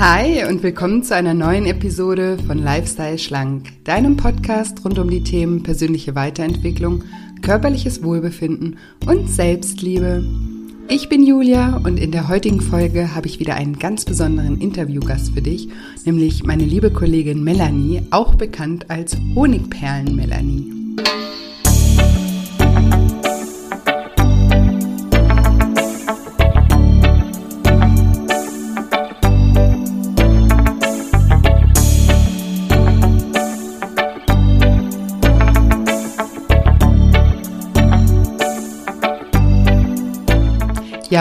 Hi 0.00 0.46
und 0.48 0.62
willkommen 0.62 1.02
zu 1.02 1.14
einer 1.14 1.34
neuen 1.34 1.66
Episode 1.66 2.38
von 2.46 2.56
Lifestyle 2.56 3.18
Schlank, 3.18 3.84
deinem 3.84 4.16
Podcast 4.16 4.82
rund 4.82 4.98
um 4.98 5.10
die 5.10 5.22
Themen 5.22 5.62
persönliche 5.62 6.14
Weiterentwicklung, 6.14 7.04
körperliches 7.42 8.02
Wohlbefinden 8.02 8.78
und 9.04 9.28
Selbstliebe. 9.28 10.24
Ich 10.88 11.10
bin 11.10 11.22
Julia 11.22 11.76
und 11.84 11.98
in 11.98 12.12
der 12.12 12.28
heutigen 12.28 12.62
Folge 12.62 13.14
habe 13.14 13.26
ich 13.26 13.40
wieder 13.40 13.56
einen 13.56 13.78
ganz 13.78 14.06
besonderen 14.06 14.58
Interviewgast 14.58 15.34
für 15.34 15.42
dich, 15.42 15.68
nämlich 16.06 16.44
meine 16.44 16.64
liebe 16.64 16.90
Kollegin 16.90 17.44
Melanie, 17.44 18.00
auch 18.10 18.36
bekannt 18.36 18.88
als 18.88 19.18
Honigperlen 19.34 20.16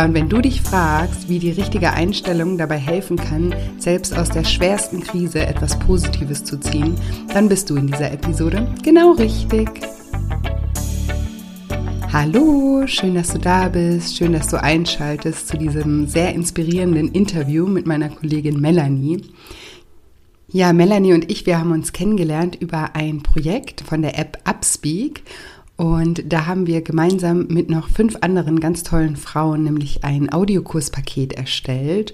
Und 0.05 0.13
wenn 0.13 0.29
du 0.29 0.39
dich 0.39 0.61
fragst, 0.61 1.27
wie 1.27 1.39
die 1.39 1.51
richtige 1.51 1.91
Einstellung 1.91 2.57
dabei 2.57 2.77
helfen 2.77 3.17
kann, 3.17 3.53
selbst 3.79 4.17
aus 4.17 4.29
der 4.29 4.45
schwersten 4.45 5.01
Krise 5.01 5.45
etwas 5.45 5.77
Positives 5.77 6.45
zu 6.45 6.57
ziehen, 6.57 6.95
dann 7.33 7.49
bist 7.49 7.69
du 7.69 7.75
in 7.75 7.87
dieser 7.87 8.11
Episode 8.11 8.65
genau 8.81 9.11
richtig. 9.11 9.67
Hallo, 12.13 12.87
schön, 12.87 13.15
dass 13.15 13.33
du 13.33 13.39
da 13.39 13.67
bist, 13.67 14.15
schön, 14.15 14.31
dass 14.31 14.47
du 14.47 14.61
einschaltest 14.61 15.49
zu 15.49 15.57
diesem 15.57 16.07
sehr 16.07 16.33
inspirierenden 16.33 17.11
Interview 17.11 17.67
mit 17.67 17.85
meiner 17.85 18.09
Kollegin 18.09 18.59
Melanie. 18.61 19.21
Ja, 20.51 20.71
Melanie 20.73 21.13
und 21.13 21.29
ich, 21.29 21.45
wir 21.45 21.59
haben 21.59 21.71
uns 21.71 21.91
kennengelernt 21.91 22.55
über 22.55 22.95
ein 22.95 23.21
Projekt 23.21 23.81
von 23.81 24.01
der 24.01 24.17
App 24.17 24.39
Upspeak 24.45 25.23
und 25.79 26.33
da 26.33 26.45
haben 26.45 26.67
wir 26.67 26.81
gemeinsam 26.81 27.47
mit 27.47 27.69
noch 27.69 27.87
fünf 27.87 28.17
anderen 28.19 28.59
ganz 28.59 28.83
tollen 28.83 29.15
Frauen 29.15 29.63
nämlich 29.63 30.03
ein 30.03 30.29
Audiokurspaket 30.29 31.31
erstellt. 31.31 32.13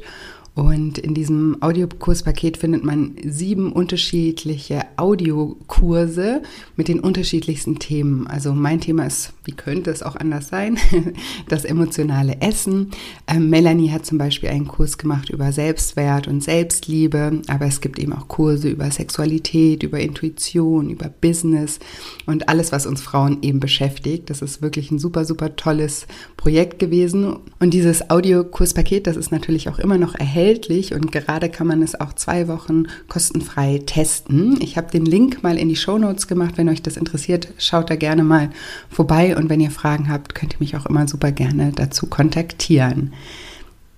Und 0.55 0.97
in 0.97 1.13
diesem 1.13 1.61
Audiokurspaket 1.61 2.55
findet 2.55 2.85
man 2.85 3.15
sieben 3.25 3.73
unterschiedliche 3.73 4.83
Audiokurse 4.95 6.43
mit 6.77 6.87
den 6.87 7.01
unterschiedlichsten 7.01 7.77
Themen. 7.77 8.25
Also 8.27 8.53
mein 8.53 8.79
Thema 8.79 9.05
ist, 9.05 9.33
wie 9.43 9.51
könnte 9.51 9.91
es 9.91 10.01
auch 10.01 10.15
anders 10.15 10.47
sein, 10.47 10.77
das 11.49 11.65
emotionale 11.65 12.39
Essen. 12.39 12.91
Ähm, 13.27 13.49
Melanie 13.49 13.91
hat 13.91 14.05
zum 14.05 14.17
Beispiel 14.17 14.47
einen 14.47 14.69
Kurs 14.69 14.97
gemacht 14.97 15.29
über 15.29 15.51
Selbstwert 15.51 16.25
und 16.29 16.41
Selbstliebe, 16.41 17.41
aber 17.47 17.65
es 17.65 17.81
gibt 17.81 17.99
eben 17.99 18.13
auch 18.13 18.29
Kurse 18.29 18.69
über 18.69 18.89
Sexualität, 18.89 19.83
über 19.83 19.99
Intuition, 19.99 20.89
über 20.89 21.09
Business 21.09 21.79
und 22.27 22.47
alles, 22.47 22.71
was 22.71 22.85
uns 22.85 23.01
Frauen 23.01 23.39
eben 23.41 23.59
beschäftigt. 23.59 24.29
Das 24.29 24.41
ist 24.41 24.61
wirklich 24.61 24.89
ein 24.89 24.99
super, 24.99 25.25
super 25.25 25.57
tolles 25.57 26.07
Projekt 26.37 26.79
gewesen. 26.79 27.35
Und 27.59 27.73
dieses 27.73 28.09
Audiokurspaket, 28.09 29.05
das 29.05 29.17
ist 29.17 29.33
natürlich 29.33 29.67
auch 29.67 29.79
immer 29.79 29.97
noch 29.97 30.15
erhältlich 30.15 30.44
erhältlich 30.45 30.93
und 30.93 31.11
gerade 31.11 31.49
kann 31.49 31.65
man 31.65 31.81
es 31.81 31.99
auch 31.99 32.13
zwei 32.13 32.47
Wochen 32.47 32.83
kostenfrei 33.07 33.81
testen. 33.83 34.61
Ich 34.61 34.77
habe 34.77 34.91
den 34.91 35.03
Link 35.03 35.41
mal 35.41 35.57
in 35.57 35.69
die 35.69 35.75
Show 35.75 35.97
Notes 35.97 36.27
gemacht. 36.27 36.53
Wenn 36.57 36.69
euch 36.69 36.83
das 36.83 36.97
interessiert, 36.97 37.47
schaut 37.57 37.89
da 37.89 37.95
gerne 37.95 38.23
mal 38.23 38.51
vorbei 38.87 39.35
und 39.35 39.49
wenn 39.49 39.59
ihr 39.59 39.71
Fragen 39.71 40.07
habt, 40.07 40.35
könnt 40.35 40.53
ihr 40.53 40.59
mich 40.59 40.75
auch 40.77 40.85
immer 40.85 41.07
super 41.07 41.31
gerne 41.31 41.71
dazu 41.75 42.05
kontaktieren. 42.05 43.13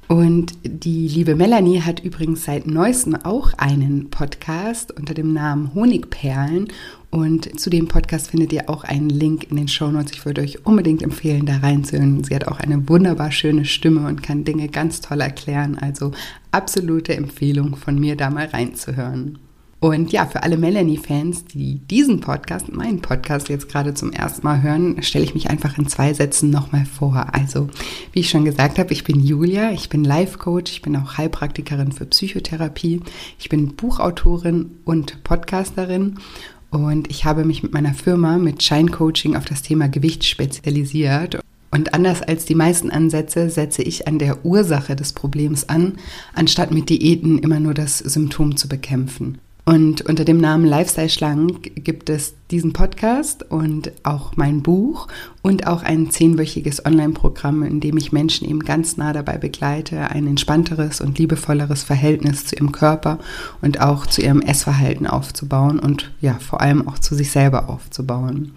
Und 0.08 0.54
die 0.64 1.08
liebe 1.08 1.36
Melanie 1.36 1.82
hat 1.82 2.00
übrigens 2.00 2.46
seit 2.46 2.66
neuestem 2.66 3.16
auch 3.16 3.54
einen 3.58 4.10
Podcast 4.10 4.98
unter 4.98 5.14
dem 5.14 5.34
Namen 5.34 5.74
Honigperlen. 5.74 6.70
Und 7.10 7.60
zu 7.60 7.70
dem 7.70 7.88
Podcast 7.88 8.32
findet 8.32 8.54
ihr 8.54 8.70
auch 8.70 8.86
einen 8.86 9.10
Link 9.10 9.50
in 9.50 9.58
den 9.58 9.68
Show 9.68 9.92
Notes. 9.92 10.14
Ich 10.14 10.26
würde 10.26 10.42
euch 10.42 10.66
unbedingt 10.66 11.02
empfehlen, 11.02 11.46
da 11.46 11.58
reinzuhören. 11.58 12.24
Sie 12.24 12.36
hat 12.36 12.48
auch 12.48 12.60
eine 12.60 12.88
wunderbar 12.88 13.32
schöne 13.32 13.66
Stimme 13.66 14.08
und 14.08 14.24
kann 14.24 14.46
Dinge 14.46 14.70
ganz 14.70 15.02
toll 15.02 15.20
erklären. 15.20 15.78
Also 15.78 16.12
absolute 16.52 17.16
Empfehlung 17.16 17.76
von 17.76 18.00
mir, 18.00 18.16
da 18.16 18.30
mal 18.30 18.46
reinzuhören. 18.46 19.40
Und 19.80 20.12
ja, 20.12 20.26
für 20.26 20.42
alle 20.42 20.58
Melanie-Fans, 20.58 21.46
die 21.46 21.76
diesen 21.76 22.20
Podcast, 22.20 22.74
meinen 22.74 23.00
Podcast 23.00 23.48
jetzt 23.48 23.70
gerade 23.70 23.94
zum 23.94 24.12
ersten 24.12 24.46
Mal 24.46 24.64
hören, 24.64 25.04
stelle 25.04 25.24
ich 25.24 25.36
mich 25.36 25.52
einfach 25.52 25.78
in 25.78 25.88
zwei 25.88 26.16
Sätzen 26.16 26.50
nochmal 26.50 26.86
vor. 26.86 27.28
Also, 27.34 27.68
wie 28.12 28.22
ich 28.22 28.30
schon 28.30 28.44
gesagt 28.44 28.80
habe, 28.80 28.92
ich 28.92 29.04
bin 29.04 29.20
Julia, 29.20 29.72
ich 29.72 29.90
bin 29.90 30.04
Life-Coach, 30.04 30.72
ich 30.72 30.82
bin 30.82 30.96
auch 30.96 31.20
Heilpraktikerin 31.20 31.92
für 31.92 32.08
Psychotherapie, 32.08 33.02
ich 33.38 33.50
bin 33.50 33.76
Buchautorin 33.76 34.72
und 34.84 35.24
Podcasterin 35.24 36.16
und 36.72 37.12
ich 37.12 37.26
habe 37.26 37.46
mich 37.46 37.62
mit 37.62 37.74
meiner 37.74 37.94
Firma 37.94 38.40
mit 38.40 38.64
Shine 38.64 38.90
Coaching 38.90 39.36
auf 39.36 39.46
das 39.46 39.62
Thema 39.62 39.90
Gewicht 39.90 40.26
spezialisiert. 40.26 41.40
Und 41.70 41.94
anders 41.94 42.24
als 42.24 42.46
die 42.46 42.56
meisten 42.56 42.90
Ansätze 42.90 43.52
setze 43.52 43.84
ich 43.84 44.08
an 44.08 44.18
der 44.18 44.44
Ursache 44.44 44.96
des 44.96 45.14
Problems 45.14 45.70
an, 45.70 45.98
anstatt 46.34 46.72
mit 46.72 46.90
Diäten 46.90 47.38
immer 47.38 47.60
nur 47.60 47.76
das 47.76 48.00
Symptom 48.00 48.58
zu 48.58 48.68
bekämpfen. 48.68 49.38
Und 49.68 50.04
unter 50.04 50.24
dem 50.24 50.38
Namen 50.38 50.64
Lifestyle 50.64 51.10
Schlank 51.10 51.84
gibt 51.84 52.10
es 52.10 52.36
diesen 52.52 52.72
Podcast 52.72 53.44
und 53.52 53.92
auch 54.04 54.38
mein 54.38 54.64
Buch 54.64 55.10
und 55.42 55.68
auch 55.68 55.84
ein 55.84 56.10
zehnwöchiges 56.10 56.86
Online-Programm, 56.86 57.64
in 57.64 57.82
dem 57.82 57.98
ich 57.98 58.14
Menschen 58.14 58.48
eben 58.48 58.62
ganz 58.62 58.96
nah 58.96 59.12
dabei 59.12 59.38
begleite, 59.38 60.10
ein 60.10 60.26
entspannteres 60.26 61.02
und 61.02 61.20
liebevolleres 61.20 61.84
Verhältnis 61.84 62.46
zu 62.46 62.56
ihrem 62.56 62.72
Körper 62.72 63.20
und 63.62 63.82
auch 63.82 64.06
zu 64.06 64.22
ihrem 64.22 64.40
Essverhalten 64.42 65.06
aufzubauen 65.06 65.80
und 65.80 66.14
ja, 66.22 66.36
vor 66.36 66.62
allem 66.62 66.88
auch 66.88 67.00
zu 67.00 67.14
sich 67.14 67.32
selber 67.32 67.68
aufzubauen. 67.68 68.54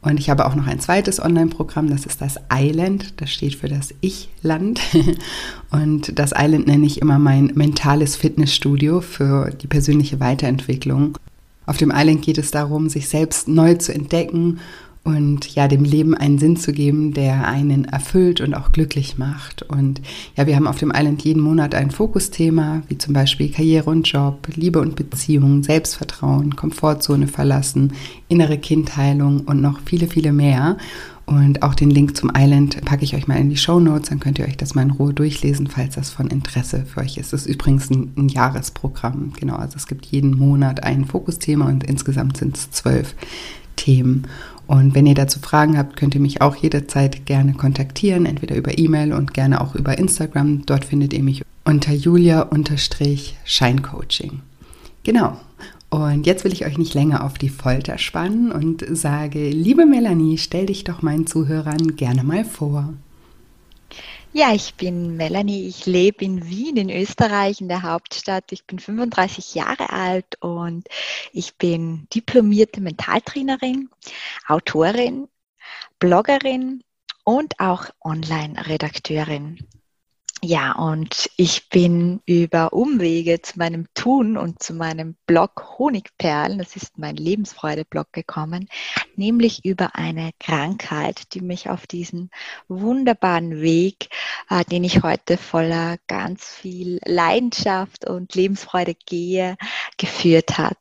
Und 0.00 0.20
ich 0.20 0.30
habe 0.30 0.46
auch 0.46 0.54
noch 0.54 0.66
ein 0.66 0.78
zweites 0.78 1.20
Online-Programm, 1.20 1.90
das 1.90 2.06
ist 2.06 2.20
das 2.20 2.36
Island, 2.52 3.20
das 3.20 3.30
steht 3.30 3.56
für 3.56 3.68
das 3.68 3.92
Ich-Land. 4.00 4.80
Und 5.70 6.18
das 6.18 6.32
Island 6.36 6.66
nenne 6.68 6.86
ich 6.86 7.02
immer 7.02 7.18
mein 7.18 7.46
mentales 7.54 8.14
Fitnessstudio 8.14 9.00
für 9.00 9.50
die 9.50 9.66
persönliche 9.66 10.20
Weiterentwicklung. 10.20 11.18
Auf 11.66 11.78
dem 11.78 11.92
Island 11.94 12.22
geht 12.22 12.38
es 12.38 12.50
darum, 12.50 12.88
sich 12.88 13.08
selbst 13.08 13.48
neu 13.48 13.74
zu 13.74 13.92
entdecken 13.92 14.60
und 15.04 15.54
ja, 15.54 15.68
dem 15.68 15.84
Leben 15.84 16.14
einen 16.14 16.38
Sinn 16.38 16.56
zu 16.56 16.72
geben, 16.72 17.14
der 17.14 17.48
einen 17.48 17.86
erfüllt 17.86 18.40
und 18.40 18.54
auch 18.54 18.72
glücklich 18.72 19.16
macht. 19.16 19.62
Und 19.62 20.02
ja, 20.36 20.46
wir 20.46 20.54
haben 20.54 20.66
auf 20.66 20.78
dem 20.78 20.92
Island 20.94 21.22
jeden 21.22 21.42
Monat 21.42 21.74
ein 21.74 21.90
Fokusthema, 21.90 22.82
wie 22.88 22.98
zum 22.98 23.14
Beispiel 23.14 23.50
Karriere 23.50 23.88
und 23.88 24.06
Job, 24.06 24.48
Liebe 24.54 24.80
und 24.80 24.96
Beziehung, 24.96 25.62
Selbstvertrauen, 25.62 26.56
Komfortzone 26.56 27.26
verlassen, 27.26 27.92
innere 28.28 28.58
Kindheilung 28.58 29.40
und 29.40 29.62
noch 29.62 29.80
viele, 29.84 30.08
viele 30.08 30.32
mehr. 30.32 30.76
Und 31.28 31.62
auch 31.62 31.74
den 31.74 31.90
Link 31.90 32.16
zum 32.16 32.32
Island 32.34 32.82
packe 32.86 33.04
ich 33.04 33.14
euch 33.14 33.28
mal 33.28 33.36
in 33.36 33.50
die 33.50 33.58
Show 33.58 33.80
Notes, 33.80 34.08
dann 34.08 34.18
könnt 34.18 34.38
ihr 34.38 34.46
euch 34.46 34.56
das 34.56 34.74
mal 34.74 34.80
in 34.80 34.92
Ruhe 34.92 35.12
durchlesen, 35.12 35.66
falls 35.66 35.94
das 35.94 36.08
von 36.08 36.28
Interesse 36.28 36.86
für 36.86 37.00
euch 37.00 37.18
ist. 37.18 37.34
Es 37.34 37.42
ist 37.42 37.54
übrigens 37.54 37.90
ein, 37.90 38.14
ein 38.16 38.28
Jahresprogramm, 38.30 39.34
genau. 39.38 39.56
Also 39.56 39.76
es 39.76 39.86
gibt 39.86 40.06
jeden 40.06 40.38
Monat 40.38 40.82
ein 40.84 41.04
Fokusthema 41.04 41.66
und 41.66 41.84
insgesamt 41.84 42.38
sind 42.38 42.56
es 42.56 42.70
zwölf 42.70 43.14
Themen. 43.76 44.26
Und 44.68 44.94
wenn 44.94 45.06
ihr 45.06 45.14
dazu 45.14 45.40
Fragen 45.40 45.78
habt, 45.78 45.96
könnt 45.96 46.14
ihr 46.14 46.20
mich 46.20 46.42
auch 46.42 46.54
jederzeit 46.54 47.24
gerne 47.24 47.54
kontaktieren, 47.54 48.26
entweder 48.26 48.54
über 48.54 48.76
E-Mail 48.76 49.14
und 49.14 49.32
gerne 49.32 49.62
auch 49.62 49.74
über 49.74 49.96
Instagram. 49.96 50.66
Dort 50.66 50.84
findet 50.84 51.14
ihr 51.14 51.22
mich 51.22 51.42
unter 51.64 51.94
julia-scheincoaching. 51.94 54.40
Genau. 55.04 55.40
Und 55.88 56.26
jetzt 56.26 56.44
will 56.44 56.52
ich 56.52 56.66
euch 56.66 56.76
nicht 56.76 56.92
länger 56.92 57.24
auf 57.24 57.38
die 57.38 57.48
Folter 57.48 57.96
spannen 57.96 58.52
und 58.52 58.84
sage, 58.90 59.48
liebe 59.48 59.86
Melanie, 59.86 60.36
stell 60.36 60.66
dich 60.66 60.84
doch 60.84 61.00
meinen 61.00 61.26
Zuhörern 61.26 61.96
gerne 61.96 62.22
mal 62.22 62.44
vor. 62.44 62.92
Ja, 64.32 64.52
ich 64.52 64.74
bin 64.74 65.16
Melanie. 65.16 65.66
Ich 65.68 65.86
lebe 65.86 66.24
in 66.24 66.46
Wien, 66.46 66.76
in 66.76 66.90
Österreich, 66.90 67.60
in 67.60 67.68
der 67.68 67.82
Hauptstadt. 67.82 68.52
Ich 68.52 68.66
bin 68.66 68.78
35 68.78 69.54
Jahre 69.54 69.90
alt 69.90 70.36
und 70.40 70.86
ich 71.32 71.56
bin 71.56 72.06
diplomierte 72.14 72.80
Mentaltrainerin, 72.82 73.88
Autorin, 74.46 75.28
Bloggerin 75.98 76.84
und 77.24 77.58
auch 77.58 77.86
Online-Redakteurin. 78.04 79.66
Ja, 80.42 80.72
und 80.72 81.28
ich 81.36 81.68
bin 81.68 82.20
über 82.24 82.72
Umwege 82.72 83.42
zu 83.42 83.58
meinem 83.58 83.86
Tun 83.94 84.36
und 84.36 84.62
zu 84.62 84.72
meinem 84.72 85.16
Blog 85.26 85.78
Honigperlen, 85.78 86.58
das 86.58 86.76
ist 86.76 86.96
mein 86.96 87.16
Lebensfreude-Blog 87.16 88.12
gekommen, 88.12 88.68
nämlich 89.16 89.64
über 89.64 89.96
eine 89.96 90.30
Krankheit, 90.38 91.34
die 91.34 91.40
mich 91.40 91.68
auf 91.70 91.88
diesen 91.88 92.30
wunderbaren 92.68 93.60
Weg, 93.60 94.10
äh, 94.48 94.64
den 94.64 94.84
ich 94.84 95.02
heute 95.02 95.38
voller 95.38 95.96
ganz 96.06 96.44
viel 96.44 97.00
Leidenschaft 97.04 98.08
und 98.08 98.36
Lebensfreude 98.36 98.94
gehe, 99.06 99.56
geführt 99.96 100.56
hat. 100.56 100.78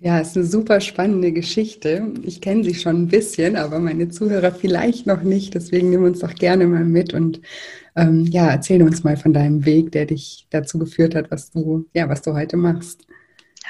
Ja, 0.00 0.20
ist 0.20 0.36
eine 0.36 0.46
super 0.46 0.80
spannende 0.80 1.32
Geschichte. 1.32 2.12
Ich 2.22 2.40
kenne 2.40 2.62
sie 2.62 2.74
schon 2.74 3.02
ein 3.02 3.08
bisschen, 3.08 3.56
aber 3.56 3.80
meine 3.80 4.08
Zuhörer 4.08 4.52
vielleicht 4.52 5.08
noch 5.08 5.22
nicht. 5.22 5.54
Deswegen 5.54 5.90
nehmen 5.90 6.04
wir 6.04 6.10
uns 6.10 6.20
doch 6.20 6.36
gerne 6.36 6.68
mal 6.68 6.84
mit 6.84 7.14
und 7.14 7.40
Ähm, 7.98 8.26
ja, 8.26 8.48
erzähl 8.48 8.82
uns 8.82 9.02
mal 9.02 9.16
von 9.16 9.32
deinem 9.32 9.64
Weg, 9.64 9.90
der 9.90 10.06
dich 10.06 10.46
dazu 10.50 10.78
geführt 10.78 11.16
hat, 11.16 11.32
was 11.32 11.50
du, 11.50 11.86
ja, 11.92 12.08
was 12.08 12.22
du 12.22 12.32
heute 12.32 12.56
machst. 12.56 13.06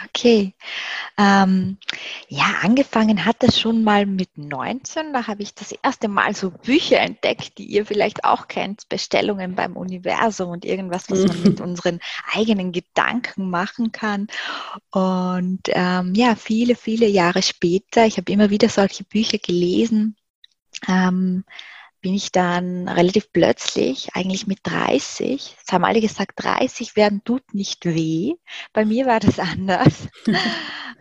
Okay. 0.05 0.55
Ähm, 1.17 1.79
ja, 2.29 2.45
angefangen 2.63 3.25
hat 3.25 3.43
das 3.43 3.59
schon 3.59 3.83
mal 3.83 4.05
mit 4.05 4.37
19. 4.37 5.13
Da 5.15 5.27
habe 5.27 5.43
ich 5.43 5.55
das 5.55 5.73
erste 5.83 6.09
Mal 6.09 6.35
so 6.37 6.51
Bücher 6.51 7.01
entdeckt, 7.01 7.57
die 7.57 7.65
ihr 7.65 7.87
vielleicht 7.87 8.25
auch 8.25 8.49
kennt, 8.49 8.89
Bestellungen 8.91 9.55
beim 9.55 9.77
Universum 9.77 10.51
und 10.51 10.65
irgendwas, 10.67 11.11
was 11.11 11.27
man 11.27 11.43
mit 11.43 11.61
unseren 11.63 11.99
eigenen 12.33 12.71
Gedanken 12.71 13.49
machen 13.49 13.93
kann. 13.93 14.29
Und 14.91 15.63
ähm, 15.69 16.15
ja, 16.15 16.37
viele, 16.37 16.77
viele 16.77 17.07
Jahre 17.07 17.43
später, 17.43 18.07
ich 18.07 18.19
habe 18.19 18.31
immer 18.31 18.51
wieder 18.51 18.69
solche 18.69 19.05
Bücher 19.05 19.39
gelesen. 19.39 20.17
Ähm, 20.87 21.45
bin 22.01 22.15
ich 22.15 22.33
dann 22.33 22.89
relativ 22.89 23.33
plötzlich, 23.33 24.11
eigentlich 24.15 24.47
mit 24.47 24.61
30, 24.63 25.57
das 25.59 25.73
haben 25.73 25.85
alle 25.85 26.01
gesagt, 26.01 26.33
30 26.37 26.97
werden 26.97 27.23
tut 27.25 27.55
nicht 27.55 27.85
weh. 27.85 28.35
Bei 28.73 28.85
mir 28.85 29.07
war 29.07 29.21
das 29.21 29.39
anders. 29.39 30.09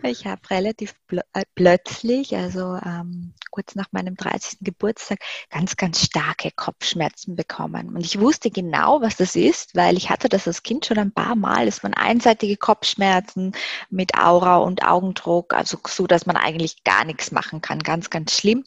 ich 0.03 0.25
habe 0.25 0.41
relativ 0.49 0.93
pl 1.07 1.21
äh, 1.33 1.43
plötzlich, 1.55 2.35
also 2.35 2.79
ähm, 2.83 3.33
kurz 3.51 3.75
nach 3.75 3.87
meinem 3.91 4.15
30. 4.15 4.59
Geburtstag, 4.61 5.19
ganz, 5.49 5.75
ganz 5.77 6.03
starke 6.03 6.51
Kopfschmerzen 6.51 7.35
bekommen. 7.35 7.89
Und 7.95 8.05
ich 8.05 8.19
wusste 8.19 8.51
genau, 8.51 9.01
was 9.01 9.17
das 9.17 9.35
ist, 9.35 9.75
weil 9.75 9.97
ich 9.97 10.09
hatte 10.09 10.29
das 10.29 10.47
als 10.47 10.63
Kind 10.63 10.85
schon 10.85 10.99
ein 10.99 11.11
paar 11.11 11.35
Mal. 11.35 11.67
Es 11.67 11.81
waren 11.83 11.93
einseitige 11.93 12.57
Kopfschmerzen 12.57 13.53
mit 13.89 14.15
Aura 14.15 14.57
und 14.57 14.83
Augendruck, 14.83 15.53
also 15.53 15.79
so, 15.87 16.05
dass 16.05 16.25
man 16.25 16.37
eigentlich 16.37 16.83
gar 16.83 17.03
nichts 17.03 17.31
machen 17.31 17.61
kann. 17.61 17.79
Ganz, 17.79 18.09
ganz 18.09 18.37
schlimm. 18.37 18.63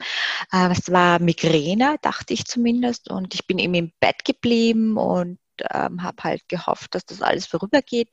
Äh, 0.53 0.73
es 0.73 0.91
war 0.91 1.21
Migräne, 1.21 1.97
dachte 2.03 2.30
dachte 2.31 2.35
ich 2.35 2.45
zumindest. 2.47 3.11
Und 3.11 3.35
ich 3.35 3.47
bin 3.47 3.59
eben 3.59 3.75
im 3.75 3.93
Bett 4.01 4.25
geblieben 4.25 4.97
und 4.97 5.39
ähm, 5.73 6.03
habe 6.03 6.23
halt 6.23 6.49
gehofft, 6.49 6.95
dass 6.95 7.05
das 7.05 7.23
alles 7.23 7.47
vorübergeht. 7.47 8.09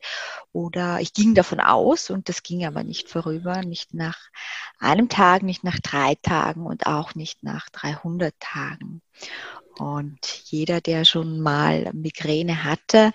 Oder 0.51 0.99
ich 0.99 1.13
ging 1.13 1.35
davon 1.35 1.59
aus 1.59 2.09
und 2.09 2.27
das 2.29 2.43
ging 2.43 2.65
aber 2.65 2.83
nicht 2.83 3.09
vorüber, 3.09 3.61
nicht 3.61 3.93
nach 3.93 4.17
einem 4.79 5.07
Tag, 5.07 5.43
nicht 5.43 5.63
nach 5.63 5.79
drei 5.79 6.15
Tagen 6.15 6.65
und 6.65 6.87
auch 6.87 7.15
nicht 7.15 7.43
nach 7.43 7.69
300 7.69 8.33
Tagen. 8.39 9.01
Und 9.77 10.19
jeder, 10.45 10.81
der 10.81 11.05
schon 11.05 11.39
mal 11.39 11.91
Migräne 11.93 12.63
hatte, 12.63 13.11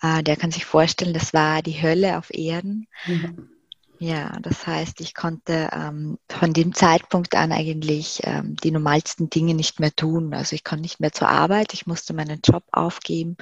äh, 0.00 0.22
der 0.22 0.36
kann 0.36 0.50
sich 0.50 0.64
vorstellen, 0.64 1.12
das 1.12 1.34
war 1.34 1.62
die 1.62 1.82
Hölle 1.82 2.16
auf 2.16 2.32
Erden. 2.32 2.88
Mhm. 3.06 3.55
Ja, 3.98 4.36
das 4.42 4.66
heißt, 4.66 5.00
ich 5.00 5.14
konnte 5.14 5.70
ähm, 5.72 6.18
von 6.28 6.52
dem 6.52 6.74
Zeitpunkt 6.74 7.34
an 7.34 7.50
eigentlich 7.50 8.20
ähm, 8.24 8.54
die 8.56 8.70
normalsten 8.70 9.30
Dinge 9.30 9.54
nicht 9.54 9.80
mehr 9.80 9.90
tun. 9.90 10.34
Also 10.34 10.54
ich 10.54 10.64
konnte 10.64 10.82
nicht 10.82 11.00
mehr 11.00 11.12
zur 11.12 11.30
Arbeit, 11.30 11.72
ich 11.72 11.86
musste 11.86 12.12
meinen 12.12 12.40
Job 12.44 12.62
aufgeben, 12.72 13.38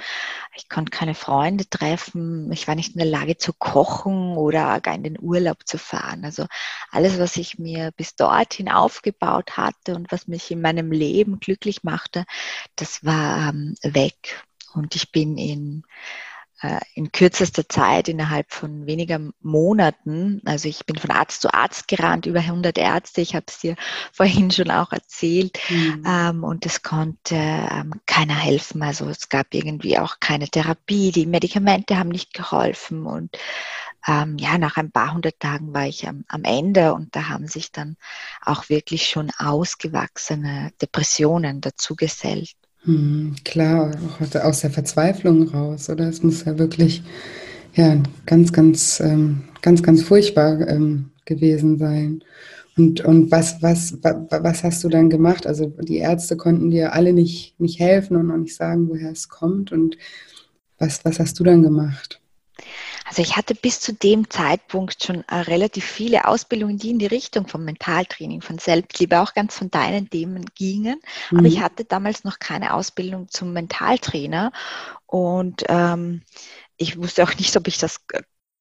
ich 0.55 0.69
konnte 0.69 0.91
keine 0.91 1.13
Freunde 1.13 1.69
treffen, 1.69 2.49
ich 2.53 2.69
war 2.69 2.75
nicht 2.75 2.93
in 2.93 2.99
der 2.99 3.07
Lage 3.07 3.35
zu 3.35 3.51
kochen 3.51 4.37
oder 4.37 4.79
gar 4.79 4.95
in 4.95 5.03
den 5.03 5.19
Urlaub 5.19 5.67
zu 5.67 5.77
fahren. 5.77 6.23
Also 6.23 6.45
alles, 6.89 7.19
was 7.19 7.35
ich 7.35 7.59
mir 7.59 7.91
bis 7.97 8.15
dorthin 8.15 8.69
aufgebaut 8.69 9.57
hatte 9.57 9.93
und 9.93 10.09
was 10.13 10.27
mich 10.27 10.51
in 10.51 10.61
meinem 10.61 10.93
Leben 10.93 11.41
glücklich 11.41 11.83
machte, 11.83 12.23
das 12.77 13.03
war 13.03 13.49
ähm, 13.49 13.75
weg. 13.83 14.41
Und 14.73 14.95
ich 14.95 15.11
bin 15.11 15.37
in 15.37 15.83
in 16.93 17.11
kürzester 17.11 17.67
Zeit, 17.67 18.07
innerhalb 18.07 18.51
von 18.51 18.85
weniger 18.85 19.19
Monaten, 19.41 20.41
also 20.45 20.69
ich 20.69 20.85
bin 20.85 20.97
von 20.97 21.11
Arzt 21.11 21.41
zu 21.41 21.53
Arzt 21.53 21.87
gerannt, 21.87 22.25
über 22.25 22.39
100 22.39 22.77
Ärzte, 22.77 23.21
ich 23.21 23.35
habe 23.35 23.45
es 23.47 23.59
dir 23.59 23.75
vorhin 24.13 24.51
schon 24.51 24.71
auch 24.71 24.91
erzählt, 24.91 25.59
mhm. 25.69 26.03
ähm, 26.07 26.43
und 26.43 26.65
es 26.65 26.81
konnte 26.81 27.35
ähm, 27.35 27.99
keiner 28.05 28.35
helfen. 28.35 28.81
Also 28.83 29.09
es 29.09 29.29
gab 29.29 29.53
irgendwie 29.53 29.99
auch 29.99 30.19
keine 30.19 30.47
Therapie, 30.47 31.11
die 31.11 31.25
Medikamente 31.25 31.97
haben 31.97 32.09
nicht 32.09 32.33
geholfen 32.33 33.05
und 33.05 33.37
ähm, 34.07 34.37
ja, 34.37 34.57
nach 34.57 34.77
ein 34.77 34.91
paar 34.91 35.13
hundert 35.13 35.39
Tagen 35.39 35.73
war 35.73 35.87
ich 35.87 36.07
am, 36.07 36.25
am 36.27 36.43
Ende 36.43 36.93
und 36.93 37.15
da 37.15 37.27
haben 37.29 37.47
sich 37.47 37.71
dann 37.71 37.97
auch 38.41 38.69
wirklich 38.69 39.07
schon 39.07 39.31
ausgewachsene 39.37 40.71
Depressionen 40.81 41.59
dazu 41.59 41.95
gesellt. 42.85 42.97
Hm, 42.97 43.35
klar, 43.43 43.91
auch 44.07 44.43
aus 44.43 44.61
der 44.61 44.71
Verzweiflung 44.71 45.47
raus, 45.49 45.89
oder? 45.89 46.07
Es 46.07 46.23
muss 46.23 46.45
ja 46.45 46.57
wirklich 46.57 47.03
ja, 47.73 48.01
ganz, 48.25 48.53
ganz, 48.53 48.99
ähm, 48.99 49.43
ganz, 49.61 49.83
ganz 49.83 50.03
furchtbar 50.03 50.67
ähm, 50.67 51.11
gewesen 51.25 51.77
sein. 51.77 52.23
Und, 52.77 53.01
und 53.05 53.31
was, 53.31 53.61
was, 53.61 53.97
was 54.01 54.63
hast 54.63 54.83
du 54.83 54.89
dann 54.89 55.09
gemacht? 55.09 55.47
Also 55.47 55.67
die 55.67 55.97
Ärzte 55.97 56.35
konnten 56.35 56.71
dir 56.71 56.93
alle 56.93 57.13
nicht, 57.13 57.59
nicht 57.59 57.79
helfen 57.79 58.17
und 58.17 58.31
auch 58.31 58.37
nicht 58.37 58.55
sagen, 58.55 58.89
woher 58.89 59.11
es 59.11 59.29
kommt. 59.29 59.71
Und 59.71 59.97
was, 60.77 61.03
was 61.05 61.19
hast 61.19 61.39
du 61.39 61.43
dann 61.45 61.63
gemacht? 61.63 62.21
Also 63.05 63.21
ich 63.21 63.37
hatte 63.37 63.55
bis 63.55 63.79
zu 63.79 63.93
dem 63.93 64.29
Zeitpunkt 64.29 65.03
schon 65.03 65.23
äh, 65.27 65.35
relativ 65.35 65.85
viele 65.85 66.25
Ausbildungen, 66.25 66.77
die 66.77 66.89
in 66.89 66.99
die 66.99 67.05
Richtung 67.05 67.47
von 67.47 67.63
Mentaltraining, 67.63 68.41
von 68.41 68.57
Selbstliebe, 68.57 69.21
auch 69.21 69.33
ganz 69.33 69.55
von 69.55 69.69
deinen 69.69 70.09
Themen 70.09 70.45
gingen. 70.55 70.99
Mhm. 71.29 71.39
Aber 71.39 71.47
ich 71.47 71.61
hatte 71.61 71.85
damals 71.85 72.23
noch 72.23 72.39
keine 72.39 72.73
Ausbildung 72.73 73.29
zum 73.29 73.53
Mentaltrainer 73.53 74.51
und 75.05 75.63
ähm, 75.69 76.23
ich 76.77 76.97
wusste 76.97 77.23
auch 77.23 77.33
nicht, 77.35 77.55
ob 77.55 77.67
ich 77.67 77.77
das 77.77 78.01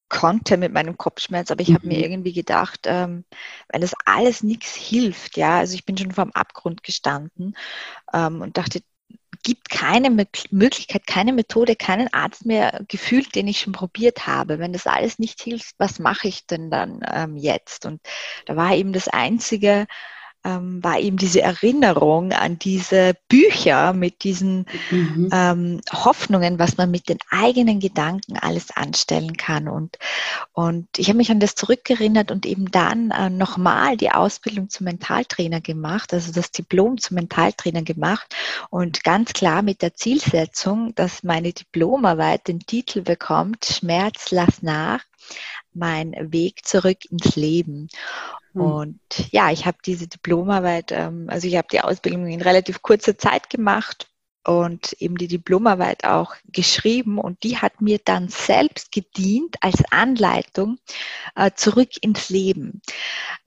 konnte 0.08 0.58
mit 0.58 0.72
meinem 0.72 0.96
Kopfschmerz, 0.96 1.50
aber 1.50 1.62
ich 1.62 1.70
mhm. 1.70 1.74
habe 1.74 1.86
mir 1.88 2.00
irgendwie 2.00 2.32
gedacht, 2.32 2.80
ähm, 2.84 3.24
wenn 3.68 3.80
das 3.80 3.94
alles 4.04 4.42
nichts 4.42 4.74
hilft, 4.74 5.36
ja, 5.36 5.58
also 5.58 5.74
ich 5.74 5.84
bin 5.84 5.96
schon 5.96 6.12
vor 6.12 6.24
dem 6.24 6.32
Abgrund 6.32 6.82
gestanden 6.82 7.56
ähm, 8.12 8.42
und 8.42 8.56
dachte, 8.56 8.80
gibt 9.44 9.68
keine 9.68 10.10
Möglichkeit, 10.10 11.06
keine 11.06 11.32
Methode, 11.32 11.76
keinen 11.76 12.12
Arzt 12.12 12.46
mehr 12.46 12.82
gefühlt, 12.88 13.34
den 13.34 13.46
ich 13.46 13.60
schon 13.60 13.74
probiert 13.74 14.26
habe. 14.26 14.58
Wenn 14.58 14.72
das 14.72 14.86
alles 14.86 15.18
nicht 15.18 15.40
hilft, 15.40 15.74
was 15.78 15.98
mache 15.98 16.26
ich 16.26 16.46
denn 16.46 16.70
dann 16.70 17.00
ähm, 17.08 17.36
jetzt? 17.36 17.86
Und 17.86 18.00
da 18.46 18.56
war 18.56 18.74
eben 18.74 18.92
das 18.92 19.06
Einzige, 19.06 19.86
ähm, 20.44 20.82
war 20.84 21.00
eben 21.00 21.16
diese 21.16 21.40
Erinnerung 21.40 22.32
an 22.32 22.58
diese 22.58 23.14
Bücher 23.28 23.92
mit 23.92 24.24
diesen 24.24 24.66
mhm. 24.90 25.30
ähm, 25.32 25.80
Hoffnungen, 25.92 26.58
was 26.58 26.76
man 26.76 26.90
mit 26.90 27.08
den 27.08 27.18
eigenen 27.30 27.80
Gedanken 27.80 28.38
alles 28.38 28.70
anstellen 28.70 29.36
kann. 29.36 29.68
Und, 29.68 29.98
und 30.52 30.86
ich 30.98 31.08
habe 31.08 31.16
mich 31.16 31.30
an 31.30 31.40
das 31.40 31.54
zurückerinnert 31.54 32.30
und 32.30 32.46
eben 32.46 32.70
dann 32.70 33.10
äh, 33.10 33.30
nochmal 33.30 33.96
die 33.96 34.10
Ausbildung 34.10 34.68
zum 34.68 34.84
Mentaltrainer 34.84 35.60
gemacht, 35.60 36.12
also 36.12 36.32
das 36.32 36.50
Diplom 36.50 36.98
zum 36.98 37.16
Mentaltrainer 37.16 37.82
gemacht 37.82 38.34
und 38.70 39.02
ganz 39.04 39.32
klar 39.32 39.62
mit 39.62 39.82
der 39.82 39.94
Zielsetzung, 39.94 40.94
dass 40.94 41.22
meine 41.22 41.52
Diplomarbeit 41.52 42.48
den 42.48 42.60
Titel 42.60 43.02
bekommt, 43.02 43.64
Schmerz, 43.64 44.30
lass 44.30 44.62
nach, 44.62 45.00
mein 45.72 46.14
Weg 46.32 46.64
zurück 46.64 47.04
ins 47.10 47.36
Leben. 47.36 47.88
Hm. 48.54 48.60
Und 48.60 49.00
ja, 49.30 49.50
ich 49.50 49.66
habe 49.66 49.78
diese 49.84 50.08
Diplomarbeit, 50.08 50.92
ähm, 50.92 51.26
also 51.28 51.46
ich 51.46 51.56
habe 51.56 51.68
die 51.70 51.80
Ausbildung 51.80 52.26
in 52.26 52.42
relativ 52.42 52.82
kurzer 52.82 53.18
Zeit 53.18 53.50
gemacht 53.50 54.08
und 54.46 54.92
eben 55.00 55.16
die 55.16 55.28
Diplomarbeit 55.28 56.04
auch 56.04 56.34
geschrieben 56.46 57.18
und 57.18 57.42
die 57.42 57.58
hat 57.58 57.80
mir 57.80 57.98
dann 58.04 58.28
selbst 58.28 58.92
gedient 58.92 59.56
als 59.60 59.82
Anleitung 59.90 60.78
äh, 61.34 61.50
zurück 61.54 61.90
ins 62.02 62.28
Leben. 62.28 62.82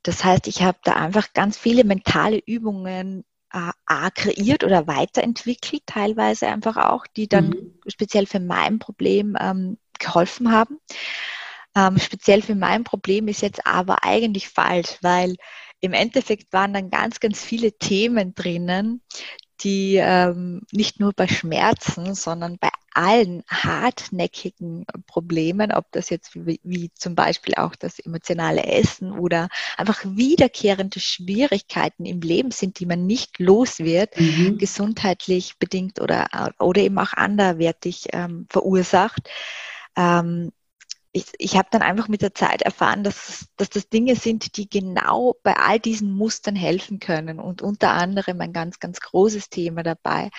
Das 0.04 0.24
heißt, 0.24 0.48
ich 0.48 0.64
habe 0.64 0.80
da 0.84 0.94
einfach 0.94 1.34
ganz 1.34 1.58
viele 1.58 1.84
mentale 1.84 2.40
Übungen 2.46 3.24
äh, 3.54 3.72
A, 3.86 4.10
kreiert 4.10 4.64
oder 4.64 4.88
weiterentwickelt, 4.88 5.84
teilweise 5.86 6.48
einfach 6.48 6.78
auch, 6.78 7.06
die 7.08 7.28
dann 7.28 7.50
mhm. 7.50 7.80
speziell 7.88 8.26
für 8.26 8.40
mein 8.40 8.80
Problem 8.80 9.38
ähm, 9.40 9.78
geholfen 10.00 10.52
haben. 10.52 10.80
Ähm, 11.78 12.00
speziell 12.00 12.42
für 12.42 12.56
mein 12.56 12.84
Problem 12.84 13.28
ist 13.28 13.42
jetzt 13.42 13.68
aber 13.68 14.04
eigentlich 14.04 14.50
falsch, 14.50 14.98
weil 15.02 15.36
im 15.80 15.94
Endeffekt 15.94 16.52
waren 16.52 16.74
dann 16.74 16.90
ganz, 16.90 17.20
ganz 17.20 17.44
viele 17.44 17.78
Themen 17.78 18.34
drinnen, 18.34 19.04
die 19.62 19.96
ähm, 19.96 20.62
nicht 20.72 21.00
nur 21.00 21.14
bei 21.14 21.28
Schmerzen, 21.28 22.16
sondern 22.16 22.58
bei 22.58 22.70
allen 22.94 23.44
hartnäckigen 23.48 24.86
Problemen, 25.06 25.72
ob 25.72 25.92
das 25.92 26.10
jetzt 26.10 26.36
wie, 26.36 26.60
wie, 26.64 26.92
zum 26.96 27.14
Beispiel 27.14 27.56
auch 27.56 27.76
das 27.76 28.00
emotionale 28.00 28.64
Essen 28.64 29.12
oder 29.12 29.50
einfach 29.78 30.04
wiederkehrende 30.04 31.00
Schwierigkeiten 31.00 32.06
im 32.06 32.22
Leben 32.22 32.50
sind, 32.50 32.80
die 32.80 32.88
man 32.88 33.06
nicht 33.06 33.38
los 33.38 33.80
wird, 33.80 34.20
mhm. 34.20 34.58
gesundheitlich 34.58 35.60
bedingt 35.60 36.02
oder, 36.02 36.56
oder 36.60 36.82
eben 36.82 36.98
auch 36.98 37.14
anderwertig 37.14 38.08
ähm, 38.14 38.48
verursacht. 38.50 39.30
Ähm, 39.96 40.52
ich, 41.18 41.26
ich 41.40 41.58
habe 41.58 41.68
dann 41.72 41.82
einfach 41.82 42.08
mit 42.08 42.22
der 42.22 42.34
Zeit 42.34 42.62
erfahren, 42.62 43.04
dass, 43.04 43.48
dass 43.58 43.70
das 43.70 43.90
Dinge 43.90 44.16
sind, 44.16 44.56
die 44.58 44.70
genau 44.70 45.36
bei 45.42 45.56
all 45.56 45.80
diesen 45.80 46.12
Mustern 46.14 46.56
helfen 46.56 47.00
können. 47.00 47.40
Und 47.40 47.62
unter 47.62 47.92
anderem 47.92 48.40
ein 48.42 48.54
ganz, 48.54 48.80
ganz 48.80 49.00
großes 49.00 49.50
Thema 49.50 49.82
dabei 49.84 50.30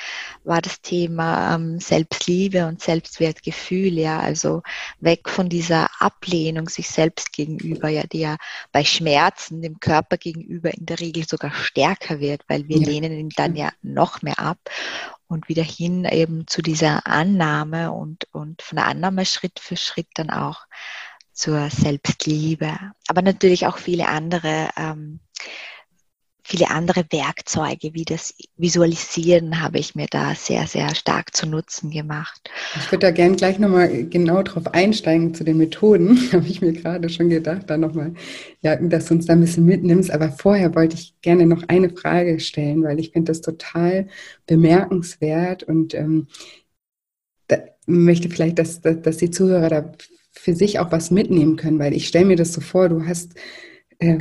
war 0.44 0.62
das 0.62 0.80
Thema 0.80 1.56
ähm, 1.56 1.80
Selbstliebe 1.80 2.66
und 2.66 2.80
Selbstwertgefühl. 2.80 3.98
Ja, 3.98 4.20
also 4.20 4.62
weg 5.00 5.28
von 5.28 5.48
dieser 5.48 5.88
Ablehnung 5.98 6.68
sich 6.68 6.88
selbst 6.88 7.32
gegenüber, 7.32 7.88
ja, 7.88 8.04
die 8.04 8.20
ja 8.20 8.36
bei 8.70 8.84
Schmerzen 8.84 9.60
dem 9.62 9.80
Körper 9.80 10.16
gegenüber 10.16 10.72
in 10.72 10.86
der 10.86 11.00
Regel 11.00 11.26
sogar 11.26 11.52
stärker 11.52 12.20
wird, 12.20 12.42
weil 12.46 12.68
wir 12.68 12.78
ja. 12.78 12.86
lehnen 12.86 13.12
ihn 13.12 13.30
dann 13.30 13.56
ja 13.56 13.70
noch 13.82 14.22
mehr 14.22 14.38
ab 14.38 14.58
und 15.28 15.48
wieder 15.48 15.62
hin 15.62 16.04
eben 16.04 16.46
zu 16.46 16.62
dieser 16.62 17.06
Annahme 17.06 17.92
und, 17.92 18.26
und 18.32 18.62
von 18.62 18.76
der 18.76 18.86
Annahme 18.86 19.24
Schritt 19.24 19.60
für 19.60 19.76
Schritt 19.76 20.08
dann 20.14 20.30
auch 20.30 20.66
zur 21.32 21.70
Selbstliebe. 21.70 22.76
Aber 23.06 23.22
natürlich 23.22 23.66
auch 23.66 23.78
viele 23.78 24.08
andere 24.08 24.70
ähm, 24.76 25.20
viele 26.48 26.70
andere 26.70 27.04
Werkzeuge 27.10 27.92
wie 27.92 28.06
das 28.06 28.34
Visualisieren 28.56 29.60
habe 29.60 29.78
ich 29.78 29.94
mir 29.94 30.06
da 30.10 30.34
sehr, 30.34 30.66
sehr 30.66 30.94
stark 30.94 31.36
zu 31.36 31.46
Nutzen 31.46 31.90
gemacht. 31.90 32.48
Ich 32.76 32.90
würde 32.90 33.06
da 33.06 33.10
gerne 33.10 33.36
gleich 33.36 33.58
nochmal 33.58 34.04
genau 34.04 34.42
drauf 34.42 34.66
einsteigen 34.68 35.34
zu 35.34 35.44
den 35.44 35.58
Methoden, 35.58 36.16
habe 36.32 36.46
ich 36.46 36.62
mir 36.62 36.72
gerade 36.72 37.10
schon 37.10 37.28
gedacht, 37.28 37.68
da 37.68 37.76
nochmal, 37.76 38.14
ja, 38.62 38.76
dass 38.76 39.06
du 39.06 39.14
uns 39.14 39.26
da 39.26 39.34
ein 39.34 39.40
bisschen 39.40 39.66
mitnimmst. 39.66 40.10
Aber 40.10 40.30
vorher 40.30 40.74
wollte 40.74 40.96
ich 40.96 41.14
gerne 41.20 41.44
noch 41.44 41.64
eine 41.68 41.90
Frage 41.90 42.40
stellen, 42.40 42.82
weil 42.82 42.98
ich 42.98 43.10
finde 43.10 43.30
das 43.30 43.42
total 43.42 44.08
bemerkenswert 44.46 45.64
und 45.64 45.92
ähm, 45.92 46.28
möchte 47.84 48.30
vielleicht, 48.30 48.58
dass, 48.58 48.80
dass, 48.80 49.02
dass 49.02 49.16
die 49.18 49.30
Zuhörer 49.30 49.68
da 49.68 49.92
für 50.32 50.54
sich 50.54 50.78
auch 50.78 50.92
was 50.92 51.10
mitnehmen 51.10 51.56
können, 51.56 51.78
weil 51.78 51.92
ich 51.92 52.08
stelle 52.08 52.26
mir 52.26 52.36
das 52.36 52.52
so 52.54 52.60
vor, 52.60 52.88
du 52.88 53.06
hast 53.06 53.34
äh, 54.00 54.18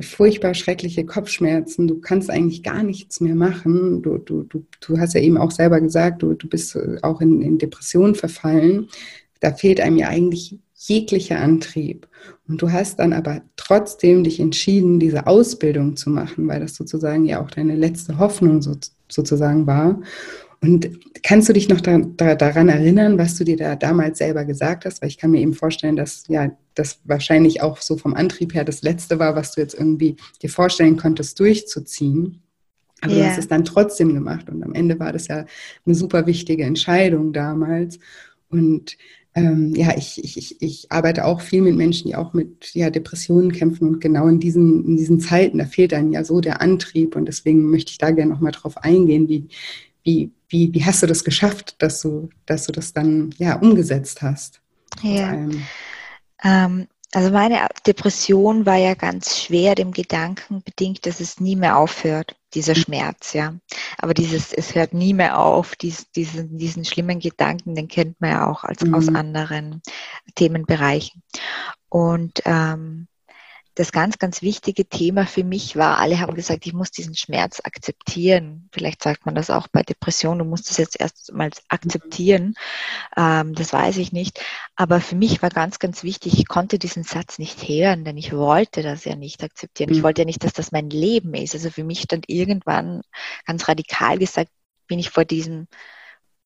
furchtbar 0.00 0.54
schreckliche 0.54 1.06
Kopfschmerzen, 1.06 1.86
du 1.86 2.00
kannst 2.00 2.30
eigentlich 2.30 2.62
gar 2.62 2.82
nichts 2.82 3.20
mehr 3.20 3.36
machen. 3.36 4.02
Du, 4.02 4.18
du, 4.18 4.42
du, 4.42 4.66
du 4.80 4.98
hast 4.98 5.14
ja 5.14 5.20
eben 5.20 5.36
auch 5.36 5.52
selber 5.52 5.80
gesagt, 5.80 6.22
du, 6.22 6.34
du 6.34 6.48
bist 6.48 6.76
auch 7.02 7.20
in, 7.20 7.40
in 7.40 7.58
Depressionen 7.58 8.14
verfallen. 8.14 8.88
Da 9.38 9.52
fehlt 9.52 9.80
einem 9.80 9.96
ja 9.96 10.08
eigentlich 10.08 10.58
jeglicher 10.74 11.38
Antrieb. 11.40 12.08
Und 12.48 12.60
du 12.60 12.72
hast 12.72 12.98
dann 12.98 13.12
aber 13.12 13.42
trotzdem 13.56 14.24
dich 14.24 14.40
entschieden, 14.40 14.98
diese 14.98 15.26
Ausbildung 15.26 15.96
zu 15.96 16.10
machen, 16.10 16.48
weil 16.48 16.60
das 16.60 16.74
sozusagen 16.74 17.24
ja 17.24 17.40
auch 17.40 17.50
deine 17.50 17.76
letzte 17.76 18.18
Hoffnung 18.18 18.62
so, 18.62 18.76
sozusagen 19.08 19.66
war. 19.66 20.00
Und 20.62 20.90
kannst 21.22 21.48
du 21.48 21.52
dich 21.52 21.68
noch 21.68 21.80
da, 21.80 21.98
da, 21.98 22.34
daran 22.34 22.68
erinnern, 22.68 23.16
was 23.18 23.36
du 23.36 23.44
dir 23.44 23.56
da 23.56 23.76
damals 23.76 24.18
selber 24.18 24.44
gesagt 24.44 24.84
hast? 24.84 25.00
Weil 25.00 25.08
ich 25.08 25.18
kann 25.18 25.30
mir 25.30 25.40
eben 25.40 25.54
vorstellen, 25.54 25.96
dass 25.96 26.24
ja 26.28 26.50
das 26.80 27.00
wahrscheinlich 27.04 27.62
auch 27.62 27.80
so 27.80 27.96
vom 27.96 28.14
Antrieb 28.14 28.54
her 28.54 28.64
das 28.64 28.82
Letzte 28.82 29.18
war, 29.18 29.36
was 29.36 29.52
du 29.54 29.60
jetzt 29.60 29.74
irgendwie 29.74 30.16
dir 30.42 30.50
vorstellen 30.50 30.96
konntest, 30.96 31.38
durchzuziehen. 31.38 32.42
Aber 33.02 33.12
yeah. 33.12 33.24
du 33.24 33.30
hast 33.30 33.38
es 33.38 33.48
dann 33.48 33.64
trotzdem 33.64 34.14
gemacht. 34.14 34.48
Und 34.50 34.62
am 34.62 34.74
Ende 34.74 34.98
war 34.98 35.12
das 35.12 35.28
ja 35.28 35.46
eine 35.86 35.94
super 35.94 36.26
wichtige 36.26 36.64
Entscheidung 36.64 37.32
damals. 37.32 37.98
Und 38.48 38.96
ähm, 39.34 39.74
ja, 39.76 39.96
ich, 39.96 40.22
ich, 40.24 40.60
ich 40.60 40.90
arbeite 40.90 41.24
auch 41.24 41.40
viel 41.40 41.62
mit 41.62 41.76
Menschen, 41.76 42.08
die 42.08 42.16
auch 42.16 42.32
mit 42.32 42.74
ja, 42.74 42.90
Depressionen 42.90 43.52
kämpfen. 43.52 43.88
Und 43.88 44.00
genau 44.00 44.26
in 44.26 44.40
diesen, 44.40 44.84
in 44.84 44.96
diesen 44.96 45.20
Zeiten, 45.20 45.58
da 45.58 45.66
fehlt 45.66 45.94
einem 45.94 46.12
ja 46.12 46.24
so 46.24 46.40
der 46.40 46.60
Antrieb. 46.60 47.16
Und 47.16 47.26
deswegen 47.26 47.70
möchte 47.70 47.92
ich 47.92 47.98
da 47.98 48.10
gerne 48.10 48.32
nochmal 48.32 48.52
drauf 48.52 48.76
eingehen, 48.78 49.28
wie, 49.28 49.48
wie, 50.02 50.32
wie, 50.48 50.74
wie 50.74 50.84
hast 50.84 51.02
du 51.02 51.06
das 51.06 51.24
geschafft, 51.24 51.76
dass 51.78 52.02
du, 52.02 52.28
dass 52.46 52.66
du 52.66 52.72
das 52.72 52.92
dann 52.92 53.34
ja 53.38 53.58
umgesetzt 53.58 54.22
hast? 54.22 54.60
Ja. 55.02 55.48
Ähm, 56.42 56.88
also 57.12 57.30
meine 57.30 57.66
Depression 57.86 58.66
war 58.66 58.76
ja 58.76 58.94
ganz 58.94 59.40
schwer 59.40 59.74
dem 59.74 59.90
Gedanken 59.90 60.62
bedingt, 60.62 61.06
dass 61.06 61.18
es 61.18 61.40
nie 61.40 61.56
mehr 61.56 61.76
aufhört, 61.76 62.36
dieser 62.54 62.76
mhm. 62.76 62.80
Schmerz, 62.80 63.32
ja. 63.32 63.54
Aber 63.98 64.14
dieses, 64.14 64.52
es 64.52 64.74
hört 64.76 64.94
nie 64.94 65.12
mehr 65.12 65.38
auf, 65.40 65.74
dies, 65.74 66.10
diesen, 66.12 66.56
diesen 66.56 66.84
schlimmen 66.84 67.18
Gedanken, 67.18 67.74
den 67.74 67.88
kennt 67.88 68.20
man 68.20 68.30
ja 68.30 68.48
auch 68.48 68.62
als, 68.62 68.82
mhm. 68.82 68.94
aus 68.94 69.08
anderen 69.08 69.82
Themenbereichen. 70.36 71.22
Und 71.88 72.42
ähm, 72.44 73.08
das 73.80 73.92
ganz, 73.92 74.18
ganz 74.18 74.42
wichtige 74.42 74.84
Thema 74.84 75.26
für 75.26 75.42
mich 75.42 75.74
war, 75.74 75.98
alle 75.98 76.20
haben 76.20 76.34
gesagt, 76.34 76.66
ich 76.66 76.74
muss 76.74 76.90
diesen 76.90 77.16
Schmerz 77.16 77.60
akzeptieren. 77.64 78.68
Vielleicht 78.72 79.02
sagt 79.02 79.24
man 79.24 79.34
das 79.34 79.48
auch 79.48 79.68
bei 79.68 79.82
Depression, 79.82 80.38
du 80.38 80.44
musst 80.44 80.70
es 80.70 80.76
jetzt 80.76 81.00
erst 81.00 81.32
mal 81.32 81.50
akzeptieren. 81.68 82.54
Ähm, 83.16 83.54
das 83.54 83.72
weiß 83.72 83.96
ich 83.96 84.12
nicht. 84.12 84.44
Aber 84.76 85.00
für 85.00 85.16
mich 85.16 85.40
war 85.40 85.48
ganz, 85.48 85.78
ganz 85.78 86.04
wichtig, 86.04 86.38
ich 86.38 86.46
konnte 86.46 86.78
diesen 86.78 87.04
Satz 87.04 87.38
nicht 87.38 87.66
hören, 87.66 88.04
denn 88.04 88.18
ich 88.18 88.34
wollte 88.34 88.82
das 88.82 89.06
ja 89.06 89.16
nicht 89.16 89.42
akzeptieren. 89.42 89.90
Ich 89.90 89.98
mhm. 89.98 90.02
wollte 90.02 90.22
ja 90.22 90.26
nicht, 90.26 90.44
dass 90.44 90.52
das 90.52 90.72
mein 90.72 90.90
Leben 90.90 91.32
ist. 91.32 91.54
Also 91.54 91.70
für 91.70 91.84
mich 91.84 92.02
stand 92.02 92.28
irgendwann 92.28 93.00
ganz 93.46 93.66
radikal 93.66 94.18
gesagt, 94.18 94.50
bin 94.88 94.98
ich 94.98 95.08
vor 95.08 95.24
diesem 95.24 95.68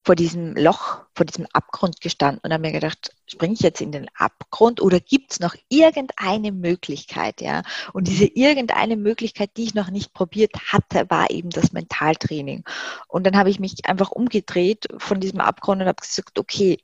vor 0.05 0.15
diesem 0.15 0.55
Loch, 0.55 0.99
vor 1.15 1.25
diesem 1.25 1.47
Abgrund 1.53 2.01
gestanden 2.03 2.41
und 2.45 2.53
habe 2.53 2.61
mir 2.61 2.73
gedacht, 2.73 3.11
springe 3.27 3.55
ich 3.55 3.61
jetzt 3.61 3.81
in 3.81 3.91
den 3.91 4.09
Abgrund 4.15 4.83
oder 4.83 5.01
gibt 5.01 5.33
es 5.33 5.41
noch 5.41 5.55
irgendeine 5.71 6.53
Möglichkeit, 6.53 7.41
ja? 7.41 7.63
Und 7.95 8.07
diese 8.07 8.27
irgendeine 8.27 8.97
Möglichkeit, 8.97 9.51
die 9.57 9.65
ich 9.65 9.75
noch 9.75 9.91
nicht 9.91 10.13
probiert 10.13 10.53
hatte, 10.73 11.09
war 11.09 11.31
eben 11.31 11.49
das 11.49 11.73
Mentaltraining. 11.73 12.65
Und 13.09 13.27
dann 13.27 13.37
habe 13.37 13.49
ich 13.49 13.59
mich 13.59 13.87
einfach 13.87 14.11
umgedreht 14.11 14.87
von 14.99 15.21
diesem 15.21 15.41
Abgrund 15.41 15.81
und 15.81 15.89
habe 15.89 16.03
gesagt, 16.03 16.39
okay, 16.39 16.79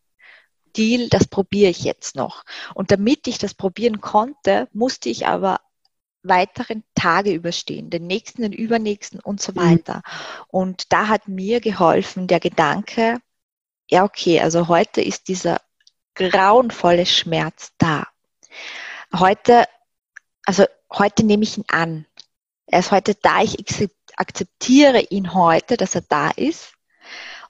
Deal, 0.76 1.08
das 1.08 1.26
probiere 1.26 1.70
ich 1.70 1.82
jetzt 1.82 2.16
noch. 2.16 2.44
Und 2.74 2.90
damit 2.90 3.26
ich 3.26 3.38
das 3.38 3.54
probieren 3.54 4.00
konnte, 4.00 4.68
musste 4.72 5.08
ich 5.10 5.26
aber 5.26 5.60
weiteren 6.22 6.84
Tage 6.94 7.32
überstehen, 7.32 7.90
den 7.90 8.06
nächsten, 8.06 8.42
den 8.42 8.52
übernächsten 8.52 9.20
und 9.20 9.40
so 9.40 9.52
mhm. 9.52 9.56
weiter. 9.56 9.96
Mhm. 9.96 10.44
Und 10.48 10.92
da 10.92 11.08
hat 11.08 11.28
mir 11.28 11.60
geholfen 11.60 12.26
der 12.26 12.40
Gedanke, 12.40 13.20
ja, 13.90 14.04
okay, 14.04 14.40
also 14.40 14.68
heute 14.68 15.00
ist 15.00 15.28
dieser 15.28 15.60
grauenvolle 16.14 17.06
Schmerz 17.06 17.72
da. 17.78 18.06
Heute, 19.12 19.66
also 20.44 20.64
heute 20.92 21.24
nehme 21.24 21.42
ich 21.42 21.58
ihn 21.58 21.64
an. 21.68 22.06
Er 22.66 22.80
ist 22.80 22.92
heute 22.92 23.16
da, 23.16 23.42
ich 23.42 23.56
akzeptiere 24.16 25.00
ihn 25.10 25.34
heute, 25.34 25.76
dass 25.76 25.94
er 25.94 26.02
da 26.02 26.30
ist. 26.30 26.74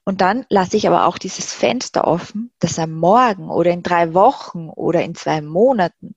Und 0.04 0.23
dann 0.23 0.47
lasse 0.49 0.76
ich 0.76 0.88
aber 0.88 1.07
auch 1.07 1.19
dieses 1.19 1.52
Fenster 1.52 2.07
offen, 2.07 2.50
dass 2.59 2.78
er 2.78 2.87
morgen 2.87 3.50
oder 3.50 3.71
in 3.71 3.83
drei 3.83 4.14
Wochen 4.14 4.69
oder 4.71 5.02
in 5.02 5.14
zwei 5.14 5.42
Monaten 5.42 6.14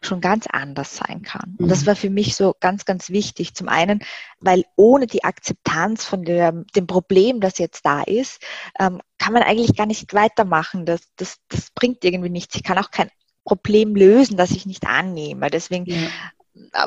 schon 0.00 0.20
ganz 0.20 0.46
anders 0.50 0.96
sein 0.96 1.22
kann. 1.22 1.54
Und 1.58 1.68
das 1.68 1.82
mhm. 1.82 1.86
war 1.86 1.96
für 1.96 2.10
mich 2.10 2.34
so 2.34 2.54
ganz, 2.58 2.86
ganz 2.86 3.10
wichtig. 3.10 3.54
Zum 3.54 3.68
einen, 3.68 4.00
weil 4.40 4.64
ohne 4.74 5.06
die 5.06 5.24
Akzeptanz 5.24 6.04
von 6.04 6.24
der, 6.24 6.52
dem 6.74 6.86
Problem, 6.86 7.40
das 7.40 7.58
jetzt 7.58 7.84
da 7.84 8.02
ist, 8.02 8.42
ähm, 8.80 9.02
kann 9.18 9.34
man 9.34 9.42
eigentlich 9.42 9.76
gar 9.76 9.86
nicht 9.86 10.14
weitermachen. 10.14 10.86
Das, 10.86 11.02
das, 11.16 11.38
das 11.48 11.70
bringt 11.70 12.04
irgendwie 12.04 12.30
nichts. 12.30 12.54
Ich 12.54 12.62
kann 12.62 12.78
auch 12.78 12.90
kein 12.90 13.10
Problem 13.44 13.94
lösen, 13.94 14.36
das 14.36 14.50
ich 14.50 14.66
nicht 14.66 14.86
annehme. 14.86 15.50
Deswegen 15.50 15.84
ja 15.86 16.08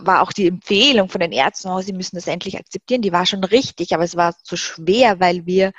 war 0.01 0.21
auch 0.21 0.33
die 0.33 0.47
Empfehlung 0.47 1.09
von 1.09 1.21
den 1.21 1.31
Ärzten, 1.31 1.69
oh, 1.69 1.81
sie 1.81 1.93
müssen 1.93 2.15
das 2.15 2.27
endlich 2.27 2.57
akzeptieren, 2.57 3.01
die 3.01 3.11
war 3.11 3.25
schon 3.25 3.43
richtig, 3.43 3.93
aber 3.93 4.03
es 4.03 4.15
war 4.15 4.35
so 4.43 4.55
schwer, 4.55 5.19
weil 5.19 5.45
wir 5.45 5.73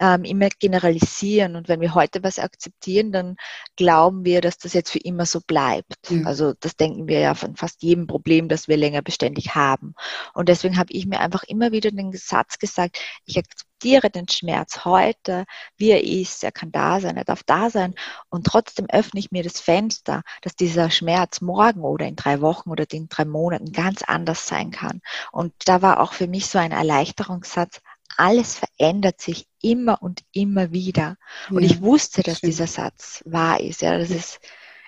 ähm, 0.00 0.24
immer 0.24 0.48
generalisieren. 0.48 1.54
Und 1.54 1.68
wenn 1.68 1.80
wir 1.80 1.94
heute 1.94 2.24
was 2.24 2.38
akzeptieren, 2.38 3.12
dann 3.12 3.36
glauben 3.76 4.24
wir, 4.24 4.40
dass 4.40 4.58
das 4.58 4.72
jetzt 4.72 4.90
für 4.90 4.98
immer 4.98 5.26
so 5.26 5.40
bleibt. 5.46 6.10
Mhm. 6.10 6.26
Also 6.26 6.54
das 6.58 6.76
denken 6.76 7.06
wir 7.06 7.20
ja 7.20 7.34
von 7.34 7.54
fast 7.54 7.82
jedem 7.82 8.06
Problem, 8.06 8.48
das 8.48 8.66
wir 8.66 8.78
länger 8.78 9.02
beständig 9.02 9.54
haben. 9.54 9.94
Und 10.34 10.48
deswegen 10.48 10.78
habe 10.78 10.92
ich 10.92 11.06
mir 11.06 11.20
einfach 11.20 11.42
immer 11.44 11.70
wieder 11.70 11.90
den 11.90 12.12
Satz 12.12 12.58
gesagt, 12.58 12.98
ich 13.26 13.38
akzeptiere 13.38 14.10
den 14.10 14.28
Schmerz 14.28 14.84
heute, 14.84 15.44
wie 15.76 15.90
er 15.90 16.02
ist, 16.02 16.44
er 16.44 16.52
kann 16.52 16.72
da 16.72 17.00
sein, 17.00 17.16
er 17.16 17.24
darf 17.24 17.42
da 17.42 17.68
sein. 17.70 17.94
Und 18.30 18.46
trotzdem 18.46 18.86
öffne 18.90 19.20
ich 19.20 19.30
mir 19.30 19.42
das 19.42 19.60
Fenster, 19.60 20.22
dass 20.42 20.56
dieser 20.56 20.90
Schmerz 20.90 21.40
morgen 21.42 21.82
oder 21.82 22.06
in 22.06 22.16
drei 22.16 22.40
Wochen 22.40 22.70
oder 22.70 22.86
in 22.90 23.08
drei 23.08 23.26
Monaten 23.26 23.72
ganz 23.72 24.02
anders 24.02 24.46
sein 24.46 24.70
kann. 24.70 25.02
Und 25.30 25.52
da 25.66 25.82
war 25.82 26.00
auch 26.00 26.14
für 26.14 26.26
mich 26.26 26.46
so 26.46 26.58
ein 26.58 26.72
Erleichterungssatz, 26.72 27.80
alles 28.20 28.58
verändert 28.58 29.20
sich 29.20 29.46
immer 29.62 30.02
und 30.02 30.22
immer 30.32 30.72
wieder. 30.72 31.16
Und 31.48 31.62
ja, 31.62 31.70
ich 31.70 31.80
wusste, 31.80 32.22
dass 32.22 32.38
stimmt. 32.38 32.52
dieser 32.52 32.66
Satz 32.66 33.22
wahr 33.24 33.60
ist. 33.60 33.80
Ja, 33.80 33.96
das 33.96 34.10
ist 34.10 34.40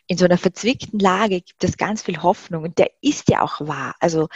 in 0.07 0.19
so 0.19 0.27
einer 0.27 0.37
verzwickten 0.37 0.99
Lage 0.99 1.41
gibt 1.41 1.65
es 1.65 1.79
ganz 1.79 2.03
viel 2.03 2.23
Hoffnung 2.23 2.65
und 2.65 2.77
der 2.77 2.91
ist 3.01 3.31
ja 3.31 3.41
auch 3.41 3.61
wahr. 3.63 3.95
Also 4.01 4.29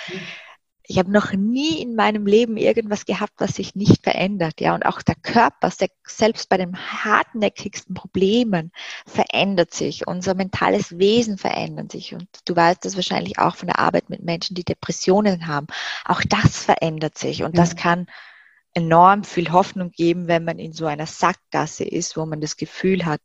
ich 0.88 0.98
habe 0.98 1.10
noch 1.10 1.32
nie 1.32 1.82
in 1.82 1.94
meinem 1.94 2.26
Leben 2.26 2.56
irgendwas 2.56 3.04
gehabt, 3.04 3.34
was 3.36 3.56
sich 3.56 3.74
nicht 3.74 4.02
verändert. 4.02 4.60
Ja, 4.60 4.74
und 4.74 4.86
auch 4.86 5.02
der 5.02 5.16
Körper, 5.16 5.70
selbst 6.06 6.48
bei 6.48 6.56
den 6.56 6.78
hartnäckigsten 6.78 7.94
Problemen, 7.94 8.72
verändert 9.04 9.74
sich. 9.74 10.06
Unser 10.06 10.34
mentales 10.34 10.98
Wesen 10.98 11.36
verändert 11.36 11.92
sich. 11.92 12.14
Und 12.14 12.28
du 12.46 12.56
weißt 12.56 12.82
das 12.84 12.96
wahrscheinlich 12.96 13.38
auch 13.38 13.56
von 13.56 13.66
der 13.66 13.78
Arbeit 13.80 14.08
mit 14.08 14.22
Menschen, 14.22 14.54
die 14.54 14.64
Depressionen 14.64 15.48
haben. 15.48 15.66
Auch 16.04 16.22
das 16.22 16.64
verändert 16.64 17.18
sich. 17.18 17.42
Und 17.42 17.56
ja. 17.56 17.62
das 17.62 17.76
kann 17.76 18.06
enorm 18.76 19.24
viel 19.24 19.52
Hoffnung 19.52 19.90
geben, 19.90 20.28
wenn 20.28 20.44
man 20.44 20.58
in 20.58 20.74
so 20.74 20.84
einer 20.84 21.06
Sackgasse 21.06 21.84
ist, 21.84 22.16
wo 22.16 22.26
man 22.26 22.42
das 22.42 22.58
Gefühl 22.58 23.06
hat, 23.06 23.22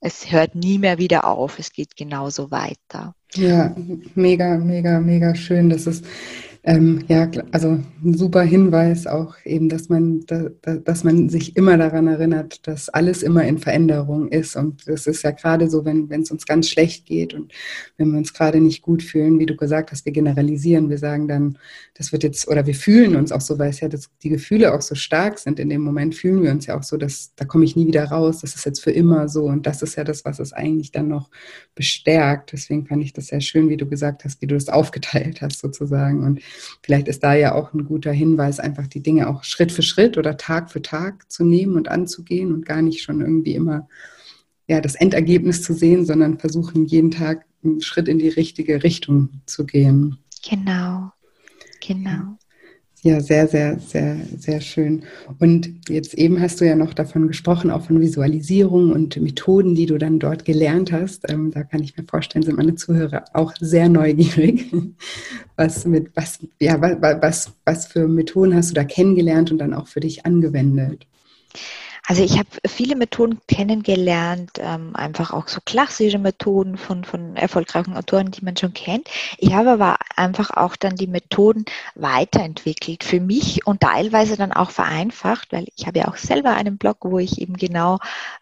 es 0.00 0.32
hört 0.32 0.56
nie 0.56 0.78
mehr 0.78 0.98
wieder 0.98 1.24
auf, 1.24 1.58
es 1.58 1.72
geht 1.72 1.96
genauso 1.96 2.50
weiter. 2.50 3.14
Ja, 3.34 3.74
mega, 4.14 4.56
mega, 4.58 4.98
mega 5.00 5.34
schön. 5.34 5.70
Das 5.70 5.86
ist 5.86 6.04
Ähm, 6.68 7.02
ja, 7.08 7.30
also 7.50 7.82
ein 8.04 8.12
super 8.12 8.42
Hinweis 8.42 9.06
auch 9.06 9.36
eben, 9.46 9.70
dass 9.70 9.88
man, 9.88 10.26
da, 10.26 10.50
dass 10.60 11.02
man 11.02 11.30
sich 11.30 11.56
immer 11.56 11.78
daran 11.78 12.08
erinnert, 12.08 12.66
dass 12.66 12.90
alles 12.90 13.22
immer 13.22 13.42
in 13.44 13.56
Veränderung 13.56 14.28
ist. 14.28 14.54
Und 14.54 14.86
das 14.86 15.06
ist 15.06 15.22
ja 15.22 15.30
gerade 15.30 15.70
so, 15.70 15.86
wenn 15.86 16.10
es 16.10 16.30
uns 16.30 16.44
ganz 16.44 16.68
schlecht 16.68 17.06
geht 17.06 17.32
und 17.32 17.54
wenn 17.96 18.10
wir 18.10 18.18
uns 18.18 18.34
gerade 18.34 18.60
nicht 18.60 18.82
gut 18.82 19.02
fühlen, 19.02 19.38
wie 19.38 19.46
du 19.46 19.56
gesagt 19.56 19.92
hast, 19.92 20.04
wir 20.04 20.12
generalisieren, 20.12 20.90
wir 20.90 20.98
sagen 20.98 21.26
dann, 21.26 21.56
das 21.94 22.12
wird 22.12 22.22
jetzt, 22.22 22.46
oder 22.48 22.66
wir 22.66 22.74
fühlen 22.74 23.16
uns 23.16 23.32
auch 23.32 23.40
so, 23.40 23.58
weil 23.58 23.70
es 23.70 23.80
ja 23.80 23.88
das, 23.88 24.10
die 24.22 24.28
Gefühle 24.28 24.74
auch 24.74 24.82
so 24.82 24.94
stark 24.94 25.38
sind. 25.38 25.58
In 25.58 25.70
dem 25.70 25.80
Moment 25.80 26.16
fühlen 26.16 26.42
wir 26.42 26.50
uns 26.50 26.66
ja 26.66 26.78
auch 26.78 26.82
so, 26.82 26.98
dass 26.98 27.34
da 27.34 27.46
komme 27.46 27.64
ich 27.64 27.76
nie 27.76 27.86
wieder 27.86 28.04
raus, 28.04 28.42
das 28.42 28.54
ist 28.54 28.66
jetzt 28.66 28.80
für 28.84 28.92
immer 28.92 29.30
so. 29.30 29.44
Und 29.44 29.66
das 29.66 29.80
ist 29.80 29.96
ja 29.96 30.04
das, 30.04 30.26
was 30.26 30.38
es 30.38 30.52
eigentlich 30.52 30.92
dann 30.92 31.08
noch 31.08 31.30
bestärkt. 31.74 32.52
Deswegen 32.52 32.84
fand 32.84 33.02
ich 33.02 33.14
das 33.14 33.28
sehr 33.28 33.40
schön, 33.40 33.70
wie 33.70 33.78
du 33.78 33.88
gesagt 33.88 34.26
hast, 34.26 34.42
wie 34.42 34.46
du 34.46 34.54
das 34.54 34.68
aufgeteilt 34.68 35.40
hast 35.40 35.60
sozusagen. 35.60 36.24
Und 36.24 36.40
vielleicht 36.82 37.08
ist 37.08 37.22
da 37.22 37.34
ja 37.34 37.54
auch 37.54 37.72
ein 37.72 37.84
guter 37.84 38.12
Hinweis, 38.12 38.60
einfach 38.60 38.86
die 38.86 39.02
Dinge 39.02 39.28
auch 39.28 39.44
Schritt 39.44 39.72
für 39.72 39.82
Schritt 39.82 40.18
oder 40.18 40.36
Tag 40.36 40.70
für 40.70 40.82
Tag 40.82 41.30
zu 41.30 41.44
nehmen 41.44 41.76
und 41.76 41.88
anzugehen 41.88 42.52
und 42.52 42.66
gar 42.66 42.82
nicht 42.82 43.02
schon 43.02 43.20
irgendwie 43.20 43.54
immer 43.54 43.88
ja, 44.68 44.80
das 44.80 44.94
Endergebnis 44.94 45.62
zu 45.62 45.72
sehen, 45.72 46.04
sondern 46.04 46.38
versuchen 46.38 46.84
jeden 46.84 47.10
Tag 47.10 47.46
einen 47.64 47.80
Schritt 47.80 48.06
in 48.06 48.18
die 48.18 48.28
richtige 48.28 48.82
Richtung 48.82 49.40
zu 49.46 49.64
gehen. 49.64 50.18
Genau, 50.48 51.10
genau. 51.84 52.38
Ja, 53.02 53.20
sehr, 53.20 53.46
sehr, 53.46 53.78
sehr, 53.78 54.16
sehr 54.38 54.60
schön. 54.60 55.04
Und 55.38 55.70
jetzt 55.88 56.14
eben 56.14 56.40
hast 56.40 56.60
du 56.60 56.66
ja 56.66 56.74
noch 56.74 56.92
davon 56.94 57.28
gesprochen, 57.28 57.70
auch 57.70 57.82
von 57.84 58.00
Visualisierung 58.00 58.90
und 58.90 59.16
Methoden, 59.20 59.76
die 59.76 59.86
du 59.86 59.98
dann 59.98 60.18
dort 60.18 60.44
gelernt 60.44 60.90
hast. 60.90 61.30
Ähm, 61.30 61.52
da 61.52 61.62
kann 61.62 61.80
ich 61.80 61.96
mir 61.96 62.02
vorstellen, 62.02 62.42
sind 62.42 62.56
meine 62.56 62.74
Zuhörer 62.74 63.24
auch 63.34 63.54
sehr 63.60 63.88
neugierig. 63.88 64.72
Was 65.56 65.84
mit, 65.86 66.14
was, 66.14 66.38
ja, 66.60 66.80
was, 66.80 67.52
was 67.64 67.86
für 67.86 68.06
Methoden 68.06 68.54
hast 68.54 68.70
du 68.70 68.74
da 68.74 68.84
kennengelernt 68.84 69.50
und 69.50 69.58
dann 69.58 69.74
auch 69.74 69.88
für 69.88 69.98
dich 69.98 70.24
angewendet? 70.24 71.04
Also 72.10 72.22
ich 72.22 72.38
habe 72.38 72.48
viele 72.66 72.96
Methoden 72.96 73.38
kennengelernt, 73.48 74.52
ähm, 74.60 74.96
einfach 74.96 75.30
auch 75.30 75.46
so 75.46 75.60
klassische 75.62 76.18
Methoden 76.18 76.78
von, 76.78 77.04
von 77.04 77.36
erfolgreichen 77.36 77.94
Autoren, 77.98 78.30
die 78.30 78.42
man 78.42 78.56
schon 78.56 78.72
kennt. 78.72 79.08
Ich 79.36 79.52
habe 79.52 79.72
aber 79.72 79.98
einfach 80.16 80.48
auch 80.50 80.76
dann 80.76 80.96
die 80.96 81.06
Methoden 81.06 81.66
weiterentwickelt 81.96 83.04
für 83.04 83.20
mich 83.20 83.66
und 83.66 83.82
teilweise 83.82 84.38
dann 84.38 84.54
auch 84.54 84.70
vereinfacht, 84.70 85.52
weil 85.52 85.66
ich 85.76 85.86
habe 85.86 85.98
ja 85.98 86.08
auch 86.08 86.16
selber 86.16 86.54
einen 86.54 86.78
Blog, 86.78 86.96
wo 87.02 87.18
ich 87.18 87.42
eben 87.42 87.58
genau 87.58 87.98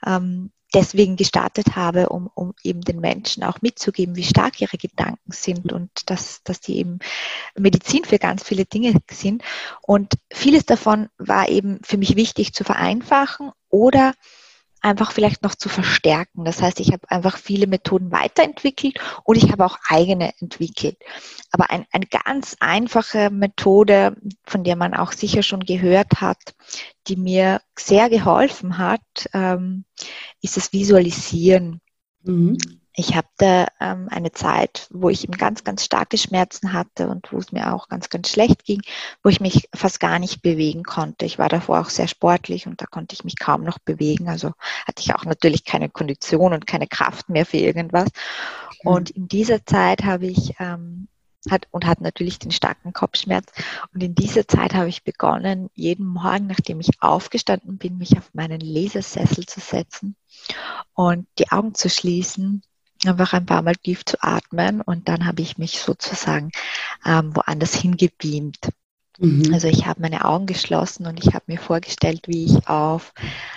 ähm, 0.07 0.53
deswegen 0.77 1.17
gestartet 1.17 1.75
habe, 1.75 2.11
um, 2.11 2.31
um 2.35 2.55
eben 2.63 2.83
den 2.83 3.01
Menschen 3.01 3.43
auch 3.43 3.63
mitzugeben, 3.63 4.15
wie 4.15 4.23
stark 4.23 4.61
ihre 4.61 4.77
Gedanken 4.77 5.33
sind 5.33 5.73
und 5.73 5.91
dass, 6.11 6.43
dass 6.45 6.61
die 6.61 6.77
eben 6.79 6.99
Medizin 7.57 8.05
für 8.05 8.19
ganz 8.19 8.45
viele 8.45 8.67
Dinge 8.67 8.93
sind. 9.11 9.43
Und 9.81 10.13
vieles 10.31 10.67
davon 10.67 11.09
war 11.17 11.49
eben 11.49 11.81
für 11.83 11.97
mich 11.97 12.15
wichtig 12.15 12.53
zu 12.53 12.63
vereinfachen 12.63 13.53
oder 13.71 14.15
einfach 14.87 15.13
vielleicht 15.13 15.43
noch 15.43 15.55
zu 15.55 15.69
verstärken. 15.69 16.45
Das 16.45 16.63
heißt, 16.63 16.81
ich 16.81 16.93
habe 16.93 17.11
einfach 17.11 17.37
viele 17.37 17.67
Methoden 17.67 18.13
weiterentwickelt 18.13 18.99
und 19.25 19.37
ich 19.37 19.51
habe 19.51 19.65
auch 19.65 19.79
eigene 19.89 20.33
entwickelt. 20.41 20.97
Aber 21.51 21.71
ein, 21.71 21.85
eine 21.93 22.07
ganz 22.07 22.57
einfache 22.61 23.31
Methode, 23.31 24.17
von 24.45 24.65
der 24.65 24.77
man 24.77 24.95
auch 24.95 25.13
sicher 25.13 25.43
schon 25.43 25.61
gehört 25.61 26.21
hat, 26.21 26.55
die 27.09 27.17
mir 27.17 27.61
sehr 27.77 28.09
geholfen 28.09 28.79
hat, 28.79 29.01
ähm, 29.33 29.85
ist 30.41 30.57
das 30.57 30.73
Visualisieren. 30.73 31.81
Mhm. 32.23 32.57
Ich 32.99 33.15
habe 33.15 33.29
da 33.37 33.67
ähm, 33.79 34.09
eine 34.11 34.33
Zeit, 34.33 34.89
wo 34.91 35.11
ich 35.11 35.23
eben 35.23 35.37
ganz, 35.37 35.65
ganz 35.65 35.85
starke 35.85 36.17
Schmerzen 36.17 36.73
hatte 36.73 37.09
und 37.09 37.31
wo 37.31 37.37
es 37.37 37.53
mir 37.53 37.75
auch 37.75 37.89
ganz, 37.89 38.09
ganz 38.09 38.31
schlecht 38.31 38.65
ging, 38.65 38.81
wo 39.23 39.29
ich 39.29 39.39
mich 39.39 39.69
fast 39.75 40.01
gar 40.01 40.19
nicht 40.19 40.41
bewegen 40.41 40.83
konnte. 40.83 41.27
Ich 41.27 41.39
war 41.39 41.51
davor 41.51 41.81
auch 41.81 41.91
sehr 41.91 42.09
sportlich 42.09 42.67
und 42.67 42.81
da 42.81 42.87
konnte 42.87 43.15
ich 43.15 43.23
mich 43.23 43.39
kaum 43.39 43.65
noch 43.65 43.79
bewegen. 43.79 44.31
Also 44.31 44.53
hatte 44.87 45.03
ich 45.03 45.15
auch 45.15 45.27
natürlich 45.27 45.65
keine 45.65 45.91
Kondition 45.91 46.55
und 46.55 46.67
keine 46.67 46.87
Kraft 46.87 47.29
mehr 47.29 47.45
für 47.45 47.59
irgendwas. 47.59 48.09
Okay. 48.67 48.89
Und 48.89 49.11
in 49.11 49.29
dieser 49.29 49.67
Zeit 49.67 50.05
habe 50.05 50.27
ich 50.27 50.55
ähm, 50.59 51.09
hat 51.51 51.69
und 51.71 51.87
hat 51.87 52.01
natürlich 52.01 52.39
den 52.39 52.51
starken 52.51 52.93
Kopfschmerz. 52.93 53.53
Und 53.95 54.03
in 54.03 54.15
dieser 54.15 54.49
Zeit 54.49 54.75
habe 54.75 54.89
ich 54.89 55.05
begonnen, 55.05 55.71
jeden 55.75 56.07
Morgen, 56.07 56.47
nachdem 56.47 56.81
ich 56.81 56.91
aufgestanden 57.01 57.79
bin, 57.79 57.99
mich 57.99 58.17
auf 58.17 58.33
meinen 58.33 58.61
Lesersessel 58.61 59.47
zu 59.47 59.61
setzen 59.61 60.17
und 60.95 61.29
die 61.39 61.51
Augen 61.53 61.75
zu 61.75 61.89
schließen 61.89 62.63
einfach 63.09 63.33
ein 63.33 63.47
paar 63.47 63.63
Mal 63.63 63.77
tief 63.77 64.05
zu 64.05 64.17
atmen 64.23 64.81
und 64.81 65.09
dann 65.09 65.27
habe 65.27 65.43
ich 65.43 65.59
mich 65.59 65.81
sozusagen 65.81 66.51
ähm, 67.05 67.35
woanders 67.35 67.75
hingebeamt. 67.75 68.71
Mhm. 69.19 69.53
Also 69.53 69.69
ich 69.69 69.87
habe 69.87 70.01
meine 70.03 70.25
Augen 70.25 70.47
geschlossen 70.47 71.07
und 71.07 71.19
ich 71.25 71.35
habe 71.35 71.45
mir 71.47 71.59
vorgestellt, 71.59 72.23
wie 72.27 72.45
ich 72.45 72.69
auf 72.69 73.15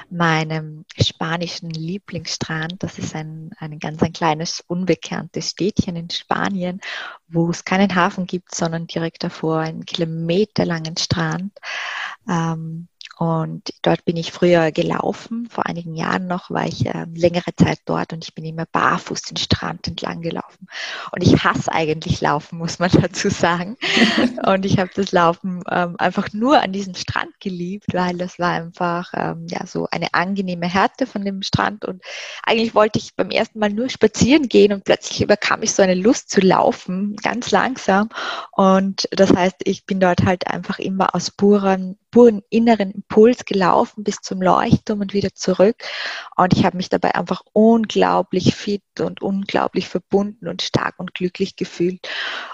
meinem 0.09 0.85
spanischen 0.97 1.69
Lieblingsstrand, 1.69 2.81
das 2.81 2.97
ist 2.97 3.15
ein, 3.15 3.51
ein 3.59 3.79
ganz 3.79 4.01
ein 4.01 4.13
kleines, 4.13 4.63
unbekanntes 4.67 5.49
Städtchen 5.49 5.95
in 5.95 6.09
Spanien, 6.09 6.79
wo 7.27 7.49
es 7.49 7.65
keinen 7.65 7.93
Hafen 7.95 8.25
gibt, 8.25 8.55
sondern 8.55 8.87
direkt 8.87 9.23
davor 9.23 9.59
einen 9.59 9.85
kilometerlangen 9.85 10.97
Strand, 10.97 11.51
ähm, 12.27 12.87
und 13.19 13.73
dort 13.81 14.05
bin 14.05 14.15
ich 14.15 14.31
früher 14.31 14.71
gelaufen. 14.71 15.49
Vor 15.51 15.65
einigen 15.65 15.93
Jahren 15.93 16.27
noch 16.27 16.49
war 16.51 16.65
ich 16.65 16.85
äh, 16.85 17.05
längere 17.13 17.53
Zeit 17.53 17.79
dort 17.83 18.13
und 18.13 18.23
ich 18.23 18.33
bin 18.33 18.45
immer 18.45 18.65
barfuß 18.65 19.23
den 19.23 19.35
Strand 19.35 19.89
entlang 19.89 20.21
gelaufen. 20.21 20.69
Und 21.11 21.21
ich 21.21 21.43
hasse 21.43 21.69
eigentlich 21.69 22.21
Laufen, 22.21 22.57
muss 22.57 22.79
man 22.79 22.89
dazu 23.01 23.29
sagen. 23.29 23.75
und 24.45 24.65
ich 24.65 24.79
habe 24.79 24.91
das 24.95 25.11
Laufen 25.11 25.65
ähm, 25.69 25.95
einfach 25.97 26.31
nur 26.31 26.61
an 26.61 26.71
diesem 26.71 26.95
Strand 26.95 27.37
geliebt, 27.41 27.87
weil 27.91 28.15
das 28.15 28.39
war 28.39 28.53
einfach 28.53 29.11
ähm, 29.13 29.47
ja 29.49 29.67
so 29.67 29.89
eine 29.91 30.13
angenehme 30.13 30.69
Härte 30.69 31.05
von 31.05 31.25
dem 31.25 31.41
Strand. 31.41 31.83
Und 31.83 32.01
eigentlich 32.43 32.73
wollte 32.73 32.99
ich 32.99 33.17
beim 33.17 33.31
ersten 33.31 33.59
Mal 33.59 33.69
nur 33.69 33.89
spazieren 33.89 34.47
gehen 34.47 34.71
und 34.71 34.85
plötzlich 34.85 35.21
überkam 35.21 35.61
ich 35.61 35.73
so 35.73 35.81
eine 35.81 35.95
Lust 35.95 36.29
zu 36.29 36.39
laufen, 36.39 37.17
ganz 37.17 37.51
langsam. 37.51 38.07
Und 38.53 39.09
das 39.11 39.35
heißt, 39.35 39.57
ich 39.65 39.85
bin 39.85 39.99
dort 39.99 40.23
halt 40.23 40.47
einfach 40.47 40.79
immer 40.79 41.13
aus 41.13 41.31
puren 41.31 41.97
puren 42.11 42.41
inneren 42.49 42.91
Impuls 42.91 43.45
gelaufen 43.45 44.03
bis 44.03 44.17
zum 44.21 44.41
Leuchtturm 44.41 45.01
und 45.01 45.13
wieder 45.13 45.33
zurück. 45.33 45.83
Und 46.35 46.53
ich 46.53 46.65
habe 46.65 46.77
mich 46.77 46.89
dabei 46.89 47.15
einfach 47.15 47.41
unglaublich 47.53 48.55
fit 48.55 48.83
und 48.99 49.21
unglaublich 49.21 49.87
verbunden 49.87 50.47
und 50.47 50.61
stark 50.61 50.99
und 50.99 51.13
glücklich 51.13 51.55
gefühlt. 51.55 52.07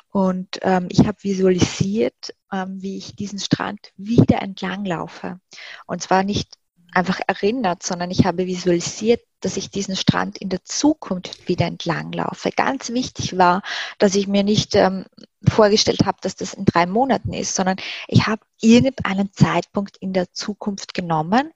Und 0.09 0.59
ähm, 0.61 0.87
ich 0.89 1.07
habe 1.07 1.17
visualisiert, 1.21 2.33
ähm, 2.51 2.81
wie 2.81 2.97
ich 2.97 3.15
diesen 3.15 3.39
Strand 3.39 3.91
wieder 3.97 4.41
entlang 4.41 4.85
laufe. 4.85 5.39
Und 5.85 6.01
zwar 6.01 6.23
nicht 6.23 6.57
einfach 6.93 7.19
erinnert, 7.27 7.83
sondern 7.83 8.11
ich 8.11 8.25
habe 8.25 8.47
visualisiert, 8.47 9.21
dass 9.41 9.57
ich 9.57 9.69
diesen 9.69 9.95
Strand 9.95 10.37
in 10.37 10.49
der 10.49 10.63
Zukunft 10.63 11.47
wieder 11.47 11.65
entlang 11.65 12.11
laufe. 12.11 12.49
Ganz 12.51 12.89
wichtig 12.89 13.37
war, 13.37 13.61
dass 13.99 14.15
ich 14.15 14.27
mir 14.27 14.43
nicht 14.43 14.75
ähm, 14.75 15.05
vorgestellt 15.49 16.05
habe, 16.05 16.17
dass 16.21 16.35
das 16.35 16.53
in 16.53 16.65
drei 16.65 16.85
Monaten 16.85 17.33
ist, 17.33 17.55
sondern 17.55 17.77
ich 18.07 18.27
habe 18.27 18.41
irgendeinen 18.61 19.31
Zeitpunkt 19.33 19.97
in 19.97 20.13
der 20.13 20.31
Zukunft 20.31 20.93
genommen 20.93 21.51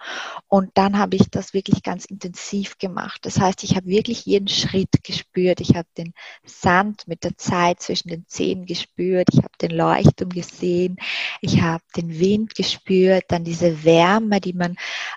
und 0.48 0.72
dann 0.76 1.00
habe 1.00 1.16
ich 1.16 1.30
das 1.32 1.54
wirklich 1.54 1.82
ganz 1.82 2.06
intensiv 2.06 2.78
gemacht. 2.78 3.26
Das 3.26 3.40
heißt, 3.40 3.64
ich 3.64 3.76
habe 3.76 3.88
wirklich 3.88 4.26
jeden 4.26 4.50
Schritt 4.50 5.04
gespürt. 5.04 5.62
Ich 5.62 5.76
habe 5.76 5.88
den 5.98 6.14
Sand 6.46 7.08
mit 7.08 7.24
der 7.24 7.38
Zeit 7.38 7.82
zwischen 7.82 8.10
den 8.10 8.28
Zehen 8.28 8.66
gespürt. 8.66 9.30
Ich 9.32 9.40
habe 9.40 9.58
den 9.62 9.72
Leuchtturm 9.72 10.30
gesehen. 10.30 10.98
Ich 11.42 11.62
habe 11.62 11.84
den 11.96 12.20
Wind 12.20 12.54
gespürt, 12.54 13.26
dann 13.30 13.44
diese 13.44 13.84
Wärme, 13.84 14.42
die 14.42 14.54
man 14.54 14.76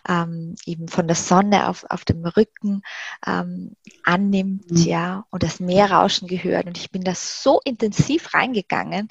ähm, 0.08 0.54
eben 0.64 0.88
von 0.88 1.08
der 1.08 1.16
Sonne 1.16 1.68
auf, 1.68 1.84
auf 1.88 2.04
dem 2.04 2.24
Rücken 2.24 2.51
ähm, 2.62 3.76
annimmt, 4.02 4.70
mhm. 4.70 4.76
ja, 4.76 5.26
und 5.30 5.42
das 5.42 5.60
Meerrauschen 5.60 6.28
gehört. 6.28 6.66
Und 6.66 6.78
ich 6.78 6.90
bin 6.90 7.02
da 7.02 7.14
so 7.14 7.60
intensiv 7.64 8.34
reingegangen, 8.34 9.08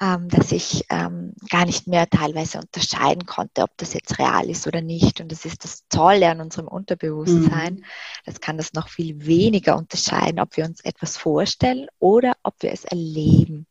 ähm, 0.00 0.28
dass 0.28 0.52
ich 0.52 0.84
ähm, 0.90 1.32
gar 1.50 1.66
nicht 1.66 1.88
mehr 1.88 2.08
teilweise 2.08 2.58
unterscheiden 2.58 3.26
konnte, 3.26 3.62
ob 3.62 3.70
das 3.76 3.94
jetzt 3.94 4.18
real 4.18 4.48
ist 4.48 4.66
oder 4.66 4.80
nicht. 4.80 5.20
Und 5.20 5.32
das 5.32 5.44
ist 5.44 5.64
das 5.64 5.88
Tolle 5.88 6.30
an 6.30 6.40
unserem 6.40 6.68
Unterbewusstsein. 6.68 7.74
Mhm. 7.74 7.84
Das 8.24 8.40
kann 8.40 8.56
das 8.56 8.72
noch 8.74 8.88
viel 8.88 9.26
weniger 9.26 9.76
unterscheiden, 9.76 10.38
ob 10.38 10.56
wir 10.56 10.64
uns 10.64 10.80
etwas 10.82 11.16
vorstellen 11.16 11.88
oder 11.98 12.34
ob 12.44 12.54
wir 12.60 12.72
es 12.72 12.84
erleben. 12.84 13.66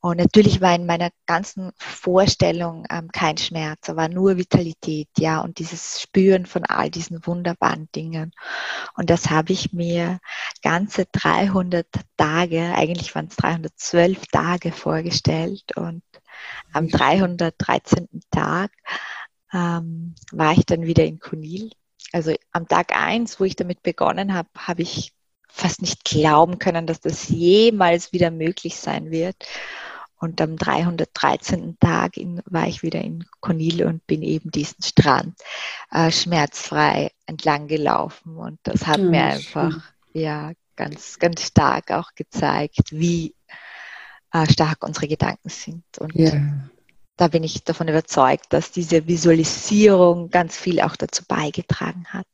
Und 0.00 0.18
natürlich 0.18 0.60
war 0.60 0.74
in 0.74 0.86
meiner 0.86 1.10
ganzen 1.26 1.72
Vorstellung 1.76 2.84
ähm, 2.90 3.08
kein 3.10 3.36
Schmerz, 3.36 3.88
aber 3.88 4.08
nur 4.08 4.36
Vitalität, 4.36 5.08
ja, 5.18 5.40
und 5.40 5.58
dieses 5.58 6.00
Spüren 6.00 6.46
von 6.46 6.64
all 6.64 6.90
diesen 6.90 7.26
wunderbaren 7.26 7.88
Dingen. 7.94 8.30
Und 8.94 9.10
das 9.10 9.30
habe 9.30 9.52
ich 9.52 9.72
mir 9.72 10.20
ganze 10.62 11.06
300 11.10 11.86
Tage, 12.16 12.72
eigentlich 12.74 13.14
waren 13.16 13.26
es 13.26 13.36
312 13.36 14.26
Tage 14.28 14.70
vorgestellt 14.70 15.55
und 15.76 16.02
am 16.72 16.88
313. 16.88 18.08
Tag 18.30 18.70
ähm, 19.52 20.14
war 20.32 20.52
ich 20.52 20.66
dann 20.66 20.82
wieder 20.82 21.04
in 21.04 21.18
Kunil. 21.18 21.70
Also 22.12 22.34
am 22.52 22.68
Tag 22.68 22.96
eins, 22.96 23.40
wo 23.40 23.44
ich 23.44 23.56
damit 23.56 23.82
begonnen 23.82 24.34
habe, 24.34 24.48
habe 24.56 24.82
ich 24.82 25.12
fast 25.48 25.80
nicht 25.80 26.04
glauben 26.04 26.58
können, 26.58 26.86
dass 26.86 27.00
das 27.00 27.28
jemals 27.28 28.12
wieder 28.12 28.30
möglich 28.30 28.76
sein 28.76 29.10
wird. 29.10 29.36
Und 30.18 30.40
am 30.40 30.56
313. 30.56 31.76
Tag 31.78 32.16
in, 32.16 32.42
war 32.46 32.66
ich 32.66 32.82
wieder 32.82 33.00
in 33.00 33.24
Cornil 33.40 33.84
und 33.84 34.06
bin 34.06 34.22
eben 34.22 34.50
diesen 34.50 34.82
Strand 34.82 35.38
äh, 35.90 36.10
schmerzfrei 36.10 37.10
entlang 37.26 37.68
gelaufen. 37.68 38.36
Und 38.36 38.58
das 38.62 38.86
hat 38.86 38.98
ja, 38.98 39.04
mir 39.04 39.24
einfach 39.24 39.72
schön. 39.72 39.82
ja 40.14 40.52
ganz, 40.74 41.18
ganz 41.18 41.42
stark 41.42 41.90
auch 41.90 42.14
gezeigt, 42.14 42.92
wie 42.92 43.34
äh, 44.42 44.52
stark 44.52 44.84
unsere 44.84 45.08
Gedanken 45.08 45.48
sind. 45.48 45.84
Und 45.98 46.14
ja. 46.14 46.32
da 47.16 47.28
bin 47.28 47.42
ich 47.44 47.64
davon 47.64 47.88
überzeugt, 47.88 48.46
dass 48.50 48.72
diese 48.72 49.06
Visualisierung 49.06 50.30
ganz 50.30 50.56
viel 50.56 50.80
auch 50.80 50.96
dazu 50.96 51.24
beigetragen 51.26 52.04
hat. 52.08 52.26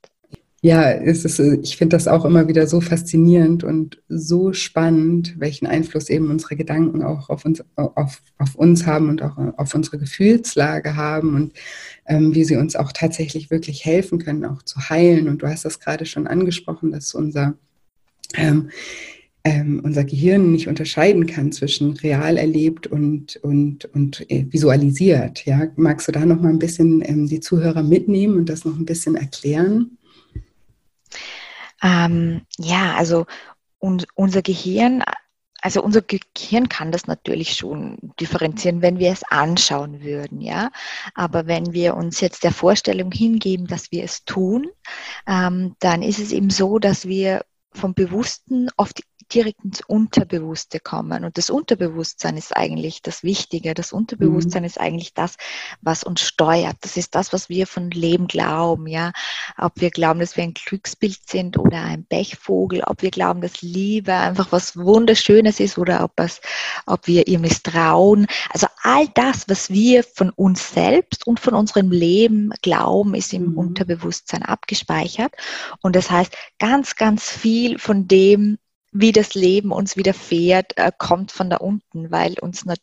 Ja, 0.65 0.93
es 0.93 1.25
ist, 1.25 1.41
ich 1.41 1.77
finde 1.77 1.97
das 1.97 2.07
auch 2.07 2.25
immer 2.25 2.47
wieder 2.47 2.69
so 2.69 2.81
faszinierend 2.81 3.65
und 3.65 4.01
so 4.09 4.53
spannend, 4.53 5.35
welchen 5.39 5.67
Einfluss 5.67 6.09
eben 6.09 6.31
unsere 6.31 6.55
Gedanken 6.55 7.03
auch 7.03 7.31
auf 7.31 7.45
uns, 7.45 7.65
auf, 7.75 8.23
auf 8.39 8.55
uns 8.55 8.87
haben 8.87 9.09
und 9.09 9.23
auch 9.23 9.37
auf 9.57 9.75
unsere 9.75 9.99
Gefühlslage 9.99 10.95
haben 10.95 11.35
und 11.35 11.53
ähm, 12.07 12.33
wie 12.33 12.45
sie 12.45 12.55
uns 12.55 12.77
auch 12.77 12.93
tatsächlich 12.93 13.51
wirklich 13.51 13.85
helfen 13.85 14.21
können, 14.21 14.45
auch 14.45 14.63
zu 14.63 14.89
heilen. 14.89 15.27
Und 15.27 15.43
du 15.43 15.49
hast 15.49 15.65
das 15.65 15.81
gerade 15.81 16.07
schon 16.07 16.29
angesprochen, 16.29 16.93
dass 16.93 17.13
unser, 17.13 17.55
ähm, 18.37 18.71
ähm, 19.45 19.81
unser 19.83 20.05
Gehirn 20.05 20.53
nicht 20.53 20.69
unterscheiden 20.69 21.27
kann 21.27 21.53
zwischen 21.53 21.93
real 21.95 22.37
erlebt 22.37 22.87
und, 22.87 23.37
und, 23.37 23.87
und 23.87 24.31
äh, 24.31 24.47
visualisiert. 24.51 25.45
Ja? 25.45 25.69
Magst 25.77 26.09
du 26.09 26.13
da 26.13 26.25
noch 26.25 26.41
mal 26.41 26.51
ein 26.51 26.59
bisschen 26.59 27.03
ähm, 27.05 27.27
die 27.27 27.41
Zuhörer 27.41 27.83
mitnehmen 27.83 28.37
und 28.37 28.49
das 28.49 28.65
noch 28.65 28.77
ein 28.77 28.87
bisschen 28.87 29.17
erklären? 29.17 29.99
Ähm, 31.83 32.43
ja, 32.59 32.95
also 32.95 33.27
un 33.81 34.05
unser 34.15 34.43
Gehirn, 34.43 35.03
also 35.61 35.83
unser 35.83 36.03
Gehirn 36.03 36.69
kann 36.69 36.93
das 36.93 37.09
natürlich 37.09 37.55
schon 37.55 37.99
differenzieren, 38.21 38.83
wenn 38.83 39.01
wir 39.01 39.11
es 39.11 39.25
anschauen 39.25 40.03
würden, 40.03 40.41
ja. 40.41 40.71
Aber 41.15 41.47
wenn 41.49 41.73
wir 41.73 41.97
uns 41.97 42.21
jetzt 42.21 42.45
der 42.45 42.53
Vorstellung 42.53 43.11
hingeben, 43.11 43.67
dass 43.67 43.91
wir 43.91 44.05
es 44.05 44.25
tun, 44.25 44.69
ähm, 45.27 45.75
dann 45.81 46.03
ist 46.03 46.21
es 46.21 46.31
eben 46.31 46.51
so, 46.51 46.79
dass 46.79 47.07
wir 47.09 47.45
vom 47.75 47.95
Bewussten 47.95 48.69
oft 48.77 49.03
direkt 49.33 49.65
ins 49.65 49.81
Unterbewusste 49.87 50.81
kommen. 50.81 51.25
Und 51.25 51.39
das 51.39 51.51
Unterbewusstsein 51.51 52.37
ist 52.37 52.57
eigentlich 52.57 53.03
das 53.03 53.23
Wichtige. 53.23 53.75
Das 53.75 53.93
Unterbewusstsein 53.93 54.63
mhm. 54.63 54.67
ist 54.67 54.81
eigentlich 54.81 55.15
das, 55.15 55.37
was 55.81 56.05
uns 56.05 56.21
steuert. 56.21 56.77
Das 56.81 56.97
ist 56.97 57.15
das, 57.15 57.33
was 57.33 57.49
wir 57.49 57.67
von 57.67 57.91
Leben 57.91 58.27
glauben. 58.27 58.87
Ja, 58.87 59.13
ob 59.59 59.81
wir 59.81 59.91
glauben, 59.91 60.21
dass 60.21 60.37
wir 60.37 60.45
ein 60.45 60.55
Glücksbild 60.55 61.29
sind 61.29 61.59
oder 61.59 61.83
ein 61.83 62.05
Pechvogel, 62.05 62.83
ob 62.85 63.03
wir 63.03 63.11
glauben, 63.11 63.41
dass 63.41 63.63
Liebe 63.63 64.13
einfach 64.13 64.53
was 64.53 64.77
Wunderschönes 64.77 65.61
ist 65.61 65.79
oder 65.79 66.05
ob, 66.05 66.13
es, 66.17 66.41
ob 66.87 67.07
wir 67.07 67.27
ihr 67.27 67.39
misstrauen. 67.39 68.27
Also 68.51 68.67
all 68.83 69.09
das, 69.09 69.49
was 69.49 69.71
wir 69.71 70.05
von 70.05 70.31
uns 70.31 70.73
selbst 70.73 71.27
und 71.27 71.41
von 71.41 71.55
unserem 71.55 71.91
Leben 71.91 72.51
glauben, 72.63 73.15
ist 73.15 73.33
im 73.33 73.53
mhm. 73.53 73.59
Unterbewusstsein 73.59 74.43
abgespeichert. 74.43 75.35
Und 75.81 75.97
das 75.97 76.11
heißt, 76.11 76.37
ganz, 76.59 76.97
ganz 76.97 77.31
viel 77.31 77.79
von 77.79 78.09
dem, 78.09 78.59
wie 78.93 79.13
das 79.13 79.35
Leben 79.35 79.73
uns 79.73 79.97
widerfährt, 79.97 80.77
äh, 80.77 80.93
kommt 80.97 81.33
von 81.33 81.51
da 81.51 81.57
unten, 81.57 82.11
weil 82.11 82.39
uns 82.41 82.65
nat 82.65 82.81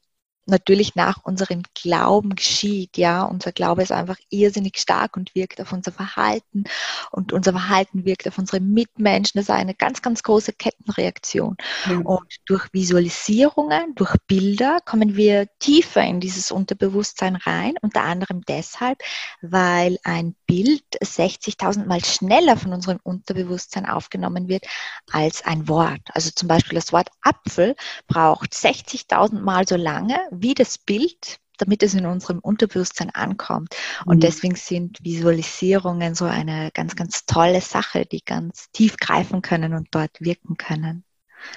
natürlich 0.49 0.95
nach 0.95 1.23
unserem 1.23 1.63
Glauben 1.73 2.35
geschieht. 2.35 2.97
Ja, 2.97 3.23
unser 3.23 3.51
Glaube 3.51 3.83
ist 3.83 3.91
einfach 3.91 4.17
irrsinnig 4.29 4.77
stark 4.77 5.17
und 5.17 5.35
wirkt 5.35 5.61
auf 5.61 5.71
unser 5.71 5.91
Verhalten 5.91 6.63
und 7.11 7.33
unser 7.33 7.51
Verhalten 7.51 8.05
wirkt 8.05 8.27
auf 8.27 8.37
unsere 8.37 8.59
Mitmenschen. 8.59 9.39
Das 9.39 9.45
ist 9.45 9.49
eine 9.49 9.75
ganz, 9.75 10.01
ganz 10.01 10.23
große 10.23 10.53
Kettenreaktion. 10.53 11.57
Ja. 11.89 11.97
Und 11.99 12.27
durch 12.45 12.67
Visualisierungen, 12.73 13.95
durch 13.95 14.15
Bilder 14.27 14.79
kommen 14.85 15.15
wir 15.15 15.47
tiefer 15.59 16.03
in 16.03 16.19
dieses 16.19 16.51
Unterbewusstsein 16.51 17.35
rein. 17.35 17.75
Unter 17.81 18.03
anderem 18.03 18.41
deshalb, 18.47 18.99
weil 19.41 19.97
ein 20.03 20.35
Bild 20.45 20.83
60.000 21.01 21.85
Mal 21.85 22.03
schneller 22.03 22.57
von 22.57 22.73
unserem 22.73 22.99
Unterbewusstsein 23.03 23.85
aufgenommen 23.85 24.47
wird 24.47 24.65
als 25.11 25.45
ein 25.45 25.67
Wort. 25.67 26.01
Also 26.13 26.31
zum 26.31 26.47
Beispiel 26.47 26.75
das 26.75 26.91
Wort 26.93 27.09
Apfel 27.21 27.75
braucht 28.07 28.53
60.000 28.53 29.39
Mal 29.39 29.67
so 29.67 29.75
lange, 29.75 30.17
wie 30.41 30.53
das 30.53 30.77
Bild, 30.77 31.39
damit 31.57 31.83
es 31.83 31.93
in 31.93 32.05
unserem 32.05 32.39
Unterbewusstsein 32.39 33.09
ankommt. 33.11 33.75
Und 34.05 34.17
mhm. 34.17 34.21
deswegen 34.21 34.55
sind 34.55 34.97
Visualisierungen 35.03 36.15
so 36.15 36.25
eine 36.25 36.71
ganz, 36.73 36.95
ganz 36.95 37.25
tolle 37.25 37.61
Sache, 37.61 38.05
die 38.05 38.21
ganz 38.23 38.71
tief 38.71 38.97
greifen 38.97 39.41
können 39.41 39.73
und 39.73 39.89
dort 39.91 40.11
wirken 40.19 40.57
können. 40.57 41.03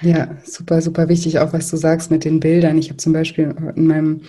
Ja, 0.01 0.37
super, 0.45 0.81
super 0.81 1.09
wichtig, 1.09 1.39
auch 1.39 1.53
was 1.53 1.69
du 1.69 1.77
sagst 1.77 2.09
mit 2.09 2.23
den 2.23 2.39
Bildern. 2.39 2.77
Ich 2.77 2.89
habe 2.89 2.97
zum 2.97 3.13
Beispiel 3.13 3.53
in 3.75 3.87
meinem 3.87 4.21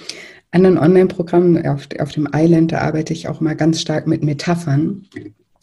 anderen 0.51 0.79
Online-Programm, 0.79 1.65
auf, 1.65 1.89
auf 1.99 2.13
dem 2.13 2.29
Island, 2.33 2.73
da 2.73 2.79
arbeite 2.79 3.13
ich 3.13 3.29
auch 3.29 3.41
mal 3.41 3.57
ganz 3.57 3.81
stark 3.81 4.07
mit 4.07 4.23
Metaphern. 4.23 5.07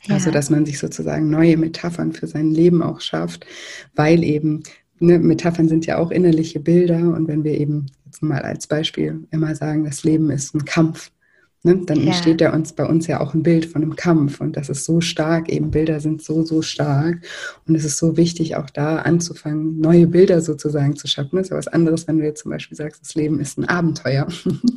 Ja. 0.04 0.16
Also, 0.16 0.32
dass 0.32 0.50
man 0.50 0.66
sich 0.66 0.80
sozusagen 0.80 1.30
neue 1.30 1.58
Metaphern 1.58 2.12
für 2.12 2.28
sein 2.28 2.52
Leben 2.52 2.82
auch 2.82 3.02
schafft, 3.02 3.46
weil 3.96 4.24
eben 4.24 4.64
ne, 5.00 5.20
Metaphern 5.20 5.68
sind 5.68 5.86
ja 5.86 5.98
auch 5.98 6.12
innerliche 6.12 6.60
Bilder 6.60 6.98
und 6.98 7.28
wenn 7.28 7.44
wir 7.44 7.60
eben 7.60 7.88
mal 8.22 8.42
als 8.42 8.68
Beispiel 8.68 9.28
immer 9.32 9.56
sagen, 9.56 9.86
das 9.86 10.04
Leben 10.04 10.30
ist 10.30 10.54
ein 10.54 10.66
Kampf, 10.66 11.12
ne, 11.64 11.78
dann 11.86 12.00
ja. 12.00 12.08
entsteht 12.08 12.42
ja 12.42 12.54
uns 12.54 12.74
bei 12.74 12.86
uns 12.86 13.08
ja 13.08 13.20
auch 13.20 13.34
ein 13.34 13.44
Bild 13.44 13.66
von 13.66 13.82
einem 13.82 13.96
Kampf 13.96 14.42
und 14.42 14.58
das 14.58 14.70
ist 14.70 14.86
so 14.86 15.02
stark, 15.02 15.50
eben 15.50 15.72
Bilder 15.72 16.00
sind 16.00 16.22
so, 16.22 16.44
so 16.44 16.62
stark 16.62 17.20
und 17.68 17.76
es 17.76 17.86
ist 17.86 17.98
so 17.98 18.18
wichtig, 18.18 18.56
auch 18.56 18.70
da 18.70 18.98
anzufangen, 18.98 19.80
neue 19.80 20.08
Bilder 20.08 20.42
sozusagen 20.42 20.96
zu 20.96 21.08
schaffen. 21.08 21.38
Das 21.38 21.48
ist 21.48 21.52
ja 21.52 21.58
was 21.58 21.68
anderes, 21.68 22.08
wenn 22.08 22.18
du 22.18 22.26
jetzt 22.26 22.42
zum 22.42 22.52
Beispiel 22.52 22.78
sagst, 22.78 23.02
das 23.02 23.16
Leben 23.16 23.40
ist 23.40 23.58
ein 23.58 23.66
Abenteuer. 23.66 24.28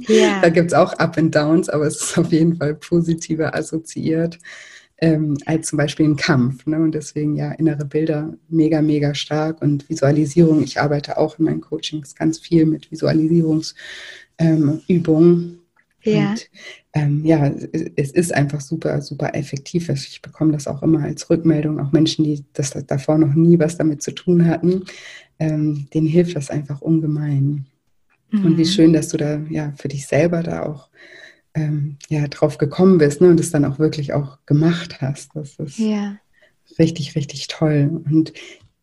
Ja. 0.08 0.38
da 0.42 0.48
gibt 0.50 0.72
es 0.72 0.74
auch 0.74 0.92
Up 0.94 1.16
and 1.18 1.34
Downs, 1.34 1.68
aber 1.68 1.86
es 1.86 2.00
ist 2.00 2.18
auf 2.18 2.32
jeden 2.32 2.56
Fall 2.56 2.74
positiver 2.74 3.54
assoziiert 3.54 4.38
ähm, 5.04 5.36
als 5.44 5.68
zum 5.68 5.76
Beispiel 5.76 6.06
ein 6.06 6.16
Kampf. 6.16 6.64
Ne? 6.64 6.78
Und 6.78 6.92
deswegen 6.94 7.36
ja 7.36 7.52
innere 7.52 7.84
Bilder 7.84 8.32
mega, 8.48 8.80
mega 8.80 9.14
stark 9.14 9.60
und 9.60 9.86
Visualisierung. 9.90 10.62
Ich 10.62 10.80
arbeite 10.80 11.18
auch 11.18 11.38
in 11.38 11.44
meinen 11.44 11.60
Coachings 11.60 12.14
ganz 12.14 12.38
viel 12.38 12.64
mit 12.64 12.90
Visualisierungsübungen. 12.90 13.74
Ähm, 14.38 15.58
ja. 16.04 16.30
Und 16.30 16.48
ähm, 16.94 17.22
ja, 17.22 17.52
es 17.96 18.12
ist 18.12 18.34
einfach 18.34 18.62
super, 18.62 19.02
super 19.02 19.34
effektiv. 19.34 19.90
Ich 19.90 20.22
bekomme 20.22 20.52
das 20.52 20.66
auch 20.66 20.82
immer 20.82 21.02
als 21.02 21.28
Rückmeldung, 21.28 21.80
auch 21.80 21.92
Menschen, 21.92 22.24
die 22.24 22.42
das 22.54 22.70
davor 22.86 23.18
noch 23.18 23.34
nie 23.34 23.58
was 23.58 23.76
damit 23.76 24.02
zu 24.02 24.12
tun 24.12 24.46
hatten, 24.46 24.84
ähm, 25.38 25.86
denen 25.92 26.06
hilft 26.06 26.34
das 26.34 26.48
einfach 26.48 26.80
ungemein. 26.80 27.66
Mhm. 28.30 28.44
Und 28.46 28.56
wie 28.56 28.62
mhm. 28.62 28.68
schön, 28.68 28.94
dass 28.94 29.08
du 29.08 29.18
da 29.18 29.38
ja 29.50 29.74
für 29.76 29.88
dich 29.88 30.06
selber 30.06 30.42
da 30.42 30.62
auch 30.62 30.88
ähm, 31.54 31.98
ja, 32.08 32.26
drauf 32.28 32.58
gekommen 32.58 32.98
bist 32.98 33.20
ne, 33.20 33.28
und 33.28 33.40
es 33.40 33.50
dann 33.50 33.64
auch 33.64 33.78
wirklich 33.78 34.12
auch 34.12 34.38
gemacht 34.46 35.00
hast. 35.00 35.30
Das 35.34 35.54
ist 35.56 35.78
ja. 35.78 36.16
richtig, 36.78 37.14
richtig 37.14 37.46
toll. 37.48 38.02
Und 38.04 38.32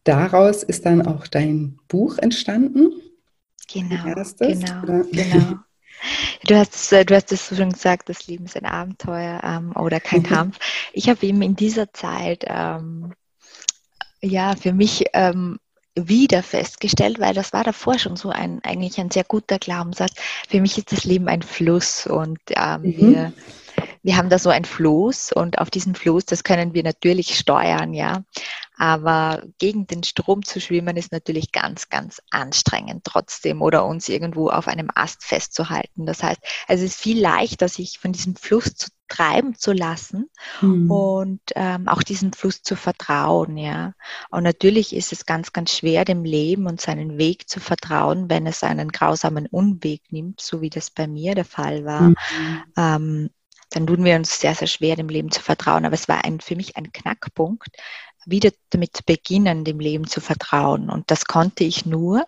daraus 0.03 0.63
ist 0.63 0.85
dann 0.85 1.05
auch 1.05 1.27
dein 1.27 1.77
Buch 1.87 2.17
entstanden. 2.17 2.91
Genau, 3.71 4.05
erstes, 4.05 4.59
genau, 4.59 4.83
oder? 4.83 5.03
genau. 5.11 5.59
Du 6.47 6.55
hast, 6.55 6.91
äh, 6.93 7.05
du 7.05 7.15
hast 7.15 7.31
es 7.31 7.55
schon 7.55 7.71
gesagt, 7.71 8.09
das 8.09 8.25
Leben 8.27 8.45
ist 8.45 8.57
ein 8.57 8.65
Abenteuer 8.65 9.41
ähm, 9.43 9.73
oder 9.75 9.99
kein 9.99 10.23
Kampf. 10.23 10.57
Ich 10.93 11.09
habe 11.09 11.25
eben 11.25 11.41
in 11.41 11.55
dieser 11.55 11.93
Zeit 11.93 12.43
ähm, 12.47 13.13
ja 14.21 14.55
für 14.55 14.73
mich 14.73 15.05
ähm, 15.13 15.59
wieder 15.95 16.41
festgestellt, 16.43 17.19
weil 17.19 17.33
das 17.33 17.53
war 17.53 17.63
davor 17.63 17.99
schon 17.99 18.15
so 18.15 18.29
ein 18.29 18.61
eigentlich 18.63 18.99
ein 18.99 19.11
sehr 19.11 19.23
guter 19.23 19.59
Glaubenssatz. 19.59 20.13
Für 20.49 20.61
mich 20.61 20.77
ist 20.77 20.91
das 20.91 21.03
Leben 21.03 21.27
ein 21.27 21.41
Fluss 21.41 22.07
und 22.07 22.39
ähm, 22.49 22.81
mhm. 22.81 22.97
wir, 22.97 23.33
wir 24.03 24.17
haben 24.17 24.29
da 24.29 24.39
so 24.39 24.49
ein 24.49 24.65
Floß 24.65 25.33
und 25.33 25.59
auf 25.59 25.69
diesem 25.69 25.95
Floß, 25.95 26.25
das 26.25 26.43
können 26.43 26.73
wir 26.73 26.83
natürlich 26.83 27.37
steuern, 27.37 27.93
ja. 27.93 28.23
Aber 28.77 29.43
gegen 29.59 29.85
den 29.85 30.03
Strom 30.03 30.43
zu 30.43 30.59
schwimmen 30.59 30.97
ist 30.97 31.11
natürlich 31.11 31.51
ganz, 31.51 31.89
ganz 31.89 32.19
anstrengend 32.31 33.03
trotzdem 33.03 33.61
oder 33.61 33.85
uns 33.85 34.09
irgendwo 34.09 34.49
auf 34.49 34.67
einem 34.67 34.89
Ast 34.95 35.23
festzuhalten. 35.23 36.07
Das 36.07 36.23
heißt, 36.23 36.41
es 36.67 36.81
ist 36.81 36.99
viel 36.99 37.21
leichter, 37.21 37.67
sich 37.67 37.99
von 37.99 38.11
diesem 38.11 38.35
Fluss 38.35 38.73
zu 38.73 38.89
treiben 39.11 39.55
zu 39.55 39.73
lassen 39.73 40.29
mhm. 40.61 40.89
und 40.89 41.41
ähm, 41.55 41.89
auch 41.89 42.01
diesem 42.01 42.31
Fluss 42.31 42.63
zu 42.63 42.77
vertrauen, 42.77 43.57
ja. 43.57 43.93
Und 44.29 44.43
natürlich 44.43 44.95
ist 44.95 45.11
es 45.11 45.25
ganz, 45.25 45.51
ganz 45.51 45.75
schwer, 45.75 46.05
dem 46.05 46.23
Leben 46.23 46.65
und 46.65 46.79
seinen 46.79 47.17
Weg 47.17 47.49
zu 47.49 47.59
vertrauen, 47.59 48.29
wenn 48.29 48.47
es 48.47 48.63
einen 48.63 48.89
grausamen 48.89 49.47
Unweg 49.47 50.01
nimmt, 50.11 50.39
so 50.39 50.61
wie 50.61 50.69
das 50.69 50.91
bei 50.91 51.07
mir 51.07 51.35
der 51.35 51.45
Fall 51.45 51.83
war. 51.83 52.01
Mhm. 52.01 52.63
Ähm, 52.77 53.29
dann 53.71 53.87
tun 53.87 54.03
wir 54.05 54.15
uns 54.15 54.39
sehr, 54.39 54.55
sehr 54.55 54.67
schwer, 54.67 54.95
dem 54.95 55.09
Leben 55.09 55.31
zu 55.31 55.41
vertrauen. 55.41 55.85
Aber 55.85 55.95
es 55.95 56.07
war 56.07 56.23
ein, 56.23 56.39
für 56.39 56.55
mich 56.55 56.77
ein 56.77 56.91
Knackpunkt, 56.91 57.69
wieder 58.25 58.51
damit 58.69 59.05
beginnen, 59.05 59.65
dem 59.65 59.79
Leben 59.79 60.07
zu 60.07 60.21
vertrauen. 60.21 60.89
Und 60.89 61.11
das 61.11 61.25
konnte 61.25 61.63
ich 61.65 61.85
nur, 61.85 62.25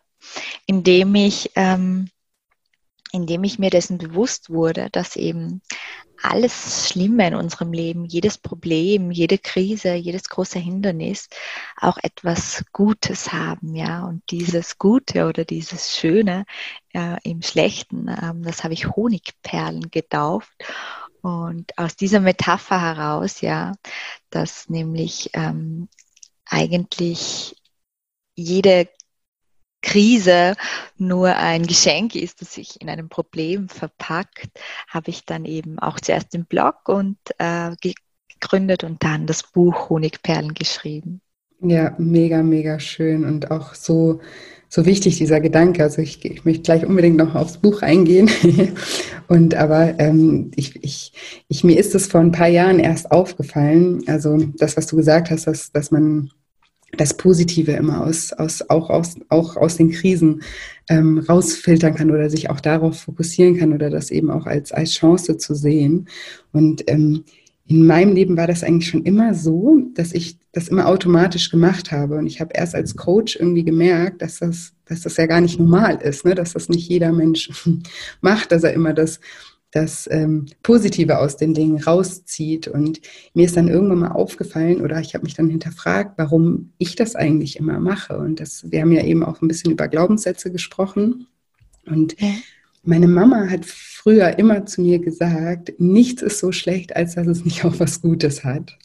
indem 0.65 1.15
ich, 1.15 1.52
ähm, 1.56 2.10
indem 3.12 3.43
ich 3.43 3.60
mir 3.60 3.69
dessen 3.69 3.98
bewusst 3.98 4.50
wurde, 4.50 4.89
dass 4.91 5.15
eben 5.15 5.62
alles 6.23 6.88
Schlimme 6.89 7.27
in 7.27 7.36
unserem 7.36 7.73
Leben, 7.73 8.05
jedes 8.05 8.38
Problem, 8.38 9.12
jede 9.12 9.38
Krise, 9.38 9.93
jedes 9.93 10.29
große 10.29 10.57
Hindernis 10.57 11.27
auch 11.77 11.97
etwas 12.01 12.63
Gutes 12.71 13.33
haben, 13.33 13.75
ja. 13.75 14.05
Und 14.05 14.23
dieses 14.31 14.77
Gute 14.77 15.27
oder 15.27 15.45
dieses 15.45 15.95
Schöne 15.95 16.45
äh, 16.93 17.17
im 17.23 17.41
Schlechten, 17.41 18.07
ähm, 18.07 18.43
das 18.43 18.63
habe 18.63 18.73
ich 18.73 18.88
Honigperlen 18.88 19.91
getauft. 19.91 20.53
Und 21.21 21.77
aus 21.77 21.95
dieser 21.95 22.19
Metapher 22.19 22.81
heraus, 22.81 23.41
ja, 23.41 23.73
dass 24.29 24.69
nämlich 24.69 25.29
ähm, 25.33 25.89
eigentlich 26.45 27.55
jede 28.36 28.89
Krise 29.84 30.56
nur 30.98 31.36
ein 31.36 31.67
Geschenk 31.67 32.15
ist, 32.15 32.41
das 32.41 32.56
sich 32.56 32.82
in 32.82 32.89
einem 32.89 33.10
Problem 33.10 33.69
verpackt, 33.69 34.50
habe 34.88 35.12
ich 35.12 35.26
dann 35.26 35.46
eben 35.46 35.78
auch 35.78 36.00
zuerst 36.00 36.34
den 36.34 36.46
Blog 36.46 36.89
und 36.89 37.17
äh, 37.38 37.72
gegründet 38.39 38.84
und 38.84 39.04
dann 39.04 39.28
das 39.28 39.43
Buch 39.43 39.89
Honigperlen 39.89 40.56
geschrieben. 40.56 41.22
Ja, 41.62 41.96
mega, 41.98 42.43
mega 42.43 42.80
schön 42.80 43.24
und 43.24 43.52
auch 43.52 43.74
so, 43.74 44.19
so 44.67 44.86
wichtig 44.86 45.17
dieser 45.17 45.39
Gedanke. 45.39 45.84
Also 45.84 46.02
ich, 46.02 46.24
ich 46.26 46.43
möchte 46.43 46.63
gleich 46.63 46.86
unbedingt 46.86 47.15
noch 47.15 47.36
aufs 47.36 47.58
Buch 47.58 47.82
eingehen. 47.82 48.30
und 49.30 49.56
aber 49.56 49.98
ähm, 50.00 50.52
ich, 50.56 50.84
ich, 50.84 51.13
ich, 51.48 51.63
mir 51.63 51.80
ist 51.80 51.96
es 51.96 52.08
vor 52.08 52.19
ein 52.19 52.34
paar 52.34 52.50
Jahren 52.50 52.80
erst 52.80 53.12
aufgefallen, 53.12 54.04
also 54.08 54.38
das, 54.58 54.76
was 54.76 54.88
du 54.88 54.98
gesagt 54.98 55.30
hast, 55.30 55.48
dass, 55.48 55.72
dass 55.72 55.91
man 55.91 56.32
das 56.97 57.15
Positive 57.15 57.71
immer 57.71 58.06
aus, 58.06 58.34
aus, 58.34 58.69
auch, 58.69 58.89
aus, 58.89 59.15
auch 59.29 59.58
aus 59.58 59.77
den 59.77 59.91
Krisen 59.91 60.43
ähm, 60.89 61.19
rausfiltern 61.19 61.95
kann 61.95 62.12
oder 62.12 62.29
sich 62.29 62.49
auch 62.49 62.60
darauf 62.60 63.01
fokussieren 63.01 63.58
kann 63.58 63.73
oder 63.73 63.89
das 63.89 64.12
eben 64.12 64.29
auch 64.29 64.45
als, 64.45 64.71
als 64.71 64.91
Chance 64.91 65.38
zu 65.38 65.56
sehen. 65.56 66.08
Und 66.51 66.84
ähm, 66.89 67.23
in 67.65 67.88
meinem 67.88 68.13
Leben 68.13 68.38
war 68.38 68.47
das 68.47 68.63
eigentlich 68.63 68.89
schon 68.89 69.03
immer 69.03 69.34
so, 69.34 69.82
dass 69.93 70.13
ich 70.13 70.38
das 70.51 70.67
immer 70.67 70.88
automatisch 70.88 71.49
gemacht 71.49 71.91
habe. 71.91 72.17
Und 72.17 72.27
ich 72.27 72.41
habe 72.41 72.51
erst 72.53 72.75
als 72.75 72.95
Coach 72.95 73.38
irgendwie 73.38 73.63
gemerkt, 73.63 74.21
dass 74.21 74.39
das, 74.39 74.73
dass 74.86 75.01
das 75.01 75.17
ja 75.17 75.25
gar 75.25 75.41
nicht 75.41 75.60
normal 75.60 75.99
ist, 76.01 76.25
ne? 76.25 76.36
dass 76.36 76.53
das 76.53 76.69
nicht 76.69 76.89
jeder 76.89 77.12
Mensch 77.12 77.49
macht, 78.21 78.51
dass 78.51 78.63
er 78.63 78.73
immer 78.73 78.93
das 78.93 79.19
das 79.73 80.07
ähm, 80.12 80.45
Positive 80.62 81.17
aus 81.17 81.36
den 81.36 81.55
Dingen 81.55 81.81
rauszieht. 81.81 82.67
Und 82.67 83.01
mir 83.33 83.45
ist 83.45 83.57
dann 83.57 83.67
irgendwann 83.67 83.99
mal 83.99 84.12
aufgefallen 84.12 84.81
oder 84.81 84.99
ich 84.99 85.15
habe 85.15 85.23
mich 85.23 85.33
dann 85.33 85.49
hinterfragt, 85.49 86.13
warum 86.17 86.73
ich 86.77 86.95
das 86.95 87.15
eigentlich 87.15 87.57
immer 87.57 87.79
mache. 87.79 88.17
Und 88.17 88.39
das, 88.39 88.71
wir 88.71 88.81
haben 88.81 88.91
ja 88.91 89.03
eben 89.03 89.23
auch 89.23 89.41
ein 89.41 89.47
bisschen 89.47 89.71
über 89.71 89.88
Glaubenssätze 89.88 90.51
gesprochen. 90.51 91.25
Und 91.88 92.15
meine 92.83 93.07
Mama 93.07 93.49
hat 93.49 93.65
früher 93.65 94.38
immer 94.38 94.65
zu 94.67 94.81
mir 94.81 94.99
gesagt, 94.99 95.73
nichts 95.79 96.21
ist 96.21 96.38
so 96.38 96.51
schlecht, 96.51 96.95
als 96.95 97.15
dass 97.15 97.25
es 97.25 97.43
nicht 97.43 97.65
auch 97.65 97.79
was 97.79 98.01
Gutes 98.01 98.43
hat. 98.43 98.77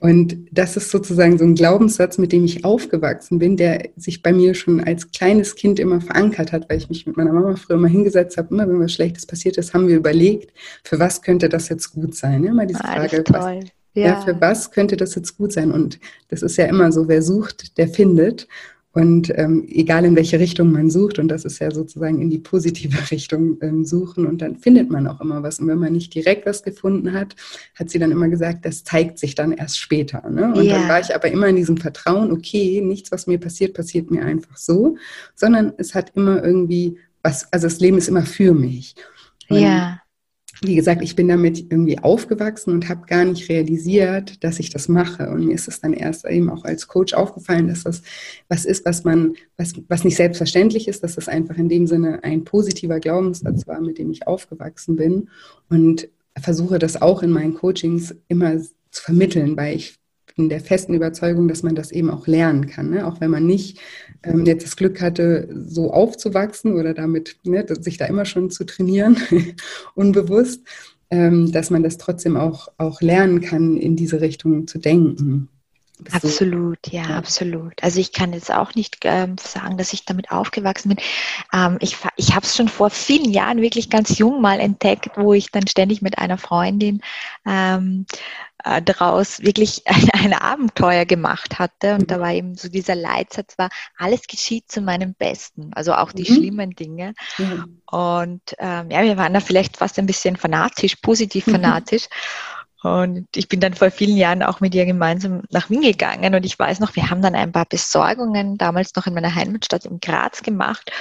Und 0.00 0.36
das 0.50 0.76
ist 0.76 0.90
sozusagen 0.90 1.38
so 1.38 1.44
ein 1.44 1.54
Glaubenssatz, 1.54 2.18
mit 2.18 2.32
dem 2.32 2.44
ich 2.44 2.64
aufgewachsen 2.64 3.38
bin, 3.38 3.56
der 3.56 3.88
sich 3.96 4.22
bei 4.22 4.32
mir 4.32 4.54
schon 4.54 4.80
als 4.80 5.10
kleines 5.10 5.54
Kind 5.54 5.78
immer 5.78 6.00
verankert 6.00 6.52
hat, 6.52 6.68
weil 6.68 6.78
ich 6.78 6.88
mich 6.88 7.06
mit 7.06 7.16
meiner 7.16 7.32
Mama 7.32 7.56
früher 7.56 7.78
mal 7.78 7.88
hingesetzt 7.88 8.36
habe. 8.36 8.48
Immer 8.50 8.68
wenn 8.68 8.80
was 8.80 8.92
Schlechtes 8.92 9.26
passiert 9.26 9.56
ist, 9.56 9.74
haben 9.74 9.88
wir 9.88 9.96
überlegt, 9.96 10.52
für 10.84 10.98
was 10.98 11.22
könnte 11.22 11.48
das 11.48 11.68
jetzt 11.68 11.92
gut 11.92 12.14
sein? 12.14 12.44
Immer 12.44 12.66
diese 12.66 12.84
ah, 12.84 12.94
Frage, 12.94 13.24
was, 13.28 13.64
ja. 13.94 14.06
ja, 14.06 14.20
für 14.20 14.38
was 14.40 14.70
könnte 14.70 14.96
das 14.96 15.14
jetzt 15.14 15.36
gut 15.38 15.52
sein? 15.52 15.72
Und 15.72 15.98
das 16.28 16.42
ist 16.42 16.56
ja 16.56 16.66
immer 16.66 16.92
so, 16.92 17.08
wer 17.08 17.22
sucht, 17.22 17.78
der 17.78 17.88
findet. 17.88 18.46
Und 18.96 19.30
ähm, 19.36 19.66
egal 19.68 20.06
in 20.06 20.16
welche 20.16 20.40
Richtung 20.40 20.72
man 20.72 20.88
sucht, 20.88 21.18
und 21.18 21.28
das 21.28 21.44
ist 21.44 21.58
ja 21.58 21.70
sozusagen 21.70 22.18
in 22.22 22.30
die 22.30 22.38
positive 22.38 22.96
Richtung 23.10 23.58
ähm, 23.60 23.84
suchen, 23.84 24.24
und 24.24 24.40
dann 24.40 24.56
findet 24.56 24.88
man 24.88 25.06
auch 25.06 25.20
immer 25.20 25.42
was. 25.42 25.60
Und 25.60 25.68
wenn 25.68 25.78
man 25.78 25.92
nicht 25.92 26.14
direkt 26.14 26.46
was 26.46 26.62
gefunden 26.62 27.12
hat, 27.12 27.36
hat 27.74 27.90
sie 27.90 27.98
dann 27.98 28.10
immer 28.10 28.30
gesagt, 28.30 28.64
das 28.64 28.84
zeigt 28.84 29.18
sich 29.18 29.34
dann 29.34 29.52
erst 29.52 29.78
später. 29.78 30.26
Ne? 30.30 30.50
Und 30.54 30.64
ja. 30.64 30.78
dann 30.78 30.88
war 30.88 30.98
ich 30.98 31.14
aber 31.14 31.30
immer 31.30 31.46
in 31.48 31.56
diesem 31.56 31.76
Vertrauen, 31.76 32.32
okay, 32.32 32.80
nichts, 32.80 33.12
was 33.12 33.26
mir 33.26 33.38
passiert, 33.38 33.74
passiert 33.74 34.10
mir 34.10 34.24
einfach 34.24 34.56
so, 34.56 34.96
sondern 35.34 35.74
es 35.76 35.94
hat 35.94 36.12
immer 36.14 36.42
irgendwie 36.42 36.96
was, 37.22 37.52
also 37.52 37.66
das 37.66 37.80
Leben 37.80 37.98
ist 37.98 38.08
immer 38.08 38.24
für 38.24 38.54
mich. 38.54 38.94
Ja 39.50 40.00
wie 40.62 40.74
gesagt, 40.74 41.02
ich 41.02 41.16
bin 41.16 41.28
damit 41.28 41.58
irgendwie 41.70 41.98
aufgewachsen 41.98 42.70
und 42.70 42.88
habe 42.88 43.06
gar 43.06 43.24
nicht 43.24 43.48
realisiert, 43.48 44.42
dass 44.42 44.58
ich 44.58 44.70
das 44.70 44.88
mache. 44.88 45.28
Und 45.30 45.46
mir 45.46 45.54
ist 45.54 45.68
es 45.68 45.80
dann 45.80 45.92
erst 45.92 46.24
eben 46.24 46.48
auch 46.48 46.64
als 46.64 46.88
Coach 46.88 47.12
aufgefallen, 47.12 47.68
dass 47.68 47.84
das 47.84 48.02
was 48.48 48.64
ist, 48.64 48.84
was 48.86 49.04
man, 49.04 49.34
was, 49.56 49.74
was 49.88 50.04
nicht 50.04 50.16
selbstverständlich 50.16 50.88
ist, 50.88 51.02
dass 51.02 51.16
das 51.16 51.28
einfach 51.28 51.56
in 51.56 51.68
dem 51.68 51.86
Sinne 51.86 52.24
ein 52.24 52.44
positiver 52.44 53.00
Glaubenssatz 53.00 53.66
war, 53.66 53.80
mit 53.80 53.98
dem 53.98 54.10
ich 54.10 54.26
aufgewachsen 54.26 54.96
bin. 54.96 55.28
Und 55.68 56.08
versuche 56.38 56.78
das 56.78 57.00
auch 57.00 57.22
in 57.22 57.30
meinen 57.30 57.54
Coachings 57.54 58.14
immer 58.28 58.58
zu 58.58 59.02
vermitteln, 59.02 59.56
weil 59.56 59.76
ich 59.76 59.96
bin 60.36 60.50
der 60.50 60.60
festen 60.60 60.94
Überzeugung, 60.94 61.48
dass 61.48 61.62
man 61.62 61.74
das 61.74 61.90
eben 61.90 62.10
auch 62.10 62.26
lernen 62.26 62.66
kann. 62.66 62.90
Ne? 62.90 63.06
Auch 63.06 63.20
wenn 63.20 63.30
man 63.30 63.46
nicht 63.46 63.80
ähm, 64.22 64.44
jetzt 64.44 64.64
das 64.64 64.76
Glück 64.76 65.00
hatte, 65.00 65.48
so 65.66 65.92
aufzuwachsen 65.92 66.74
oder 66.74 66.94
damit, 66.94 67.38
ne, 67.44 67.64
sich 67.80 67.96
da 67.96 68.04
immer 68.04 68.26
schon 68.26 68.50
zu 68.50 68.64
trainieren, 68.64 69.16
unbewusst, 69.94 70.62
ähm, 71.10 71.50
dass 71.52 71.70
man 71.70 71.82
das 71.82 71.96
trotzdem 71.96 72.36
auch, 72.36 72.68
auch 72.76 73.00
lernen 73.00 73.40
kann, 73.40 73.76
in 73.76 73.96
diese 73.96 74.20
Richtung 74.20 74.66
zu 74.66 74.78
denken. 74.78 75.48
Absolut, 76.12 76.78
ja, 76.88 77.08
ja, 77.08 77.16
absolut. 77.16 77.82
Also 77.82 78.00
ich 78.00 78.12
kann 78.12 78.32
jetzt 78.32 78.52
auch 78.52 78.74
nicht 78.74 78.98
ähm, 79.04 79.36
sagen, 79.38 79.78
dass 79.78 79.92
ich 79.92 80.04
damit 80.04 80.30
aufgewachsen 80.30 80.90
bin. 80.90 80.98
Ähm, 81.52 81.78
ich 81.80 81.96
ich 82.16 82.34
habe 82.34 82.44
es 82.44 82.54
schon 82.54 82.68
vor 82.68 82.90
vielen 82.90 83.30
Jahren 83.30 83.62
wirklich 83.62 83.88
ganz 83.88 84.18
jung 84.18 84.42
mal 84.42 84.60
entdeckt, 84.60 85.10
wo 85.16 85.32
ich 85.32 85.50
dann 85.50 85.66
ständig 85.66 86.02
mit 86.02 86.18
einer 86.18 86.36
Freundin 86.36 87.00
ähm, 87.46 88.04
äh, 88.64 88.82
daraus 88.82 89.40
wirklich 89.40 89.82
ein, 89.86 90.10
ein, 90.12 90.32
Abenteuer 90.34 91.06
gemacht 91.06 91.58
hatte. 91.58 91.94
Und 91.94 92.10
da 92.10 92.20
war 92.20 92.32
eben 92.32 92.56
so 92.56 92.68
dieser 92.68 92.94
Leitsatz 92.94 93.56
war, 93.58 93.70
alles 93.96 94.26
geschieht 94.26 94.70
zu 94.70 94.80
meinem 94.80 95.14
Besten, 95.14 95.72
also 95.74 95.94
auch 95.94 96.12
die 96.12 96.30
mhm. 96.30 96.34
schlimmen 96.34 96.70
Dinge. 96.70 97.14
Mhm. 97.38 97.80
Und 97.86 98.42
ähm, 98.58 98.90
ja, 98.90 99.02
wir 99.02 99.16
waren 99.16 99.34
da 99.34 99.40
vielleicht 99.40 99.76
fast 99.76 99.98
ein 99.98 100.06
bisschen 100.06 100.36
fanatisch, 100.36 100.96
positiv 100.96 101.46
mhm. 101.46 101.52
fanatisch. 101.62 102.08
Und 102.82 103.28
ich 103.34 103.48
bin 103.48 103.60
dann 103.60 103.74
vor 103.74 103.90
vielen 103.90 104.16
Jahren 104.16 104.42
auch 104.42 104.60
mit 104.60 104.74
ihr 104.74 104.86
gemeinsam 104.86 105.42
nach 105.50 105.70
Wien 105.70 105.80
gegangen 105.80 106.34
und 106.34 106.44
ich 106.44 106.58
weiß 106.58 106.78
noch, 106.78 106.94
wir 106.94 107.10
haben 107.10 107.22
dann 107.22 107.34
ein 107.34 107.50
paar 107.50 107.64
Besorgungen 107.64 108.58
damals 108.58 108.94
noch 108.94 109.06
in 109.06 109.14
meiner 109.14 109.34
Heimatstadt 109.34 109.86
in 109.86 109.98
Graz 109.98 110.42
gemacht 110.42 110.92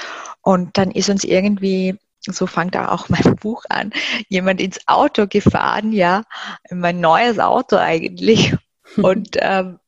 und 0.41 0.77
dann 0.77 0.89
ist 0.91 1.09
uns 1.09 1.23
irgendwie 1.23 1.99
so 2.33 2.47
fängt 2.47 2.75
da 2.75 2.89
auch 2.89 3.09
mein 3.09 3.35
Buch 3.35 3.65
an, 3.69 3.91
jemand 4.29 4.61
ins 4.61 4.79
Auto 4.87 5.27
gefahren, 5.27 5.91
ja, 5.91 6.23
mein 6.71 6.99
neues 6.99 7.39
Auto 7.39 7.77
eigentlich. 7.77 8.55
Und 8.97 9.37
ähm, 9.41 9.79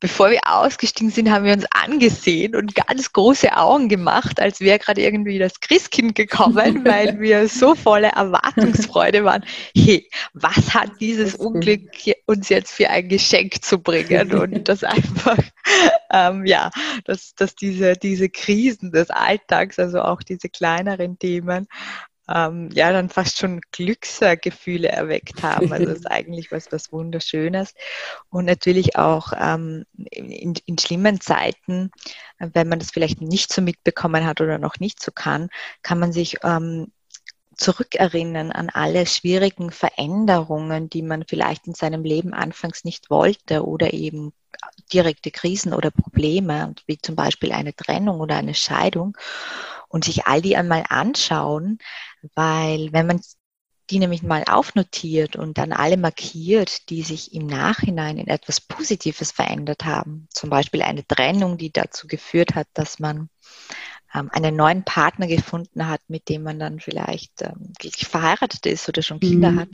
bevor 0.00 0.30
wir 0.30 0.40
ausgestiegen 0.44 1.10
sind, 1.10 1.30
haben 1.30 1.44
wir 1.44 1.52
uns 1.52 1.66
angesehen 1.70 2.54
und 2.54 2.74
ganz 2.74 3.12
große 3.12 3.56
Augen 3.56 3.88
gemacht, 3.88 4.40
als 4.40 4.60
wäre 4.60 4.78
gerade 4.78 5.00
irgendwie 5.00 5.38
das 5.38 5.60
Christkind 5.60 6.14
gekommen, 6.14 6.84
weil 6.84 7.18
wir 7.20 7.48
so 7.48 7.74
voller 7.74 8.10
Erwartungsfreude 8.10 9.24
waren. 9.24 9.44
Hey, 9.74 10.08
was 10.34 10.74
hat 10.74 10.90
dieses 11.00 11.34
Unglück 11.34 11.90
uns 12.26 12.48
jetzt 12.48 12.72
für 12.72 12.90
ein 12.90 13.08
Geschenk 13.08 13.64
zu 13.64 13.78
bringen? 13.78 14.32
Und 14.32 14.68
das 14.68 14.84
einfach, 14.84 15.38
ähm, 16.12 16.44
ja, 16.46 16.70
dass, 17.04 17.34
dass 17.34 17.54
diese, 17.54 17.94
diese 17.94 18.28
Krisen 18.28 18.92
des 18.92 19.10
Alltags, 19.10 19.78
also 19.78 20.02
auch 20.02 20.22
diese 20.22 20.48
kleineren 20.48 21.18
Themen, 21.18 21.66
ähm, 22.28 22.70
ja 22.72 22.92
dann 22.92 23.08
fast 23.08 23.38
schon 23.38 23.60
Glücksgefühle 23.72 24.88
erweckt 24.88 25.42
haben. 25.42 25.72
Also 25.72 25.86
das 25.86 25.98
ist 26.00 26.10
eigentlich 26.10 26.50
was, 26.52 26.72
was 26.72 26.92
Wunderschönes. 26.92 27.74
Und 28.30 28.44
natürlich 28.44 28.96
auch 28.96 29.32
ähm, 29.38 29.84
in, 30.10 30.54
in, 30.64 30.78
schlimmen 30.78 31.20
Zeiten, 31.20 31.90
wenn 32.38 32.68
man 32.68 32.78
das 32.78 32.90
vielleicht 32.90 33.20
nicht 33.20 33.52
so 33.52 33.62
mitbekommen 33.62 34.26
hat 34.26 34.40
oder 34.40 34.58
noch 34.58 34.78
nicht 34.80 35.02
so 35.02 35.12
kann, 35.12 35.48
kann 35.82 35.98
man 35.98 36.12
sich 36.12 36.36
ähm, 36.42 36.92
zurückerinnern 37.56 38.52
an 38.52 38.70
alle 38.70 39.06
schwierigen 39.06 39.70
Veränderungen, 39.70 40.90
die 40.90 41.02
man 41.02 41.24
vielleicht 41.26 41.66
in 41.66 41.74
seinem 41.74 42.04
Leben 42.04 42.34
anfangs 42.34 42.84
nicht 42.84 43.10
wollte 43.10 43.66
oder 43.66 43.92
eben 43.92 44.32
direkte 44.92 45.30
Krisen 45.30 45.72
oder 45.72 45.90
Probleme, 45.90 46.74
wie 46.86 46.98
zum 46.98 47.16
Beispiel 47.16 47.52
eine 47.52 47.74
Trennung 47.74 48.20
oder 48.20 48.36
eine 48.36 48.54
Scheidung. 48.54 49.16
Und 49.88 50.04
sich 50.04 50.26
all 50.26 50.42
die 50.42 50.56
einmal 50.56 50.84
anschauen, 50.88 51.78
weil 52.34 52.92
wenn 52.92 53.06
man 53.06 53.20
die 53.90 53.98
nämlich 54.00 54.22
mal 54.22 54.42
aufnotiert 54.48 55.36
und 55.36 55.58
dann 55.58 55.72
alle 55.72 55.96
markiert, 55.96 56.90
die 56.90 57.02
sich 57.02 57.32
im 57.32 57.46
Nachhinein 57.46 58.18
in 58.18 58.26
etwas 58.26 58.60
Positives 58.60 59.30
verändert 59.30 59.84
haben, 59.84 60.26
zum 60.32 60.50
Beispiel 60.50 60.82
eine 60.82 61.06
Trennung, 61.06 61.56
die 61.56 61.72
dazu 61.72 62.08
geführt 62.08 62.54
hat, 62.56 62.66
dass 62.74 62.98
man 62.98 63.28
ähm, 64.16 64.30
einen 64.32 64.56
neuen 64.56 64.84
Partner 64.84 65.26
gefunden 65.26 65.88
hat, 65.88 66.00
mit 66.08 66.28
dem 66.28 66.42
man 66.42 66.58
dann 66.58 66.80
vielleicht 66.80 67.42
ähm, 67.42 67.72
verheiratet 67.92 68.66
ist 68.66 68.88
oder 68.88 69.02
schon 69.02 69.20
Kinder 69.20 69.52
mhm. 69.52 69.60
hat, 69.60 69.68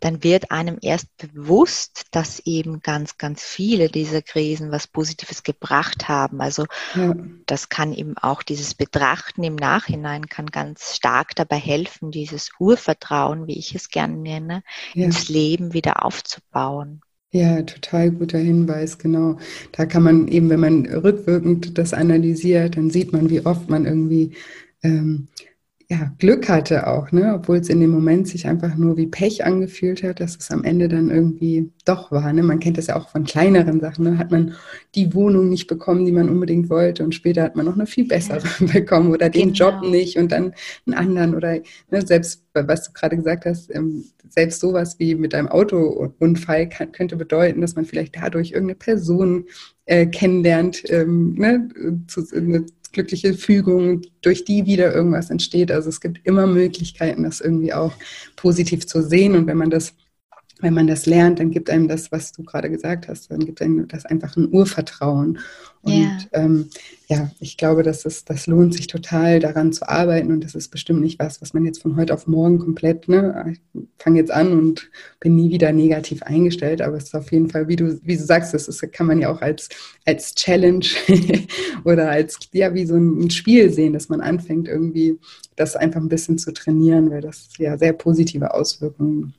dann 0.00 0.24
wird 0.24 0.50
einem 0.50 0.78
erst 0.80 1.14
bewusst, 1.18 2.06
dass 2.10 2.40
eben 2.46 2.80
ganz, 2.80 3.18
ganz 3.18 3.42
viele 3.42 3.88
dieser 3.90 4.22
Krisen 4.22 4.72
was 4.72 4.86
Positives 4.86 5.42
gebracht 5.42 6.08
haben. 6.08 6.40
Also 6.40 6.64
ja. 6.94 7.14
das 7.46 7.68
kann 7.68 7.92
eben 7.92 8.16
auch 8.16 8.42
dieses 8.42 8.74
Betrachten 8.74 9.44
im 9.44 9.56
Nachhinein 9.56 10.26
kann 10.26 10.46
ganz 10.46 10.96
stark 10.96 11.36
dabei 11.36 11.58
helfen, 11.58 12.10
dieses 12.10 12.50
Urvertrauen, 12.58 13.46
wie 13.46 13.58
ich 13.58 13.74
es 13.74 13.90
gerne 13.90 14.16
nenne, 14.16 14.62
ja. 14.94 15.04
ins 15.04 15.28
Leben 15.28 15.74
wieder 15.74 16.04
aufzubauen. 16.04 17.02
Ja, 17.32 17.62
total 17.62 18.10
guter 18.10 18.38
Hinweis, 18.38 18.98
genau. 18.98 19.38
Da 19.72 19.86
kann 19.86 20.02
man 20.02 20.26
eben, 20.28 20.50
wenn 20.50 20.58
man 20.60 20.86
rückwirkend 20.86 21.78
das 21.78 21.92
analysiert, 21.94 22.76
dann 22.76 22.90
sieht 22.90 23.12
man, 23.12 23.30
wie 23.30 23.46
oft 23.46 23.70
man 23.70 23.86
irgendwie 23.86 24.32
ähm, 24.82 25.28
ja, 25.90 26.12
Glück 26.18 26.48
hatte 26.48 26.86
auch, 26.86 27.10
ne? 27.10 27.34
obwohl 27.34 27.56
es 27.56 27.68
in 27.68 27.80
dem 27.80 27.90
Moment 27.90 28.28
sich 28.28 28.46
einfach 28.46 28.76
nur 28.76 28.96
wie 28.96 29.08
Pech 29.08 29.44
angefühlt 29.44 30.04
hat, 30.04 30.20
dass 30.20 30.36
es 30.36 30.52
am 30.52 30.62
Ende 30.62 30.86
dann 30.86 31.10
irgendwie 31.10 31.72
doch 31.84 32.12
war. 32.12 32.32
Ne? 32.32 32.44
Man 32.44 32.60
kennt 32.60 32.78
das 32.78 32.86
ja 32.86 32.96
auch 32.96 33.08
von 33.08 33.24
kleineren 33.24 33.80
Sachen. 33.80 34.04
Ne? 34.04 34.16
Hat 34.16 34.30
man 34.30 34.54
die 34.94 35.12
Wohnung 35.14 35.48
nicht 35.48 35.66
bekommen, 35.66 36.04
die 36.04 36.12
man 36.12 36.28
unbedingt 36.28 36.70
wollte 36.70 37.02
und 37.02 37.12
später 37.12 37.42
hat 37.42 37.56
man 37.56 37.66
noch 37.66 37.74
eine 37.74 37.86
viel 37.86 38.06
bessere 38.06 38.40
ja. 38.60 38.66
bekommen 38.72 39.10
oder 39.10 39.30
den 39.30 39.52
genau. 39.52 39.70
Job 39.70 39.82
nicht 39.82 40.16
und 40.16 40.30
dann 40.30 40.54
einen 40.86 40.94
anderen 40.94 41.34
oder 41.34 41.58
ne, 41.90 42.06
selbst, 42.06 42.44
was 42.54 42.84
du 42.84 42.92
gerade 42.92 43.16
gesagt 43.16 43.44
hast, 43.44 43.74
ähm, 43.74 44.04
selbst 44.28 44.60
sowas 44.60 44.96
wie 45.00 45.16
mit 45.16 45.34
einem 45.34 45.48
Autounfall 45.48 46.68
kann, 46.68 46.92
könnte 46.92 47.16
bedeuten, 47.16 47.62
dass 47.62 47.74
man 47.74 47.84
vielleicht 47.84 48.14
dadurch 48.14 48.52
irgendeine 48.52 48.76
Person 48.76 49.46
äh, 49.86 50.06
kennenlernt, 50.06 50.84
ähm, 50.88 51.34
ne, 51.34 51.68
zu, 52.06 52.24
eine 52.32 52.64
glückliche 52.92 53.34
Fügung, 53.34 54.02
durch 54.22 54.44
die 54.44 54.66
wieder 54.66 54.94
irgendwas 54.94 55.30
entsteht. 55.30 55.70
Also 55.70 55.88
es 55.88 56.00
gibt 56.00 56.26
immer 56.26 56.46
Möglichkeiten, 56.46 57.24
das 57.24 57.40
irgendwie 57.40 57.72
auch 57.72 57.92
positiv 58.36 58.86
zu 58.86 59.02
sehen. 59.02 59.34
Und 59.36 59.46
wenn 59.46 59.56
man 59.56 59.70
das 59.70 59.94
wenn 60.60 60.74
man 60.74 60.86
das 60.86 61.06
lernt, 61.06 61.38
dann 61.38 61.50
gibt 61.50 61.70
einem 61.70 61.88
das, 61.88 62.12
was 62.12 62.32
du 62.32 62.42
gerade 62.42 62.70
gesagt 62.70 63.08
hast, 63.08 63.30
dann 63.30 63.40
gibt 63.40 63.62
einem 63.62 63.88
das 63.88 64.04
einfach 64.04 64.36
ein 64.36 64.52
Urvertrauen. 64.52 65.38
Und 65.82 65.92
yeah. 65.92 66.18
ähm, 66.32 66.68
ja, 67.08 67.30
ich 67.40 67.56
glaube, 67.56 67.82
dass 67.82 68.04
es, 68.04 68.24
das 68.26 68.46
lohnt 68.46 68.74
sich 68.74 68.86
total 68.86 69.40
daran 69.40 69.72
zu 69.72 69.88
arbeiten 69.88 70.30
und 70.30 70.44
das 70.44 70.54
ist 70.54 70.68
bestimmt 70.68 71.00
nicht 71.00 71.18
was, 71.18 71.40
was 71.40 71.54
man 71.54 71.64
jetzt 71.64 71.80
von 71.80 71.96
heute 71.96 72.12
auf 72.12 72.26
morgen 72.26 72.58
komplett, 72.58 73.08
ne, 73.08 73.52
ich 73.52 73.60
fange 73.98 74.18
jetzt 74.18 74.30
an 74.30 74.52
und 74.52 74.90
bin 75.20 75.36
nie 75.36 75.50
wieder 75.50 75.72
negativ 75.72 76.22
eingestellt, 76.22 76.82
aber 76.82 76.98
es 76.98 77.04
ist 77.04 77.14
auf 77.14 77.32
jeden 77.32 77.48
Fall, 77.48 77.66
wie 77.66 77.76
du, 77.76 77.98
wie 78.02 78.16
du 78.16 78.22
sagst, 78.22 78.52
das 78.52 78.68
ist, 78.68 78.92
kann 78.92 79.06
man 79.06 79.20
ja 79.20 79.32
auch 79.32 79.40
als, 79.40 79.70
als 80.04 80.34
Challenge 80.34 80.84
oder 81.84 82.10
als, 82.10 82.38
ja, 82.52 82.74
wie 82.74 82.84
so 82.84 82.96
ein 82.96 83.30
Spiel 83.30 83.72
sehen, 83.72 83.94
dass 83.94 84.10
man 84.10 84.20
anfängt 84.20 84.68
irgendwie 84.68 85.18
das 85.56 85.76
einfach 85.76 86.00
ein 86.00 86.08
bisschen 86.08 86.36
zu 86.36 86.52
trainieren, 86.52 87.10
weil 87.10 87.22
das 87.22 87.48
ja 87.56 87.78
sehr 87.78 87.94
positive 87.94 88.52
Auswirkungen 88.52 89.34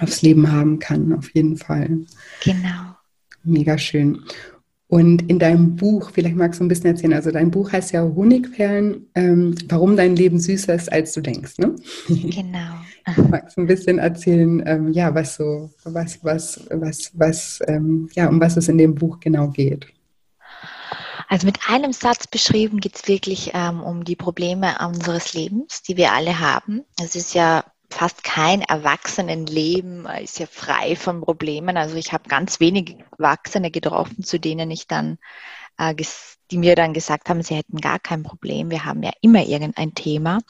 aufs 0.00 0.22
Leben 0.22 0.50
haben 0.50 0.78
kann, 0.78 1.12
auf 1.12 1.34
jeden 1.34 1.56
Fall. 1.56 2.00
Genau. 2.42 2.96
Mega 3.42 3.78
schön. 3.78 4.24
Und 4.86 5.28
in 5.28 5.38
deinem 5.38 5.76
Buch, 5.76 6.10
vielleicht 6.12 6.36
magst 6.36 6.60
du 6.60 6.64
ein 6.64 6.68
bisschen 6.68 6.86
erzählen, 6.86 7.14
also 7.14 7.30
dein 7.30 7.50
Buch 7.50 7.72
heißt 7.72 7.92
ja 7.92 8.02
Honigperlen, 8.02 9.10
ähm, 9.14 9.54
warum 9.68 9.96
dein 9.96 10.14
Leben 10.14 10.38
süßer 10.38 10.74
ist, 10.74 10.92
als 10.92 11.12
du 11.14 11.20
denkst, 11.20 11.58
ne? 11.58 11.74
Genau. 12.08 12.74
magst 13.30 13.56
du 13.56 13.62
ein 13.62 13.66
bisschen 13.66 13.98
erzählen, 13.98 14.62
ähm, 14.66 14.92
ja, 14.92 15.14
was 15.14 15.36
so, 15.36 15.70
was, 15.84 16.22
was, 16.22 16.60
was, 16.70 17.10
was, 17.14 17.60
ähm, 17.66 18.08
ja, 18.14 18.28
um 18.28 18.40
was 18.40 18.56
es 18.56 18.68
in 18.68 18.78
dem 18.78 18.94
Buch 18.94 19.20
genau 19.20 19.48
geht? 19.48 19.86
Also 21.28 21.46
mit 21.46 21.58
einem 21.68 21.92
Satz 21.92 22.26
beschrieben 22.26 22.78
geht 22.78 22.96
es 22.96 23.08
wirklich 23.08 23.50
ähm, 23.54 23.82
um 23.82 24.04
die 24.04 24.16
Probleme 24.16 24.76
unseres 24.86 25.34
Lebens, 25.34 25.82
die 25.82 25.96
wir 25.96 26.12
alle 26.12 26.38
haben. 26.38 26.84
Es 27.02 27.16
ist 27.16 27.34
ja 27.34 27.64
fast 27.94 28.24
kein 28.24 28.60
Erwachsenenleben 28.62 30.06
ist 30.22 30.38
ja 30.38 30.46
frei 30.46 30.96
von 30.96 31.20
Problemen. 31.20 31.76
Also 31.76 31.96
ich 31.96 32.12
habe 32.12 32.28
ganz 32.28 32.60
wenige 32.60 32.96
Erwachsene 33.18 33.70
getroffen, 33.70 34.24
zu 34.24 34.38
denen 34.38 34.70
ich 34.70 34.86
dann, 34.86 35.18
äh, 35.78 35.94
die 36.50 36.58
mir 36.58 36.76
dann 36.76 36.92
gesagt 36.92 37.28
haben, 37.28 37.42
sie 37.42 37.54
hätten 37.54 37.78
gar 37.78 37.98
kein 37.98 38.22
Problem. 38.22 38.70
Wir 38.70 38.84
haben 38.84 39.02
ja 39.02 39.12
immer 39.22 39.44
irgendein 39.44 39.94
Thema 39.94 40.40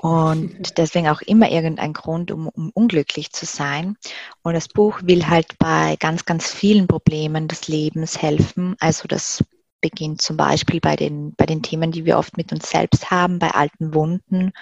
und 0.00 0.56
deswegen 0.78 1.08
auch 1.08 1.20
immer 1.20 1.50
irgendein 1.50 1.92
Grund, 1.92 2.30
um, 2.30 2.48
um 2.48 2.70
unglücklich 2.70 3.32
zu 3.32 3.44
sein. 3.44 3.96
Und 4.42 4.54
das 4.54 4.68
Buch 4.68 5.00
will 5.02 5.26
halt 5.26 5.58
bei 5.58 5.96
ganz, 5.98 6.24
ganz 6.24 6.50
vielen 6.50 6.86
Problemen 6.86 7.48
des 7.48 7.68
Lebens 7.68 8.22
helfen. 8.22 8.76
Also 8.80 9.06
das 9.08 9.44
beginnt 9.80 10.22
zum 10.22 10.36
Beispiel 10.36 10.80
bei 10.80 10.96
den, 10.96 11.34
bei 11.34 11.46
den 11.46 11.62
Themen, 11.62 11.92
die 11.92 12.04
wir 12.04 12.18
oft 12.18 12.36
mit 12.36 12.52
uns 12.52 12.70
selbst 12.70 13.10
haben, 13.10 13.38
bei 13.38 13.50
alten 13.50 13.94
Wunden, 13.94 14.52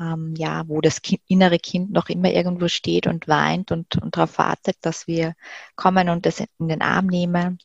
ähm, 0.00 0.34
ja, 0.36 0.66
wo 0.66 0.80
das 0.80 1.02
kind, 1.02 1.20
innere 1.28 1.58
Kind 1.58 1.92
noch 1.92 2.08
immer 2.08 2.30
irgendwo 2.30 2.68
steht 2.68 3.06
und 3.06 3.28
weint 3.28 3.70
und, 3.70 3.96
und 4.00 4.16
darauf 4.16 4.38
wartet, 4.38 4.76
dass 4.80 5.06
wir 5.06 5.34
kommen 5.76 6.08
und 6.08 6.26
das 6.26 6.40
in 6.40 6.68
den 6.68 6.82
Arm 6.82 7.06
nehmen. 7.06 7.58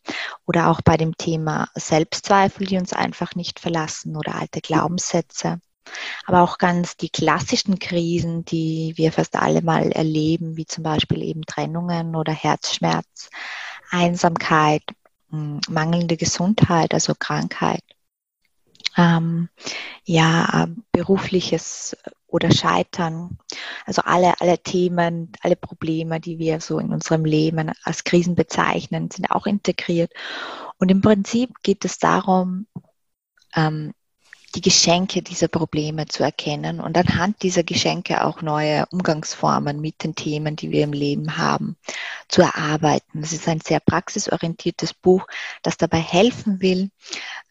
Oder 0.45 0.69
auch 0.69 0.81
bei 0.81 0.97
dem 0.97 1.17
Thema 1.17 1.69
Selbstzweifel, 1.75 2.67
die 2.67 2.77
uns 2.77 2.93
einfach 2.93 3.35
nicht 3.35 3.59
verlassen 3.59 4.17
oder 4.17 4.35
alte 4.35 4.61
Glaubenssätze. 4.61 5.59
Aber 6.25 6.41
auch 6.41 6.57
ganz 6.57 6.97
die 6.97 7.09
klassischen 7.09 7.79
Krisen, 7.79 8.43
die 8.43 8.93
wir 8.95 9.11
fast 9.11 9.35
alle 9.35 9.61
mal 9.61 9.91
erleben, 9.91 10.57
wie 10.57 10.65
zum 10.65 10.83
Beispiel 10.83 11.21
eben 11.23 11.43
Trennungen 11.43 12.15
oder 12.15 12.33
Herzschmerz, 12.33 13.29
Einsamkeit, 13.91 14.83
hm, 15.29 15.61
mangelnde 15.69 16.17
Gesundheit, 16.17 16.93
also 16.93 17.13
Krankheit. 17.17 17.83
Ähm, 18.97 19.49
ja, 20.05 20.67
berufliches 20.91 21.97
oder 22.27 22.51
Scheitern. 22.51 23.37
Also 23.85 24.01
alle, 24.03 24.39
alle 24.39 24.57
Themen, 24.59 25.31
alle 25.41 25.55
Probleme, 25.55 26.19
die 26.19 26.39
wir 26.39 26.59
so 26.59 26.79
in 26.79 26.91
unserem 26.91 27.25
Leben 27.25 27.71
als 27.83 28.03
Krisen 28.03 28.35
bezeichnen, 28.35 29.09
sind 29.09 29.31
auch 29.31 29.45
integriert. 29.45 30.11
Und 30.77 30.91
im 30.91 31.01
Prinzip 31.01 31.61
geht 31.63 31.85
es 31.85 31.97
darum, 31.97 32.67
ähm, 33.55 33.93
die 34.55 34.61
Geschenke 34.61 35.21
dieser 35.21 35.49
Probleme 35.49 36.07
zu 36.07 36.23
erkennen 36.23 36.79
und 36.79 36.97
anhand 36.97 37.43
dieser 37.43 37.63
Geschenke 37.63 38.23
auch 38.23 38.41
neue 38.41 38.85
Umgangsformen 38.87 39.81
mit 39.81 40.03
den 40.03 40.15
Themen, 40.15 40.55
die 40.55 40.71
wir 40.71 40.83
im 40.83 40.93
Leben 40.93 41.37
haben, 41.37 41.75
zu 42.29 42.41
erarbeiten. 42.41 43.21
Das 43.21 43.33
ist 43.33 43.47
ein 43.49 43.59
sehr 43.59 43.81
praxisorientiertes 43.81 44.93
Buch, 44.93 45.27
das 45.61 45.77
dabei 45.77 45.99
helfen 45.99 46.61
will, 46.61 46.89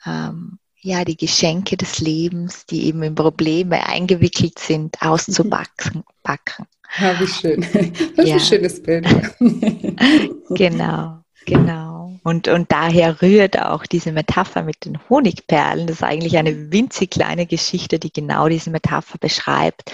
ähm, 0.06 0.58
ja, 0.84 1.02
die 1.02 1.16
Geschenke 1.16 1.78
des 1.78 2.00
Lebens, 2.00 2.66
die 2.66 2.86
eben 2.86 3.02
in 3.02 3.14
Probleme 3.14 3.86
eingewickelt 3.86 4.58
sind, 4.58 5.00
auszupacken. 5.00 6.04
Packen. 6.22 6.66
Ja, 7.00 7.18
wie 7.18 7.26
schön. 7.26 7.60
Das 8.16 8.24
ist 8.24 8.28
ja. 8.28 8.34
ein 8.34 8.40
schönes 8.40 8.80
Bild. 8.80 9.04
genau, 10.50 11.24
genau. 11.44 12.12
Und, 12.22 12.46
und 12.46 12.70
daher 12.70 13.20
rührt 13.20 13.60
auch 13.60 13.84
diese 13.84 14.12
Metapher 14.12 14.62
mit 14.62 14.84
den 14.84 15.00
Honigperlen. 15.08 15.88
Das 15.88 15.96
ist 15.96 16.02
eigentlich 16.04 16.36
eine 16.36 16.70
winzig 16.70 17.10
kleine 17.10 17.46
Geschichte, 17.46 17.98
die 17.98 18.12
genau 18.12 18.48
diese 18.48 18.70
Metapher 18.70 19.18
beschreibt, 19.18 19.90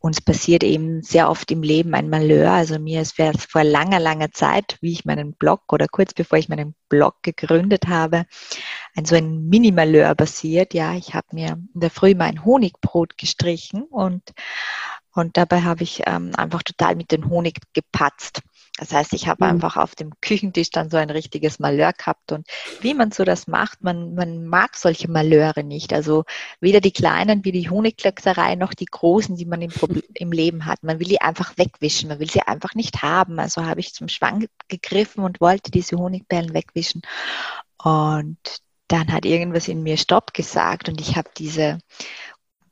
uns 0.00 0.22
passiert 0.22 0.64
eben 0.64 1.02
sehr 1.02 1.28
oft 1.28 1.50
im 1.50 1.62
Leben 1.62 1.94
ein 1.94 2.08
Malheur. 2.08 2.50
Also 2.52 2.78
mir 2.78 3.02
ist 3.02 3.16
vor 3.16 3.64
langer, 3.64 4.00
langer 4.00 4.32
Zeit, 4.32 4.78
wie 4.80 4.92
ich 4.92 5.04
meinen 5.04 5.34
Blog 5.34 5.60
oder 5.72 5.88
kurz 5.88 6.14
bevor 6.14 6.38
ich 6.38 6.48
meinen 6.48 6.74
Blog 6.88 7.16
gegründet 7.22 7.86
habe, 7.86 8.24
ein 8.96 9.04
so 9.04 9.14
ein 9.14 9.48
Mini-Malheur 9.48 10.14
passiert. 10.14 10.74
Ja, 10.74 10.94
ich 10.94 11.14
habe 11.14 11.28
mir 11.32 11.58
in 11.74 11.80
der 11.80 11.90
Früh 11.90 12.14
mein 12.14 12.44
Honigbrot 12.44 13.16
gestrichen 13.18 13.82
und 13.84 14.32
und 15.12 15.36
dabei 15.36 15.62
habe 15.62 15.82
ich 15.82 16.02
ähm, 16.06 16.32
einfach 16.36 16.62
total 16.62 16.94
mit 16.94 17.10
dem 17.10 17.28
Honig 17.28 17.58
gepatzt. 17.72 18.42
Das 18.78 18.92
heißt, 18.92 19.12
ich 19.12 19.26
habe 19.26 19.44
mhm. 19.44 19.50
einfach 19.50 19.76
auf 19.76 19.94
dem 19.94 20.12
Küchentisch 20.20 20.70
dann 20.70 20.88
so 20.88 20.96
ein 20.96 21.10
richtiges 21.10 21.58
Malheur 21.58 21.92
gehabt. 21.92 22.30
Und 22.30 22.46
wie 22.80 22.94
man 22.94 23.10
so 23.10 23.24
das 23.24 23.48
macht, 23.48 23.82
man, 23.82 24.14
man 24.14 24.46
mag 24.46 24.76
solche 24.76 25.10
Malheure 25.10 25.64
nicht. 25.64 25.92
Also 25.92 26.24
weder 26.60 26.80
die 26.80 26.92
kleinen 26.92 27.44
wie 27.44 27.52
die 27.52 27.68
Honigklöckserei 27.68 28.54
noch 28.54 28.72
die 28.72 28.86
großen, 28.86 29.36
die 29.36 29.46
man 29.46 29.62
im, 29.62 29.72
im 30.14 30.32
Leben 30.32 30.64
hat. 30.64 30.82
Man 30.82 31.00
will 31.00 31.08
die 31.08 31.20
einfach 31.20 31.58
wegwischen. 31.58 32.08
Man 32.08 32.20
will 32.20 32.30
sie 32.30 32.42
einfach 32.42 32.74
nicht 32.74 33.02
haben. 33.02 33.40
Also 33.40 33.66
habe 33.66 33.80
ich 33.80 33.92
zum 33.92 34.08
Schwang 34.08 34.46
gegriffen 34.68 35.24
und 35.24 35.40
wollte 35.40 35.72
diese 35.72 35.96
Honigperlen 35.96 36.54
wegwischen. 36.54 37.02
Und 37.82 38.38
dann 38.92 39.12
hat 39.12 39.24
irgendwas 39.24 39.68
in 39.68 39.82
mir 39.82 39.96
Stopp 39.96 40.34
gesagt 40.34 40.88
und 40.88 41.00
ich 41.00 41.16
habe 41.16 41.30
diese 41.36 41.78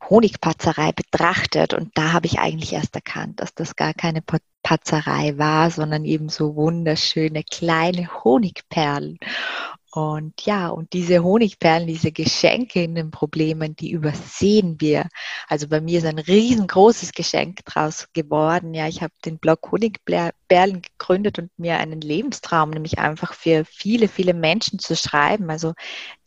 Honigpatzerei 0.08 0.92
betrachtet 0.92 1.74
und 1.74 1.96
da 1.96 2.12
habe 2.12 2.26
ich 2.26 2.38
eigentlich 2.38 2.72
erst 2.72 2.94
erkannt, 2.94 3.40
dass 3.40 3.54
das 3.54 3.76
gar 3.76 3.94
keine 3.94 4.22
Patzerei 4.62 5.36
war, 5.38 5.70
sondern 5.70 6.04
eben 6.04 6.28
so 6.28 6.56
wunderschöne 6.56 7.44
kleine 7.44 8.08
Honigperlen. 8.24 9.18
Und 9.90 10.44
ja, 10.44 10.68
und 10.68 10.92
diese 10.92 11.24
Honigperlen, 11.24 11.86
diese 11.86 12.12
Geschenke 12.12 12.82
in 12.82 12.94
den 12.94 13.10
Problemen, 13.10 13.74
die 13.74 13.90
übersehen 13.90 14.76
wir. 14.80 15.08
Also 15.48 15.66
bei 15.66 15.80
mir 15.80 15.98
ist 15.98 16.04
ein 16.04 16.18
riesengroßes 16.18 17.12
Geschenk 17.12 17.64
draus 17.64 18.06
geworden. 18.12 18.74
Ja, 18.74 18.86
ich 18.86 19.02
habe 19.02 19.14
den 19.24 19.38
Blog 19.38 19.72
Honigperlen 19.72 20.82
gegründet 20.82 21.38
und 21.38 21.50
mir 21.58 21.78
einen 21.78 22.02
Lebenstraum, 22.02 22.68
nämlich 22.70 22.98
einfach 22.98 23.32
für 23.32 23.64
viele, 23.64 24.08
viele 24.08 24.34
Menschen 24.34 24.78
zu 24.78 24.94
schreiben. 24.94 25.48
Also 25.48 25.72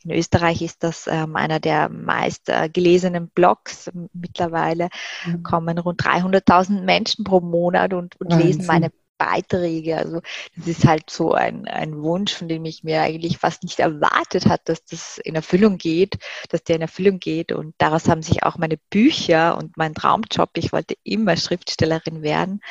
In 0.04 0.12
Österreich 0.12 0.64
ist 0.64 0.84
das 0.84 1.06
ähm, 1.06 1.36
einer 1.36 1.60
der 1.60 1.88
meist 1.90 2.50
äh, 2.50 2.68
gelesenen 2.68 3.30
Blogs. 3.30 3.92
Mittlerweile 4.14 4.90
mhm. 5.26 5.44
kommen 5.44 5.78
rund 5.78 6.02
300.000 6.02 6.82
Menschen 6.82 7.24
pro 7.24 7.42
Monat 7.42 7.94
und, 7.94 8.20
und 8.20 8.34
lesen 8.34 8.66
meine 8.66 8.92
Beiträge. 9.22 9.98
Also 9.98 10.22
das 10.56 10.68
ist 10.68 10.86
halt 10.88 11.10
so 11.10 11.34
ein, 11.34 11.68
ein 11.68 12.02
Wunsch, 12.02 12.34
von 12.34 12.48
dem 12.48 12.66
ich 12.66 12.84
mir 12.84 13.02
eigentlich 13.02 13.38
fast 13.38 13.64
nicht 13.64 13.80
erwartet 13.80 14.48
hat, 14.48 14.62
dass 14.66 14.84
das 14.86 15.20
in 15.20 15.36
Erfüllung 15.36 15.78
geht, 15.78 16.18
dass 16.50 16.64
der 16.64 16.78
in 16.78 16.82
Erfüllung 16.82 17.20
geht. 17.20 17.52
Und 17.52 17.76
daraus 17.78 18.08
haben 18.08 18.24
sich 18.24 18.44
auch 18.44 18.58
meine 18.58 18.78
Bücher 18.90 19.58
und 19.58 19.78
mein 19.78 19.94
Traumjob, 19.94 20.50
ich 20.56 20.74
wollte 20.74 20.96
immer 21.04 21.38
Schriftstellerin 21.38 22.24
werden, 22.24 22.62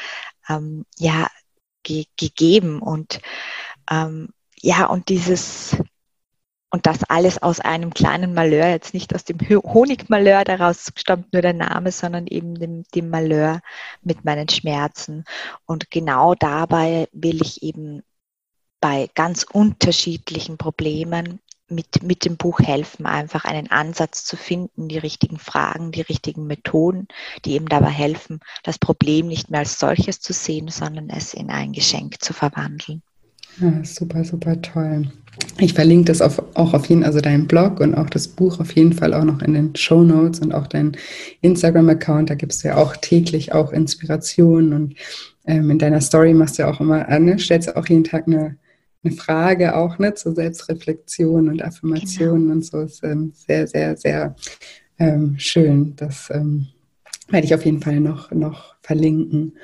ähm, 0.48 0.84
ja, 0.98 1.28
ge 1.84 2.06
gegeben. 2.16 2.80
Und 2.82 3.20
ähm, 3.90 4.30
ja, 4.60 4.86
und 4.86 5.08
dieses 5.08 5.76
und 6.70 6.86
das 6.86 7.02
alles 7.04 7.42
aus 7.42 7.60
einem 7.60 7.92
kleinen 7.92 8.32
Malheur, 8.32 8.68
jetzt 8.68 8.94
nicht 8.94 9.14
aus 9.14 9.24
dem 9.24 9.38
Honigmalheur, 9.40 10.44
daraus 10.44 10.92
stammt 10.94 11.32
nur 11.32 11.42
der 11.42 11.52
Name, 11.52 11.90
sondern 11.90 12.26
eben 12.26 12.54
dem, 12.54 12.84
dem 12.94 13.10
Malheur 13.10 13.60
mit 14.02 14.24
meinen 14.24 14.48
Schmerzen. 14.48 15.24
Und 15.66 15.90
genau 15.90 16.34
dabei 16.34 17.08
will 17.12 17.42
ich 17.42 17.62
eben 17.62 18.02
bei 18.80 19.10
ganz 19.14 19.42
unterschiedlichen 19.42 20.58
Problemen 20.58 21.40
mit, 21.68 22.02
mit 22.02 22.24
dem 22.24 22.36
Buch 22.36 22.60
helfen, 22.60 23.06
einfach 23.06 23.44
einen 23.44 23.70
Ansatz 23.70 24.24
zu 24.24 24.36
finden, 24.36 24.88
die 24.88 24.98
richtigen 24.98 25.38
Fragen, 25.38 25.92
die 25.92 26.00
richtigen 26.00 26.46
Methoden, 26.46 27.08
die 27.44 27.52
eben 27.54 27.68
dabei 27.68 27.90
helfen, 27.90 28.40
das 28.62 28.78
Problem 28.78 29.26
nicht 29.26 29.50
mehr 29.50 29.60
als 29.60 29.78
solches 29.78 30.20
zu 30.20 30.32
sehen, 30.32 30.68
sondern 30.68 31.10
es 31.10 31.34
in 31.34 31.50
ein 31.50 31.72
Geschenk 31.72 32.22
zu 32.22 32.32
verwandeln. 32.32 33.02
Ja, 33.58 33.84
super, 33.84 34.24
super 34.24 34.60
toll. 34.62 35.10
Ich 35.58 35.74
verlinke 35.74 36.06
das 36.06 36.22
auf, 36.22 36.42
auch 36.54 36.74
auf 36.74 36.86
jeden, 36.86 37.04
also 37.04 37.20
deinen 37.20 37.46
Blog 37.46 37.80
und 37.80 37.94
auch 37.94 38.10
das 38.10 38.28
Buch 38.28 38.60
auf 38.60 38.72
jeden 38.72 38.92
Fall 38.92 39.14
auch 39.14 39.24
noch 39.24 39.42
in 39.42 39.54
den 39.54 39.76
Show 39.76 40.02
Notes 40.02 40.40
und 40.40 40.52
auch 40.52 40.66
deinen 40.66 40.96
Instagram-Account. 41.42 42.30
Da 42.30 42.34
gibst 42.34 42.62
du 42.62 42.68
ja 42.68 42.76
auch 42.76 42.96
täglich 42.96 43.52
auch 43.52 43.72
Inspirationen 43.72 44.72
und 44.72 44.94
ähm, 45.46 45.70
in 45.70 45.78
deiner 45.78 46.00
Story 46.00 46.34
machst 46.34 46.58
du 46.58 46.62
ja 46.62 46.70
auch 46.70 46.80
immer, 46.80 47.06
ne, 47.18 47.38
stellst 47.38 47.68
du 47.68 47.76
auch 47.76 47.86
jeden 47.86 48.04
Tag 48.04 48.26
eine, 48.26 48.56
eine 49.02 49.14
Frage 49.14 49.76
auch 49.76 49.98
ne, 49.98 50.14
zur 50.14 50.34
Selbstreflexion 50.34 51.48
und 51.48 51.62
Affirmation 51.62 52.40
genau. 52.40 52.52
und 52.52 52.64
so. 52.64 52.80
Ist 52.80 53.02
ähm, 53.04 53.32
sehr, 53.34 53.66
sehr, 53.66 53.96
sehr 53.96 54.36
ähm, 54.98 55.34
schön. 55.38 55.94
Das 55.96 56.28
ähm, 56.30 56.68
werde 57.30 57.46
ich 57.46 57.54
auf 57.54 57.64
jeden 57.64 57.80
Fall 57.80 58.00
noch, 58.00 58.30
noch 58.30 58.74
verlinken. 58.82 59.56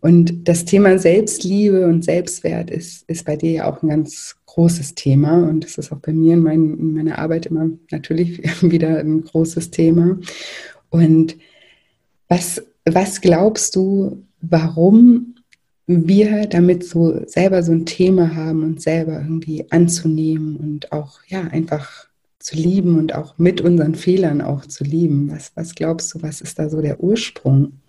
Und 0.00 0.48
das 0.48 0.64
Thema 0.64 0.98
Selbstliebe 0.98 1.86
und 1.86 2.04
Selbstwert 2.04 2.70
ist, 2.70 3.08
ist 3.08 3.24
bei 3.24 3.36
dir 3.36 3.50
ja 3.50 3.70
auch 3.70 3.82
ein 3.82 3.88
ganz 3.88 4.36
großes 4.46 4.94
Thema 4.94 5.48
und 5.48 5.64
das 5.64 5.78
ist 5.78 5.92
auch 5.92 5.98
bei 5.98 6.12
mir 6.12 6.34
in, 6.34 6.42
mein, 6.42 6.78
in 6.78 6.94
meiner 6.94 7.18
Arbeit 7.18 7.46
immer 7.46 7.68
natürlich 7.90 8.42
wieder 8.62 8.98
ein 8.98 9.22
großes 9.22 9.70
Thema. 9.70 10.18
Und 10.90 11.36
was, 12.28 12.62
was 12.84 13.20
glaubst 13.20 13.76
du, 13.76 14.24
warum 14.40 15.34
wir 15.86 16.46
damit 16.46 16.84
so 16.84 17.26
selber 17.26 17.62
so 17.62 17.72
ein 17.72 17.86
Thema 17.86 18.34
haben 18.34 18.62
und 18.62 18.82
selber 18.82 19.14
irgendwie 19.14 19.64
anzunehmen 19.70 20.56
und 20.56 20.92
auch 20.92 21.20
ja 21.26 21.42
einfach 21.44 22.07
zu 22.38 22.56
lieben 22.56 22.98
und 22.98 23.14
auch 23.14 23.36
mit 23.38 23.60
unseren 23.60 23.94
Fehlern 23.94 24.40
auch 24.40 24.64
zu 24.66 24.84
lieben. 24.84 25.30
Was, 25.30 25.52
was 25.54 25.74
glaubst 25.74 26.14
du, 26.14 26.22
was 26.22 26.40
ist 26.40 26.58
da 26.58 26.68
so 26.68 26.80
der 26.80 27.00
Ursprung? 27.00 27.80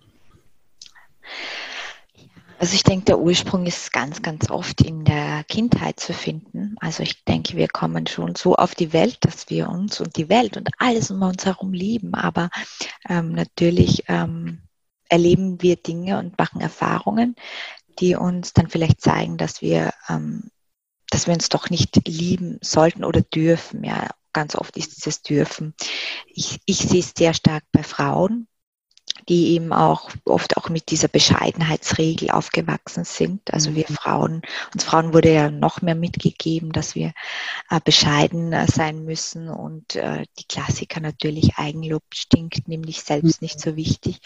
Also 2.58 2.74
ich 2.74 2.82
denke, 2.82 3.06
der 3.06 3.20
Ursprung 3.20 3.64
ist 3.64 3.90
ganz, 3.90 4.20
ganz 4.20 4.50
oft 4.50 4.82
in 4.82 5.04
der 5.04 5.44
Kindheit 5.44 5.98
zu 5.98 6.12
finden. 6.12 6.74
Also 6.80 7.02
ich 7.02 7.24
denke, 7.24 7.56
wir 7.56 7.68
kommen 7.68 8.06
schon 8.06 8.34
so 8.34 8.54
auf 8.54 8.74
die 8.74 8.92
Welt, 8.92 9.16
dass 9.22 9.48
wir 9.48 9.70
uns 9.70 9.98
und 9.98 10.16
die 10.18 10.28
Welt 10.28 10.58
und 10.58 10.68
alles 10.76 11.10
um 11.10 11.22
uns 11.22 11.46
herum 11.46 11.72
lieben. 11.72 12.12
Aber 12.12 12.50
ähm, 13.08 13.32
natürlich 13.32 14.04
ähm, 14.08 14.60
erleben 15.08 15.62
wir 15.62 15.76
Dinge 15.76 16.18
und 16.18 16.36
machen 16.36 16.60
Erfahrungen, 16.60 17.34
die 17.98 18.14
uns 18.14 18.52
dann 18.52 18.68
vielleicht 18.68 19.00
zeigen, 19.00 19.38
dass 19.38 19.62
wir, 19.62 19.94
ähm, 20.10 20.50
dass 21.08 21.26
wir 21.26 21.32
uns 21.32 21.48
doch 21.48 21.70
nicht 21.70 22.06
lieben 22.06 22.58
sollten 22.60 23.04
oder 23.04 23.22
dürfen. 23.22 23.84
Ja, 23.84 24.10
ganz 24.32 24.54
oft 24.54 24.76
ist 24.76 24.96
dieses 24.96 25.22
Dürfen. 25.22 25.74
Ich, 26.26 26.60
ich 26.66 26.78
sehe 26.78 27.00
es 27.00 27.12
sehr 27.16 27.34
stark 27.34 27.64
bei 27.72 27.82
Frauen, 27.82 28.46
die 29.28 29.52
eben 29.54 29.72
auch 29.72 30.10
oft 30.24 30.56
auch 30.56 30.68
mit 30.68 30.90
dieser 30.90 31.08
Bescheidenheitsregel 31.08 32.30
aufgewachsen 32.30 33.04
sind. 33.04 33.52
Also 33.52 33.74
wir 33.74 33.84
mhm. 33.88 33.94
Frauen, 33.94 34.42
uns 34.72 34.84
Frauen 34.84 35.12
wurde 35.12 35.32
ja 35.32 35.50
noch 35.50 35.82
mehr 35.82 35.94
mitgegeben, 35.94 36.72
dass 36.72 36.94
wir 36.94 37.12
äh, 37.70 37.80
bescheiden 37.84 38.52
äh, 38.52 38.66
sein 38.66 39.04
müssen 39.04 39.48
und 39.48 39.96
äh, 39.96 40.24
die 40.38 40.44
Klassiker 40.44 41.00
natürlich 41.00 41.56
Eigenlob 41.56 42.02
stinkt, 42.14 42.68
nämlich 42.68 43.02
selbst 43.02 43.42
nicht 43.42 43.56
mhm. 43.56 43.60
so 43.60 43.76
wichtig 43.76 44.20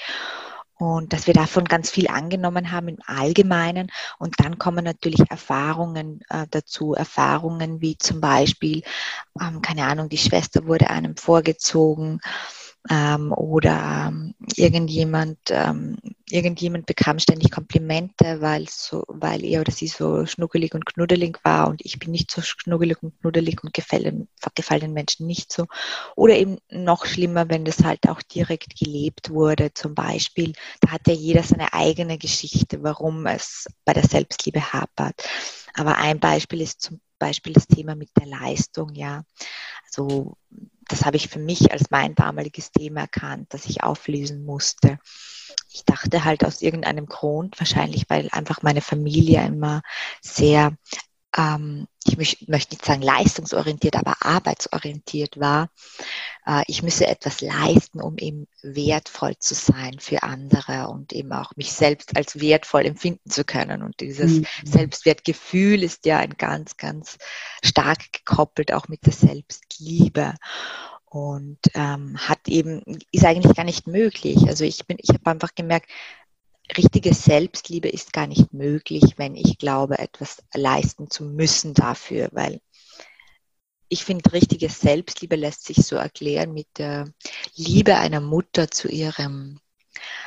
und 0.76 1.12
dass 1.12 1.26
wir 1.26 1.34
davon 1.34 1.64
ganz 1.64 1.90
viel 1.90 2.08
angenommen 2.08 2.72
haben 2.72 2.88
im 2.88 2.98
Allgemeinen. 3.06 3.90
Und 4.18 4.40
dann 4.40 4.58
kommen 4.58 4.84
natürlich 4.84 5.30
Erfahrungen 5.30 6.20
äh, 6.28 6.46
dazu, 6.50 6.94
Erfahrungen 6.94 7.80
wie 7.80 7.96
zum 7.96 8.20
Beispiel, 8.20 8.82
ähm, 9.40 9.62
keine 9.62 9.86
Ahnung, 9.86 10.08
die 10.08 10.18
Schwester 10.18 10.66
wurde 10.66 10.90
einem 10.90 11.16
vorgezogen 11.16 12.20
ähm, 12.90 13.32
oder 13.32 14.08
ähm, 14.08 14.34
irgendjemand, 14.56 15.38
ähm, 15.48 15.96
irgendjemand 16.28 16.86
bekam 16.86 17.18
ständig 17.18 17.50
Komplimente, 17.50 18.40
weil, 18.40 18.66
so, 18.68 19.04
weil 19.08 19.44
er 19.44 19.62
oder 19.62 19.72
sie 19.72 19.88
so 19.88 20.26
schnuggelig 20.26 20.74
und 20.74 20.84
knuddelig 20.84 21.38
war 21.44 21.68
und 21.68 21.80
ich 21.84 21.98
bin 21.98 22.10
nicht 22.10 22.30
so 22.30 22.42
schnuggelig 22.42 23.02
und 23.02 23.18
knuddelig 23.20 23.64
und 23.64 23.72
gefallen, 23.72 24.28
gefallen 24.54 24.80
den 24.82 24.92
Menschen 24.92 25.26
nicht 25.26 25.52
so. 25.52 25.66
Oder 26.14 26.36
eben 26.36 26.58
noch 26.70 27.06
schlimmer, 27.06 27.48
wenn 27.48 27.64
das 27.64 27.82
halt 27.82 28.08
auch 28.08 28.20
direkt 28.22 28.78
gelebt 28.78 29.30
wurde, 29.30 29.72
zum 29.72 29.94
Beispiel, 29.94 30.52
da 30.80 30.90
hat 30.90 31.06
ja 31.06 31.14
jeder 31.14 31.42
seine 31.42 31.72
eigene 31.72 32.18
Geschichte, 32.18 32.82
warum 32.82 33.26
es 33.26 33.66
bei 33.84 33.94
der 33.94 34.06
Selbstliebe 34.06 34.72
hapert. 34.72 35.26
Aber 35.74 35.96
ein 35.96 36.20
Beispiel 36.20 36.60
ist 36.60 36.82
zum 36.82 37.00
Beispiel 37.18 37.54
das 37.54 37.66
Thema 37.66 37.94
mit 37.94 38.10
der 38.18 38.26
Leistung, 38.26 38.94
ja. 38.94 39.24
Also 39.86 40.36
das 40.88 41.04
habe 41.04 41.16
ich 41.16 41.28
für 41.28 41.38
mich 41.38 41.72
als 41.72 41.90
mein 41.90 42.14
damaliges 42.14 42.70
Thema 42.70 43.02
erkannt, 43.02 43.52
das 43.52 43.66
ich 43.66 43.82
auflösen 43.82 44.44
musste. 44.44 44.98
Ich 45.70 45.84
dachte 45.84 46.24
halt 46.24 46.44
aus 46.44 46.62
irgendeinem 46.62 47.06
Grund, 47.06 47.58
wahrscheinlich 47.58 48.04
weil 48.08 48.28
einfach 48.32 48.62
meine 48.62 48.80
Familie 48.80 49.44
immer 49.44 49.82
sehr, 50.20 50.76
ähm, 51.36 51.86
ich 52.04 52.16
möchte 52.16 52.46
nicht 52.48 52.84
sagen 52.84 53.02
leistungsorientiert, 53.02 53.96
aber 53.96 54.16
arbeitsorientiert 54.20 55.38
war. 55.38 55.70
Äh, 56.46 56.62
ich 56.66 56.82
müsse 56.82 57.06
etwas 57.06 57.40
leisten, 57.40 58.00
um 58.00 58.18
eben 58.18 58.46
wertvoll 58.62 59.36
zu 59.38 59.54
sein 59.54 59.98
für 59.98 60.22
andere 60.22 60.88
und 60.88 61.12
eben 61.12 61.32
auch 61.32 61.52
mich 61.56 61.72
selbst 61.72 62.16
als 62.16 62.40
wertvoll 62.40 62.86
empfinden 62.86 63.30
zu 63.30 63.44
können. 63.44 63.82
Und 63.82 64.00
dieses 64.00 64.40
mhm. 64.40 64.46
Selbstwertgefühl 64.64 65.82
ist 65.82 66.06
ja 66.06 66.18
ein 66.18 66.34
ganz, 66.36 66.76
ganz 66.76 67.18
stark 67.62 68.12
gekoppelt 68.12 68.72
auch 68.72 68.88
mit 68.88 69.06
der 69.06 69.12
Selbstliebe 69.12 70.34
und 71.06 71.58
ähm, 71.74 72.16
hat 72.18 72.48
eben 72.48 72.82
ist 73.12 73.24
eigentlich 73.24 73.54
gar 73.54 73.64
nicht 73.64 73.86
möglich. 73.86 74.48
Also 74.48 74.64
ich 74.64 74.84
bin, 74.86 74.96
ich 75.00 75.10
habe 75.10 75.30
einfach 75.30 75.54
gemerkt, 75.54 75.88
richtige 76.76 77.14
Selbstliebe 77.14 77.88
ist 77.88 78.12
gar 78.12 78.26
nicht 78.26 78.52
möglich, 78.52 79.14
wenn 79.16 79.36
ich 79.36 79.58
glaube, 79.58 79.98
etwas 79.98 80.42
leisten 80.54 81.10
zu 81.10 81.24
müssen 81.24 81.74
dafür, 81.74 82.30
weil 82.32 82.60
ich 83.88 84.04
finde, 84.04 84.32
richtige 84.32 84.68
Selbstliebe 84.68 85.36
lässt 85.36 85.64
sich 85.64 85.76
so 85.76 85.96
erklären 85.96 86.52
mit 86.52 86.66
der 86.78 87.08
Liebe 87.54 87.96
einer 87.96 88.20
Mutter 88.20 88.70
zu 88.70 88.88
ihrem, 88.88 89.60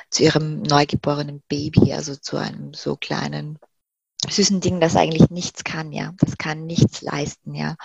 zu 0.10 0.24
ihrem 0.24 0.62
neugeborenen 0.62 1.42
Baby, 1.48 1.94
also 1.94 2.16
zu 2.16 2.38
einem 2.38 2.74
so 2.74 2.96
kleinen 2.96 3.60
ein 4.50 4.62
Ding, 4.62 4.80
das 4.80 4.96
eigentlich 4.96 5.30
nichts 5.30 5.64
kann, 5.64 5.92
ja. 5.92 6.14
Das 6.20 6.38
kann 6.38 6.66
nichts 6.66 7.02
leisten, 7.02 7.56
ja. 7.56 7.76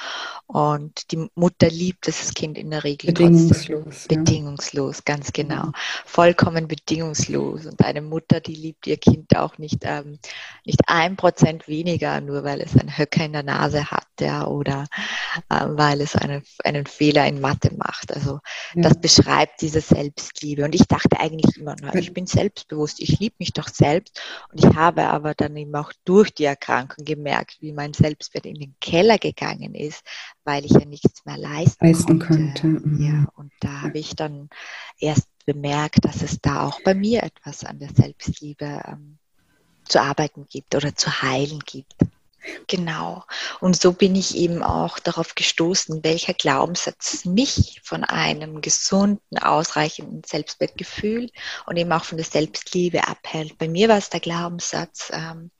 Und 0.46 1.10
die 1.12 1.28
Mutter 1.34 1.68
liebt 1.68 2.08
das 2.08 2.34
Kind 2.34 2.58
in 2.58 2.70
der 2.70 2.84
Regel 2.84 3.12
bedingungslos. 3.12 4.06
Ja. 4.10 4.18
Bedingungslos, 4.18 5.04
ganz 5.04 5.32
genau. 5.32 5.66
Mhm. 5.66 5.72
Vollkommen 6.04 6.68
bedingungslos. 6.68 7.66
Und 7.66 7.82
eine 7.84 8.02
Mutter, 8.02 8.40
die 8.40 8.54
liebt 8.54 8.86
ihr 8.86 8.96
Kind 8.96 9.36
auch 9.36 9.58
nicht, 9.58 9.78
ähm, 9.82 10.18
nicht 10.64 10.80
ein 10.86 11.16
Prozent 11.16 11.68
weniger, 11.68 12.20
nur 12.20 12.44
weil 12.44 12.60
es 12.60 12.76
einen 12.76 12.96
Höcker 12.96 13.24
in 13.24 13.32
der 13.32 13.44
Nase 13.44 13.90
hat, 13.90 14.08
ja, 14.20 14.46
oder 14.46 14.86
äh, 15.48 15.64
weil 15.66 16.00
es 16.00 16.16
einen, 16.16 16.42
einen 16.64 16.86
Fehler 16.86 17.26
in 17.26 17.40
Mathe 17.40 17.72
macht. 17.74 18.12
Also 18.14 18.40
ja. 18.74 18.82
das 18.82 19.00
beschreibt 19.00 19.60
diese 19.60 19.80
Selbstliebe. 19.80 20.64
Und 20.64 20.74
ich 20.74 20.86
dachte 20.86 21.18
eigentlich 21.20 21.56
immer, 21.56 21.76
na, 21.80 21.94
ich 21.94 22.12
bin 22.12 22.26
selbstbewusst, 22.26 23.00
ich 23.00 23.18
liebe 23.18 23.36
mich 23.38 23.52
doch 23.52 23.68
selbst. 23.68 24.20
Und 24.50 24.64
ich 24.64 24.76
habe 24.76 25.04
aber 25.04 25.34
dann 25.34 25.56
eben 25.56 25.74
auch 25.76 25.92
durch 26.04 26.31
die 26.38 26.44
Erkrankung 26.44 27.04
gemerkt, 27.04 27.58
wie 27.60 27.72
mein 27.72 27.92
Selbstwert 27.92 28.46
in 28.46 28.54
den 28.54 28.74
Keller 28.80 29.18
gegangen 29.18 29.74
ist, 29.74 30.02
weil 30.44 30.64
ich 30.64 30.72
ja 30.72 30.84
nichts 30.84 31.24
mehr 31.24 31.38
leisten, 31.38 31.86
leisten 31.86 32.18
konnte. 32.18 32.66
Mhm. 32.66 33.00
Ja, 33.00 33.28
und 33.36 33.52
da 33.60 33.82
habe 33.82 33.98
ich 33.98 34.14
dann 34.14 34.48
erst 34.98 35.28
bemerkt, 35.44 36.04
dass 36.04 36.22
es 36.22 36.40
da 36.40 36.66
auch 36.66 36.80
bei 36.82 36.94
mir 36.94 37.22
etwas 37.22 37.64
an 37.64 37.78
der 37.78 37.90
Selbstliebe 37.90 38.82
ähm, 38.86 39.18
zu 39.84 40.00
arbeiten 40.00 40.46
gibt 40.48 40.74
oder 40.74 40.94
zu 40.94 41.22
heilen 41.22 41.60
gibt. 41.60 41.94
Genau. 42.66 43.24
Und 43.60 43.80
so 43.80 43.92
bin 43.92 44.16
ich 44.16 44.36
eben 44.36 44.62
auch 44.62 44.98
darauf 44.98 45.34
gestoßen, 45.34 46.02
welcher 46.02 46.34
Glaubenssatz 46.34 47.24
mich 47.24 47.80
von 47.84 48.04
einem 48.04 48.60
gesunden, 48.60 49.38
ausreichenden 49.38 50.22
Selbstwertgefühl 50.24 51.30
und 51.66 51.76
eben 51.76 51.92
auch 51.92 52.04
von 52.04 52.18
der 52.18 52.26
Selbstliebe 52.26 53.06
abhält. 53.06 53.58
Bei 53.58 53.68
mir 53.68 53.88
war 53.88 53.98
es 53.98 54.10
der 54.10 54.20
Glaubenssatz, 54.20 55.10
ähm, 55.12 55.50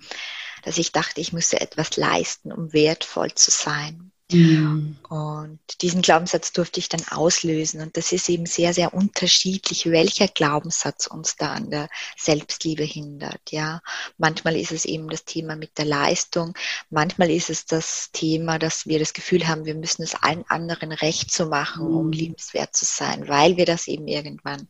dass 0.63 0.79
ich 0.79 0.93
dachte, 0.93 1.21
ich 1.21 1.33
müsse 1.33 1.61
etwas 1.61 1.97
leisten, 1.97 2.53
um 2.53 2.73
wertvoll 2.73 3.33
zu 3.35 3.51
sein. 3.51 4.12
Mhm. 4.33 4.97
Und 5.09 5.61
diesen 5.81 6.03
Glaubenssatz 6.03 6.53
durfte 6.53 6.81
ich 6.81 6.89
dann 6.89 7.07
auslösen. 7.11 7.81
Und 7.81 7.97
das 7.97 8.13
ist 8.13 8.29
eben 8.29 8.47
sehr, 8.47 8.73
sehr 8.75 8.95
unterschiedlich, 8.95 9.87
welcher 9.87 10.29
Glaubenssatz 10.29 11.07
uns 11.07 11.37
da 11.37 11.53
an 11.53 11.71
der 11.71 11.89
Selbstliebe 12.17 12.83
hindert. 12.83 13.41
Ja, 13.51 13.83
manchmal 14.19 14.57
ist 14.57 14.73
es 14.73 14.85
eben 14.85 15.09
das 15.09 15.25
Thema 15.25 15.57
mit 15.57 15.79
der 15.79 15.85
Leistung. 15.85 16.55
Manchmal 16.91 17.31
ist 17.31 17.51
es 17.51 17.67
das 17.67 18.11
Thema, 18.13 18.59
dass 18.59 18.87
wir 18.87 18.99
das 18.99 19.13
Gefühl 19.13 19.47
haben, 19.49 19.65
wir 19.65 19.75
müssen 19.75 20.03
es 20.03 20.15
allen 20.15 20.45
anderen 20.49 20.93
recht 20.93 21.31
zu 21.31 21.47
machen, 21.47 21.87
um 21.87 22.07
mhm. 22.07 22.13
liebenswert 22.13 22.75
zu 22.75 22.85
sein, 22.85 23.29
weil 23.29 23.57
wir 23.57 23.67
das 23.67 23.89
eben 23.89 24.09
irgendwann 24.09 24.69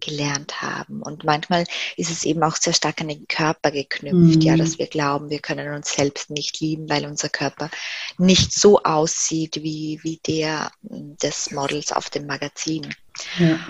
gelernt 0.00 0.62
haben. 0.62 1.02
Und 1.02 1.24
manchmal 1.24 1.64
ist 1.96 2.10
es 2.10 2.24
eben 2.24 2.42
auch 2.42 2.56
sehr 2.56 2.72
stark 2.72 3.00
an 3.00 3.08
den 3.08 3.28
Körper 3.28 3.70
geknüpft. 3.70 4.14
Mhm. 4.36 4.40
Ja, 4.40 4.56
dass 4.56 4.78
wir 4.78 4.86
glauben, 4.86 5.30
wir 5.30 5.40
können 5.40 5.74
uns 5.74 5.94
selbst 5.94 6.30
nicht 6.30 6.60
lieben, 6.60 6.88
weil 6.88 7.06
unser 7.06 7.28
Körper 7.28 7.70
nicht 8.18 8.52
so 8.52 8.82
aussieht, 8.82 9.03
aussieht 9.04 9.56
wie, 9.56 10.00
wie 10.02 10.18
der 10.26 10.72
des 10.82 11.50
Models 11.50 11.92
auf 11.92 12.08
dem 12.08 12.26
Magazin. 12.26 12.94
Ja. 13.38 13.60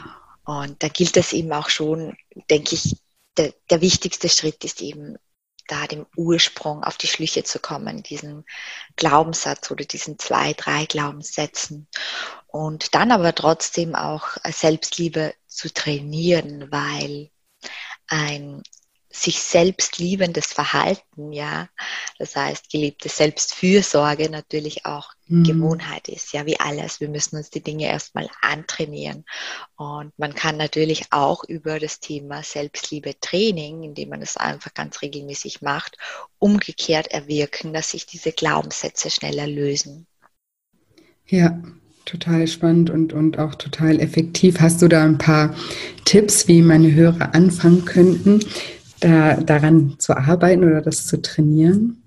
Und 0.45 0.83
da 0.83 0.89
gilt 0.89 1.17
es 1.17 1.33
eben 1.33 1.53
auch 1.53 1.69
schon, 1.69 2.17
denke 2.51 2.77
ich, 2.77 2.97
der, 3.37 3.53
der 3.69 3.81
wichtigste 3.81 4.29
Schritt 4.29 4.65
ist 4.65 4.81
eben 4.81 5.17
da 5.67 5.87
dem 5.87 6.07
Ursprung 6.17 6.85
auf 6.85 6.99
die 6.99 7.07
Schliche 7.07 7.43
zu 7.43 7.59
kommen, 7.59 8.03
diesen 8.03 8.45
Glaubenssatz 8.97 9.71
oder 9.71 9.85
diesen 9.85 10.19
zwei, 10.19 10.53
drei 10.53 10.85
Glaubenssätzen. 10.85 11.89
Und 12.47 12.95
dann 12.95 13.11
aber 13.11 13.35
trotzdem 13.35 13.95
auch 13.95 14.37
Selbstliebe 14.45 15.35
zu 15.47 15.73
trainieren, 15.73 16.71
weil 16.71 17.31
ein 18.07 18.63
sich 19.15 19.41
selbst 19.41 19.99
liebendes 19.99 20.47
Verhalten, 20.47 21.33
ja, 21.33 21.69
das 22.19 22.35
heißt 22.35 22.71
gelebte 22.71 23.09
Selbstfürsorge 23.09 24.29
natürlich 24.29 24.87
auch 24.87 25.13
mhm. 25.29 25.45
Gewohnheit 25.45 26.09
ist, 26.09 26.33
ja, 26.33 26.47
wie 26.47 26.59
alles. 26.59 27.01
Wir 27.01 27.09
müssen 27.09 27.37
uns 27.37 27.49
die 27.51 27.63
Dinge 27.63 27.87
erstmal 27.87 28.29
antrainieren. 28.43 29.25
Und 29.77 30.13
man 30.19 30.35
kann 30.35 30.57
natürlich 30.57 31.07
auch 31.11 31.45
über 31.45 31.79
das 31.79 32.01
Thema 32.01 32.43
Selbstliebe 32.43 33.15
Training, 33.21 33.85
indem 33.85 34.09
man 34.09 34.21
es 34.23 34.37
einfach 34.37 34.75
ganz 34.75 35.01
regelmäßig 35.01 35.63
macht, 35.63 35.97
umgekehrt 36.39 37.09
erwirken, 37.09 37.73
dass 37.73 37.93
sich 37.93 38.07
diese 38.07 38.33
Glaubenssätze 38.33 39.11
schneller 39.11 39.47
lösen. 39.47 40.07
Ja, 41.27 41.63
total 42.05 42.49
spannend 42.49 42.91
und, 42.91 43.13
und 43.13 43.39
auch 43.39 43.55
total 43.55 44.01
effektiv. 44.01 44.61
Hast 44.61 44.83
du 44.83 44.89
da 44.89 45.05
ein 45.05 45.19
paar 45.19 45.55
Tipps, 46.05 46.49
wie 46.49 46.63
meine 46.63 46.93
Hörer 46.93 47.35
anfangen 47.35 47.85
könnten, 47.85 48.41
da, 49.05 49.35
daran 49.35 49.97
zu 49.99 50.17
arbeiten 50.17 50.65
oder 50.65 50.81
das 50.81 51.07
zu 51.07 51.21
trainieren? 51.21 52.03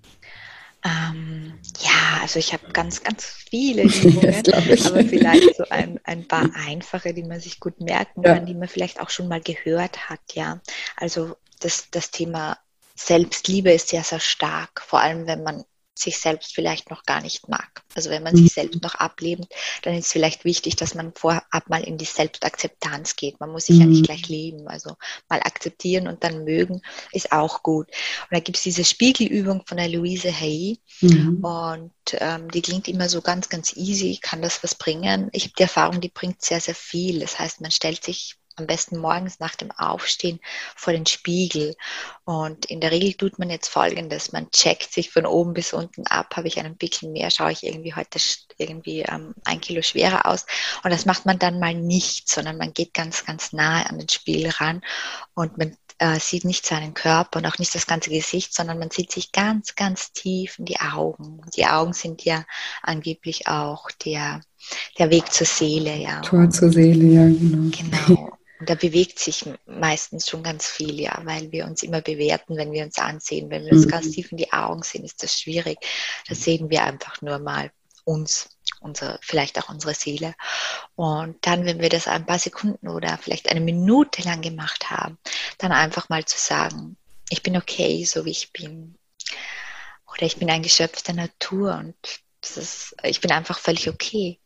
Ähm, 0.83 1.53
ja, 1.79 2.21
also 2.21 2.39
ich 2.39 2.53
habe 2.53 2.71
ganz, 2.73 3.03
ganz 3.03 3.25
viele 3.25 3.83
Übungen, 3.83 4.43
aber 4.85 5.03
vielleicht 5.05 5.55
so 5.57 5.65
ein, 5.69 5.99
ein 6.03 6.27
paar 6.27 6.49
einfache, 6.65 7.13
die 7.13 7.23
man 7.23 7.39
sich 7.39 7.59
gut 7.59 7.79
merken 7.81 8.23
ja. 8.23 8.33
kann, 8.33 8.45
die 8.45 8.55
man 8.55 8.67
vielleicht 8.67 8.99
auch 8.99 9.09
schon 9.09 9.27
mal 9.27 9.41
gehört 9.41 10.09
hat, 10.09 10.19
ja. 10.33 10.59
Also 10.95 11.35
das, 11.59 11.89
das 11.91 12.11
Thema 12.11 12.57
Selbstliebe 12.95 13.71
ist 13.71 13.89
sehr, 13.89 14.03
sehr 14.03 14.19
stark, 14.19 14.81
vor 14.81 14.99
allem 14.99 15.27
wenn 15.27 15.43
man 15.43 15.63
sich 15.99 16.17
selbst 16.19 16.53
vielleicht 16.53 16.89
noch 16.89 17.03
gar 17.03 17.21
nicht 17.21 17.47
mag. 17.47 17.83
Also 17.95 18.09
wenn 18.09 18.23
man 18.23 18.33
mhm. 18.33 18.43
sich 18.43 18.53
selbst 18.53 18.81
noch 18.83 18.95
ablehnt, 18.95 19.47
dann 19.83 19.93
ist 19.93 20.07
es 20.07 20.11
vielleicht 20.11 20.45
wichtig, 20.45 20.75
dass 20.75 20.95
man 20.95 21.13
vorab 21.15 21.69
mal 21.69 21.83
in 21.83 21.97
die 21.97 22.05
Selbstakzeptanz 22.05 23.15
geht. 23.15 23.39
Man 23.39 23.51
muss 23.51 23.65
sich 23.65 23.75
mhm. 23.75 23.81
ja 23.81 23.87
nicht 23.87 24.01
mhm. 24.01 24.05
gleich 24.05 24.27
leben. 24.27 24.67
Also 24.67 24.95
mal 25.29 25.39
akzeptieren 25.39 26.07
und 26.07 26.23
dann 26.23 26.43
mögen 26.43 26.81
ist 27.11 27.31
auch 27.31 27.63
gut. 27.63 27.87
Und 27.87 28.31
da 28.31 28.39
gibt 28.39 28.57
es 28.57 28.63
diese 28.63 28.83
Spiegelübung 28.83 29.63
von 29.65 29.77
der 29.77 29.89
Louise 29.89 30.31
Hay 30.31 30.79
mhm. 31.01 31.43
und 31.43 31.91
ähm, 32.13 32.49
die 32.51 32.61
klingt 32.61 32.87
immer 32.87 33.09
so 33.09 33.21
ganz, 33.21 33.49
ganz 33.49 33.75
easy, 33.75 34.19
kann 34.21 34.41
das 34.41 34.63
was 34.63 34.75
bringen. 34.75 35.29
Ich 35.31 35.43
habe 35.43 35.53
die 35.57 35.63
Erfahrung, 35.63 36.01
die 36.01 36.09
bringt 36.09 36.41
sehr, 36.41 36.61
sehr 36.61 36.75
viel. 36.75 37.19
Das 37.19 37.39
heißt, 37.39 37.61
man 37.61 37.71
stellt 37.71 38.03
sich 38.03 38.35
am 38.57 38.67
besten 38.67 38.97
morgens 38.97 39.39
nach 39.39 39.55
dem 39.55 39.71
Aufstehen 39.71 40.39
vor 40.75 40.93
den 40.93 41.05
Spiegel. 41.05 41.75
Und 42.25 42.65
in 42.65 42.81
der 42.81 42.91
Regel 42.91 43.13
tut 43.13 43.39
man 43.39 43.49
jetzt 43.49 43.69
Folgendes. 43.69 44.31
Man 44.31 44.51
checkt 44.51 44.91
sich 44.91 45.11
von 45.11 45.25
oben 45.25 45.53
bis 45.53 45.73
unten 45.73 46.05
ab. 46.07 46.35
Habe 46.35 46.47
ich 46.47 46.59
einen 46.59 46.77
Pickel 46.77 47.09
mehr? 47.09 47.31
Schaue 47.31 47.51
ich 47.51 47.63
irgendwie 47.63 47.95
heute 47.95 48.19
irgendwie 48.57 49.01
ähm, 49.01 49.33
ein 49.45 49.61
Kilo 49.61 49.81
schwerer 49.81 50.25
aus? 50.25 50.45
Und 50.83 50.91
das 50.91 51.05
macht 51.05 51.25
man 51.25 51.39
dann 51.39 51.59
mal 51.59 51.73
nicht, 51.73 52.29
sondern 52.29 52.57
man 52.57 52.73
geht 52.73 52.93
ganz, 52.93 53.25
ganz 53.25 53.53
nahe 53.53 53.89
an 53.89 53.99
den 53.99 54.09
Spiegel 54.09 54.49
ran 54.51 54.81
und 55.33 55.57
man 55.57 55.77
äh, 55.99 56.19
sieht 56.19 56.45
nicht 56.45 56.65
seinen 56.65 56.93
Körper 56.93 57.39
und 57.39 57.45
auch 57.45 57.57
nicht 57.57 57.73
das 57.73 57.87
ganze 57.87 58.09
Gesicht, 58.09 58.53
sondern 58.53 58.79
man 58.79 58.91
sieht 58.91 59.11
sich 59.11 59.31
ganz, 59.31 59.75
ganz 59.75 60.11
tief 60.11 60.59
in 60.59 60.65
die 60.65 60.79
Augen. 60.79 61.41
Die 61.55 61.65
Augen 61.65 61.93
sind 61.93 62.23
ja 62.23 62.45
angeblich 62.83 63.47
auch 63.47 63.89
der, 64.05 64.41
der 64.97 65.09
Weg 65.09 65.31
zur 65.31 65.47
Seele, 65.47 65.95
ja. 65.95 66.21
Tor 66.21 66.49
zur 66.49 66.71
Seele, 66.71 67.05
ja, 67.05 67.25
genau. 67.25 67.71
Genau. 67.71 68.36
Und 68.59 68.69
da 68.69 68.75
bewegt 68.75 69.19
sich 69.19 69.45
meistens 69.65 70.27
schon 70.27 70.41
ganz 70.41 70.67
viel, 70.67 70.99
ja, 70.99 71.19
weil 71.23 71.51
wir 71.51 71.65
uns 71.65 71.83
immer 71.83 72.01
bewerten, 72.01 72.57
wenn 72.57 72.71
wir 72.71 72.83
uns 72.83 72.97
ansehen. 72.97 73.49
Wenn 73.49 73.65
wir 73.65 73.73
uns 73.73 73.85
mhm. 73.85 73.91
ganz 73.91 74.11
tief 74.11 74.31
in 74.31 74.37
die 74.37 74.51
Augen 74.51 74.81
sehen, 74.81 75.05
ist 75.05 75.21
das 75.21 75.39
schwierig. 75.39 75.77
Da 76.27 76.33
sehen 76.33 76.69
wir 76.69 76.83
einfach 76.83 77.21
nur 77.21 77.37
mal 77.37 77.71
uns, 78.03 78.49
unsere, 78.79 79.19
vielleicht 79.21 79.59
auch 79.59 79.69
unsere 79.69 79.93
Seele. 79.93 80.33
Und 80.95 81.45
dann, 81.45 81.65
wenn 81.65 81.81
wir 81.81 81.89
das 81.89 82.07
ein 82.07 82.25
paar 82.25 82.39
Sekunden 82.39 82.87
oder 82.87 83.17
vielleicht 83.17 83.49
eine 83.49 83.61
Minute 83.61 84.23
lang 84.23 84.41
gemacht 84.41 84.89
haben, 84.89 85.19
dann 85.59 85.71
einfach 85.71 86.09
mal 86.09 86.25
zu 86.25 86.37
sagen, 86.39 86.97
ich 87.29 87.43
bin 87.43 87.57
okay, 87.57 88.05
so 88.05 88.25
wie 88.25 88.31
ich 88.31 88.51
bin. 88.53 88.97
Oder 90.11 90.23
ich 90.23 90.37
bin 90.37 90.49
ein 90.49 90.63
Geschöpf 90.63 91.03
der 91.03 91.15
Natur 91.15 91.75
und 91.75 91.95
das 92.41 92.57
ist, 92.57 92.95
ich 93.03 93.19
bin 93.21 93.31
einfach 93.31 93.59
völlig 93.59 93.89
okay 93.89 94.39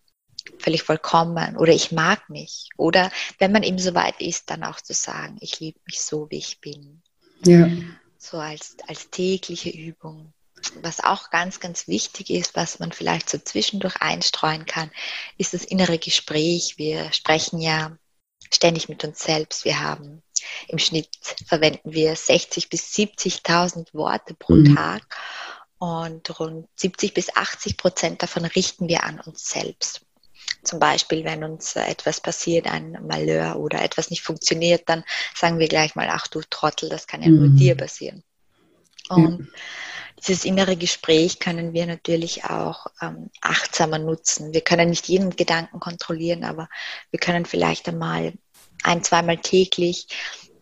völlig 0.60 0.84
vollkommen 0.84 1.58
oder 1.58 1.74
ich 1.74 1.92
mag 1.92 2.30
mich. 2.30 2.70
Oder 2.78 3.12
wenn 3.40 3.52
man 3.52 3.64
eben 3.64 3.80
so 3.80 3.94
weit 3.94 4.20
ist, 4.22 4.50
dann 4.50 4.64
auch 4.64 4.82
zu 4.82 4.94
sagen, 4.94 5.38
ich 5.42 5.60
liebe 5.60 5.80
mich 5.86 6.02
so, 6.02 6.30
wie 6.30 6.38
ich 6.38 6.60
bin. 6.62 7.02
Ja. 7.46 7.70
So 8.18 8.38
als, 8.38 8.78
als 8.88 9.10
tägliche 9.10 9.70
Übung. 9.70 10.34
Was 10.82 11.04
auch 11.04 11.32
ganz, 11.32 11.60
ganz 11.60 11.88
wichtig 11.88 12.30
ist, 12.30 12.56
was 12.56 12.80
man 12.80 12.92
vielleicht 12.92 13.30
so 13.30 13.40
zwischendurch 13.40 13.96
einstreuen 14.00 14.66
kann, 14.66 14.92
ist 15.38 15.56
das 15.56 15.64
innere 15.64 15.98
Gespräch. 15.98 16.78
Wir 16.78 17.12
sprechen 17.14 17.60
ja 17.60 17.98
ständig 18.54 18.88
mit 18.88 19.04
uns 19.04 19.20
selbst. 19.20 19.66
Wir 19.66 19.80
haben 19.80 20.22
im 20.68 20.78
Schnitt 20.78 21.10
verwenden 21.46 21.94
wir 21.94 22.16
60 22.16 22.70
bis 22.70 22.94
70.000 22.94 23.94
Worte 23.94 24.34
pro 24.36 24.54
mhm. 24.54 24.76
Tag 24.76 25.04
und 25.78 26.40
rund 26.40 26.68
70 26.76 27.14
bis 27.14 27.36
80 27.36 27.78
Prozent 27.78 28.22
davon 28.22 28.46
richten 28.46 28.88
wir 28.88 29.04
an 29.04 29.20
uns 29.20 29.50
selbst. 29.50 30.02
Zum 30.64 30.80
Beispiel, 30.80 31.24
wenn 31.24 31.44
uns 31.44 31.76
etwas 31.76 32.22
passiert, 32.22 32.68
ein 32.68 32.98
Malheur 33.08 33.58
oder 33.58 33.82
etwas 33.82 34.10
nicht 34.10 34.22
funktioniert, 34.22 34.84
dann 34.88 35.04
sagen 35.36 35.60
wir 35.60 35.68
gleich 35.68 35.96
mal, 35.96 36.10
ach 36.12 36.28
du 36.28 36.42
Trottel, 36.50 36.90
das 36.90 37.08
kann 37.08 37.24
ja 37.24 37.30
nur 37.30 37.50
mhm. 37.50 37.58
dir 37.58 37.76
passieren. 37.76 38.24
Und 39.10 39.40
ja. 39.40 39.46
dieses 40.28 40.46
innere 40.46 40.76
Gespräch 40.76 41.40
können 41.40 41.74
wir 41.74 41.86
natürlich 41.88 42.46
auch 42.46 42.88
ähm, 43.02 43.30
achtsamer 43.42 43.98
nutzen. 43.98 44.54
Wir 44.54 44.62
können 44.62 44.90
nicht 44.90 45.08
jeden 45.08 45.36
Gedanken 45.36 45.80
kontrollieren, 45.80 46.44
aber 46.44 46.70
wir 47.10 47.20
können 47.20 47.46
vielleicht 47.46 47.88
einmal 47.88 48.34
ein, 48.84 49.04
zweimal 49.04 49.38
täglich 49.38 50.08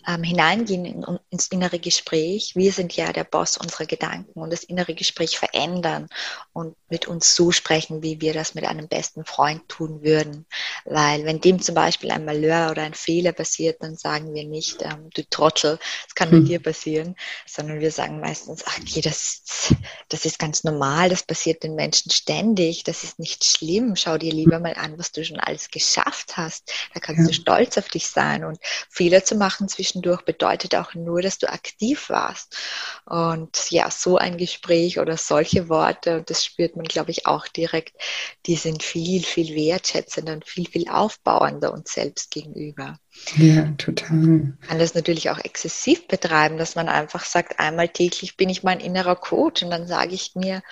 ähm, 0.09 0.23
hineingehen 0.23 0.85
in, 0.85 1.19
ins 1.29 1.47
innere 1.47 1.77
Gespräch. 1.77 2.53
Wir 2.55 2.71
sind 2.71 2.95
ja 2.95 3.13
der 3.13 3.23
Boss 3.23 3.57
unserer 3.57 3.85
Gedanken 3.85 4.39
und 4.39 4.51
das 4.51 4.63
innere 4.63 4.95
Gespräch 4.95 5.37
verändern 5.37 6.07
und 6.51 6.75
mit 6.89 7.07
uns 7.07 7.35
so 7.35 7.51
sprechen, 7.51 8.01
wie 8.01 8.19
wir 8.19 8.33
das 8.33 8.55
mit 8.55 8.65
einem 8.65 8.87
besten 8.87 9.23
Freund 9.23 9.69
tun 9.69 10.01
würden. 10.01 10.47
Weil 10.85 11.25
wenn 11.25 11.41
dem 11.41 11.61
zum 11.61 11.75
Beispiel 11.75 12.09
ein 12.09 12.25
Malheur 12.25 12.71
oder 12.71 12.83
ein 12.83 12.95
Fehler 12.95 13.33
passiert, 13.33 13.83
dann 13.83 13.95
sagen 13.95 14.33
wir 14.33 14.45
nicht, 14.45 14.81
ähm, 14.81 15.09
du 15.13 15.23
Trottel, 15.29 15.77
das 16.05 16.15
kann 16.15 16.31
nur 16.31 16.39
hm. 16.39 16.47
dir 16.47 16.59
passieren, 16.59 17.15
sondern 17.45 17.79
wir 17.79 17.91
sagen 17.91 18.19
meistens, 18.19 18.63
ach 18.65 18.79
okay, 18.79 19.01
das, 19.01 19.73
das 20.07 20.25
ist 20.25 20.39
ganz 20.39 20.63
normal, 20.63 21.09
das 21.09 21.21
passiert 21.21 21.61
den 21.63 21.75
Menschen 21.75 22.11
ständig, 22.11 22.83
das 22.83 23.03
ist 23.03 23.19
nicht 23.19 23.45
schlimm. 23.45 23.95
Schau 23.95 24.17
dir 24.17 24.33
lieber 24.33 24.59
mal 24.59 24.73
an, 24.73 24.97
was 24.97 25.11
du 25.11 25.23
schon 25.23 25.39
alles 25.39 25.69
geschafft 25.69 26.37
hast. 26.37 26.73
Da 26.95 26.99
kannst 26.99 27.21
ja. 27.21 27.27
du 27.27 27.33
stolz 27.33 27.77
auf 27.77 27.89
dich 27.89 28.07
sein 28.07 28.43
und 28.43 28.57
Fehler 28.89 29.23
zu 29.23 29.35
machen 29.35 29.69
zwischen 29.69 29.98
zwischendurch 29.99 30.21
bedeutet 30.23 30.75
auch 30.75 30.93
nur, 30.93 31.21
dass 31.21 31.37
du 31.37 31.49
aktiv 31.49 32.09
warst. 32.09 32.57
Und 33.05 33.69
ja, 33.69 33.91
so 33.91 34.17
ein 34.17 34.37
Gespräch 34.37 34.99
oder 34.99 35.17
solche 35.17 35.69
Worte, 35.69 36.17
und 36.17 36.29
das 36.29 36.45
spürt 36.45 36.75
man, 36.75 36.85
glaube 36.85 37.11
ich, 37.11 37.27
auch 37.27 37.47
direkt, 37.47 37.95
die 38.45 38.55
sind 38.55 38.83
viel, 38.83 39.23
viel 39.23 39.55
wertschätzender 39.55 40.33
und 40.33 40.45
viel, 40.45 40.67
viel 40.67 40.89
aufbauender 40.89 41.73
uns 41.73 41.91
selbst 41.91 42.31
gegenüber. 42.31 42.97
Ja, 43.37 43.71
total. 43.77 44.53
Kann 44.67 44.79
das 44.79 44.95
natürlich 44.95 45.29
auch 45.29 45.37
exzessiv 45.37 46.07
betreiben, 46.07 46.57
dass 46.57 46.75
man 46.75 46.89
einfach 46.89 47.23
sagt, 47.23 47.59
einmal 47.59 47.87
täglich 47.89 48.37
bin 48.37 48.49
ich 48.49 48.63
mein 48.63 48.79
innerer 48.79 49.15
Coach 49.15 49.61
und 49.61 49.69
dann 49.69 49.87
sage 49.87 50.13
ich 50.13 50.35
mir, 50.35 50.63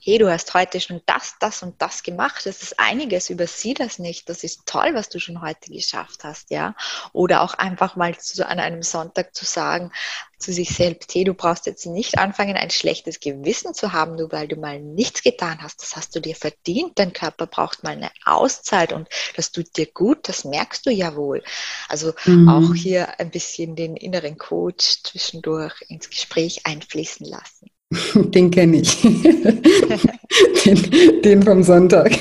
hey, 0.00 0.18
du 0.18 0.30
hast 0.30 0.54
heute 0.54 0.80
schon 0.80 1.00
das, 1.06 1.34
das 1.38 1.62
und 1.62 1.80
das 1.80 2.02
gemacht. 2.02 2.46
Das 2.46 2.62
ist 2.62 2.80
einiges, 2.80 3.30
übersieh 3.30 3.74
das 3.74 3.98
nicht. 3.98 4.28
Das 4.28 4.42
ist 4.42 4.66
toll, 4.66 4.90
was 4.94 5.08
du 5.08 5.20
schon 5.20 5.40
heute 5.40 5.70
geschafft 5.70 6.24
hast, 6.24 6.50
ja. 6.50 6.74
Oder 7.12 7.42
auch 7.42 7.54
einfach 7.54 7.96
mal 7.96 8.16
zu, 8.18 8.46
an 8.46 8.58
einem 8.58 8.82
Sonntag 8.82 9.34
zu 9.34 9.44
sagen 9.44 9.92
zu 10.40 10.52
sich 10.52 10.70
selbst, 10.70 11.14
hey, 11.14 11.24
du 11.24 11.34
brauchst 11.34 11.66
jetzt 11.66 11.86
nicht 11.86 12.18
anfangen, 12.18 12.56
ein 12.56 12.70
schlechtes 12.70 13.20
Gewissen 13.20 13.74
zu 13.74 13.92
haben, 13.92 14.16
nur 14.16 14.32
weil 14.32 14.48
du 14.48 14.56
mal 14.56 14.80
nichts 14.80 15.22
getan 15.22 15.58
hast. 15.62 15.82
Das 15.82 15.96
hast 15.96 16.16
du 16.16 16.20
dir 16.20 16.34
verdient. 16.34 16.98
Dein 16.98 17.12
Körper 17.12 17.46
braucht 17.46 17.84
mal 17.84 17.90
eine 17.90 18.10
Auszeit 18.24 18.92
und 18.92 19.08
das 19.36 19.52
tut 19.52 19.76
dir 19.76 19.86
gut. 19.86 20.28
Das 20.28 20.44
merkst 20.44 20.86
du 20.86 20.90
ja 20.90 21.14
wohl. 21.14 21.42
Also 21.88 22.14
mhm. 22.24 22.48
auch 22.48 22.74
hier 22.74 23.20
ein 23.20 23.30
bisschen 23.30 23.76
den 23.76 23.96
inneren 23.96 24.38
Coach 24.38 25.02
zwischendurch 25.04 25.74
ins 25.88 26.08
Gespräch 26.08 26.66
einfließen 26.66 27.26
lassen. 27.26 27.70
Den 28.14 28.50
kenne 28.52 28.80
ich. 28.82 29.02
den, 30.64 31.22
den, 31.22 31.42
vom 31.42 31.62
Sonntag. 31.64 32.12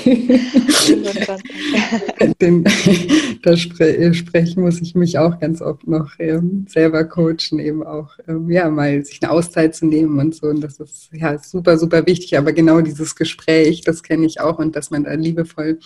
den, 2.41 2.63
da 3.43 3.55
spre 3.55 4.13
sprechen 4.15 4.63
muss 4.63 4.81
ich 4.81 4.95
mich 4.95 5.19
auch 5.19 5.39
ganz 5.39 5.61
oft 5.61 5.87
noch 5.87 6.13
ähm, 6.17 6.65
selber 6.67 7.03
coachen, 7.03 7.59
eben 7.59 7.83
auch, 7.83 8.09
ähm, 8.27 8.49
ja, 8.49 8.67
mal 8.69 9.05
sich 9.05 9.19
eine 9.21 9.31
Auszeit 9.31 9.75
zu 9.75 9.85
nehmen 9.85 10.17
und 10.17 10.33
so. 10.33 10.47
Und 10.47 10.61
das 10.61 10.79
ist 10.79 11.09
ja 11.13 11.37
super, 11.37 11.77
super 11.77 12.03
wichtig. 12.07 12.35
Aber 12.37 12.51
genau 12.51 12.81
dieses 12.81 13.15
Gespräch, 13.15 13.81
das 13.81 14.01
kenne 14.01 14.25
ich 14.25 14.41
auch 14.41 14.57
und 14.57 14.75
dass 14.75 14.89
man 14.89 15.03
da 15.03 15.13
liebevoll 15.13 15.77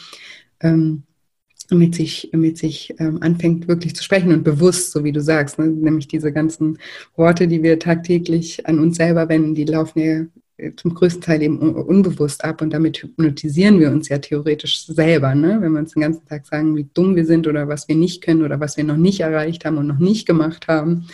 ähm, 0.62 1.04
mit 1.72 1.96
sich, 1.96 2.30
mit 2.34 2.58
sich 2.58 2.94
ähm, 3.00 3.22
anfängt 3.22 3.68
wirklich 3.68 3.96
zu 3.96 4.04
sprechen 4.04 4.32
und 4.32 4.44
bewusst, 4.44 4.92
so 4.92 5.04
wie 5.04 5.12
du 5.12 5.22
sagst, 5.22 5.60
ne? 5.60 5.68
nämlich 5.68 6.08
diese 6.08 6.32
ganzen 6.32 6.78
Worte, 7.16 7.48
die 7.48 7.64
wir 7.64 7.80
tagtäglich 7.80 8.66
an 8.68 8.80
uns 8.80 8.98
selber 8.98 9.30
wenden, 9.30 9.56
die 9.56 9.66
laufen 9.66 10.00
ja 10.00 10.26
äh, 10.58 10.72
zum 10.76 10.94
größten 10.94 11.22
Teil 11.22 11.42
eben 11.42 11.58
unbewusst 11.60 12.44
ab 12.44 12.62
und 12.62 12.72
damit 12.74 12.98
hypnotisieren 12.98 13.80
wir 13.80 13.92
uns 13.92 14.10
ja 14.10 14.18
theoretisch 14.20 14.86
selber, 14.86 15.36
ne? 15.36 15.58
wenn 15.62 15.74
wir 15.74 15.80
uns 15.80 15.94
den 15.94 16.02
ganzen 16.02 16.26
Tag 16.26 16.46
sagen, 16.46 16.76
wie 16.76 16.88
dumm 16.94 17.16
wir 17.16 17.26
sind 17.26 17.48
oder 17.48 17.68
was 17.68 17.88
wir 17.88 17.96
nicht 17.96 18.24
können 18.24 18.44
oder 18.44 18.60
was 18.60 18.78
wir 18.78 18.84
noch 18.84 18.98
nicht 18.98 19.22
erreicht 19.22 19.66
haben 19.66 19.78
und 19.78 19.88
noch 19.88 20.00
nicht 20.00 20.28
gemacht 20.28 20.68
haben, 20.68 21.08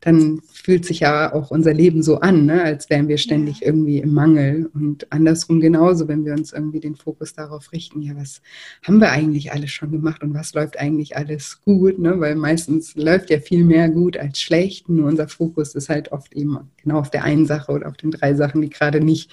dann 0.00 0.40
fühlt 0.52 0.84
sich 0.84 1.00
ja 1.00 1.32
auch 1.32 1.50
unser 1.50 1.72
Leben 1.72 2.02
so 2.02 2.20
an, 2.20 2.46
ne? 2.46 2.62
als 2.62 2.90
wären 2.90 3.08
wir 3.08 3.18
ständig 3.18 3.62
irgendwie 3.64 3.98
im 3.98 4.12
Mangel. 4.12 4.70
Und 4.74 5.10
andersrum 5.10 5.60
genauso, 5.60 6.06
wenn 6.06 6.24
wir 6.24 6.32
uns 6.34 6.52
irgendwie 6.52 6.80
den 6.80 6.96
Fokus 6.96 7.32
darauf 7.32 7.72
richten, 7.72 8.02
ja, 8.02 8.14
was 8.14 8.42
haben 8.86 9.00
wir 9.00 9.10
eigentlich 9.10 9.52
alles 9.52 9.70
schon 9.70 9.90
gemacht 9.90 10.22
und 10.22 10.34
was 10.34 10.54
läuft 10.54 10.78
eigentlich 10.78 11.16
alles 11.16 11.60
gut, 11.64 11.98
ne? 11.98 12.20
weil 12.20 12.36
meistens 12.36 12.94
läuft 12.94 13.30
ja 13.30 13.40
viel 13.40 13.64
mehr 13.64 13.88
gut 13.88 14.16
als 14.16 14.40
schlecht, 14.40 14.88
nur 14.88 15.08
unser 15.08 15.28
Fokus 15.28 15.74
ist 15.74 15.88
halt 15.88 16.12
oft 16.12 16.34
eben 16.34 16.58
genau 16.82 16.98
auf 16.98 17.10
der 17.10 17.24
einen 17.24 17.46
Sache 17.46 17.72
oder 17.72 17.88
auf 17.88 17.96
den 17.96 18.10
drei 18.10 18.34
Sachen, 18.34 18.62
die 18.62 18.70
gerade 18.70 19.00
nicht 19.00 19.30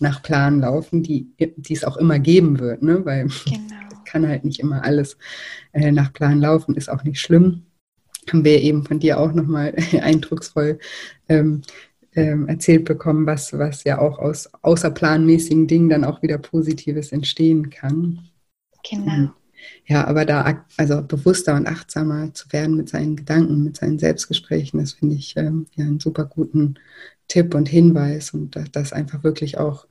nach 0.00 0.22
Plan 0.22 0.60
laufen, 0.60 1.02
die, 1.02 1.28
die 1.38 1.74
es 1.74 1.84
auch 1.84 1.98
immer 1.98 2.18
geben 2.18 2.58
wird, 2.58 2.82
ne? 2.82 3.04
weil 3.04 3.28
genau. 3.44 3.74
kann 4.06 4.26
halt 4.26 4.44
nicht 4.44 4.60
immer 4.60 4.84
alles 4.84 5.18
äh, 5.72 5.92
nach 5.92 6.12
Plan 6.12 6.40
laufen, 6.40 6.74
ist 6.74 6.88
auch 6.88 7.04
nicht 7.04 7.20
schlimm 7.20 7.65
haben 8.32 8.44
wir 8.44 8.60
eben 8.60 8.84
von 8.84 8.98
dir 8.98 9.18
auch 9.18 9.32
nochmal 9.32 9.74
eindrucksvoll 10.00 10.78
ähm, 11.28 11.62
ähm, 12.14 12.48
erzählt 12.48 12.84
bekommen, 12.84 13.26
was, 13.26 13.52
was 13.52 13.84
ja 13.84 13.98
auch 13.98 14.18
aus 14.18 14.48
außerplanmäßigen 14.62 15.66
Dingen 15.66 15.88
dann 15.88 16.04
auch 16.04 16.22
wieder 16.22 16.38
Positives 16.38 17.12
entstehen 17.12 17.70
kann. 17.70 18.28
Genau. 18.88 19.30
Ja, 19.86 20.06
aber 20.06 20.24
da 20.24 20.64
also 20.76 21.02
bewusster 21.02 21.54
und 21.54 21.66
achtsamer 21.66 22.32
zu 22.34 22.52
werden 22.52 22.76
mit 22.76 22.88
seinen 22.88 23.16
Gedanken, 23.16 23.64
mit 23.64 23.76
seinen 23.76 23.98
Selbstgesprächen, 23.98 24.80
das 24.80 24.92
finde 24.92 25.16
ich 25.16 25.36
ähm, 25.36 25.66
ja 25.74 25.84
einen 25.84 26.00
super 26.00 26.24
guten 26.24 26.76
Tipp 27.28 27.54
und 27.54 27.68
Hinweis 27.68 28.30
und 28.30 28.58
das 28.72 28.92
einfach 28.92 29.22
wirklich 29.24 29.58
auch 29.58 29.86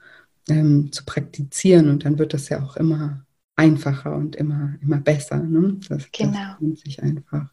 ähm, 0.49 0.91
zu 0.91 1.05
praktizieren 1.05 1.89
und 1.89 2.05
dann 2.05 2.17
wird 2.19 2.33
das 2.33 2.49
ja 2.49 2.63
auch 2.63 2.77
immer 2.77 3.25
einfacher 3.55 4.15
und 4.15 4.35
immer, 4.35 4.75
immer 4.81 4.97
besser. 4.97 5.39
Ne? 5.39 5.77
Das, 5.87 6.05
genau. 6.11 6.55
das 6.59 6.79
sich 6.81 7.01
einfach. 7.01 7.49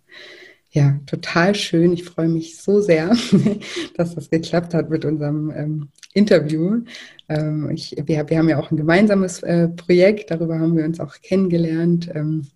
Ja, 0.75 0.99
total 1.05 1.55
schön. 1.55 1.93
Ich 1.93 2.05
freue 2.05 2.29
mich 2.29 2.57
so 2.57 2.81
sehr, 2.81 3.15
dass 3.97 4.15
das 4.15 4.31
geklappt 4.31 4.73
hat 4.73 4.89
mit 4.89 5.05
unserem 5.05 5.51
ähm, 5.51 5.89
Interview. 6.15 6.81
Ähm, 7.29 7.69
ich, 7.71 7.95
wir, 8.07 8.29
wir, 8.31 8.39
haben 8.39 8.49
ja 8.49 8.59
auch 8.59 8.71
ein 8.71 8.79
gemeinsames 8.79 9.43
äh, 9.43 9.69
Projekt, 9.69 10.31
darüber 10.31 10.59
haben 10.59 10.75
wir 10.75 10.87
uns 10.87 10.99
auch 10.99 11.21
kennengelernt. 11.21 12.11
Ähm, 12.15 12.47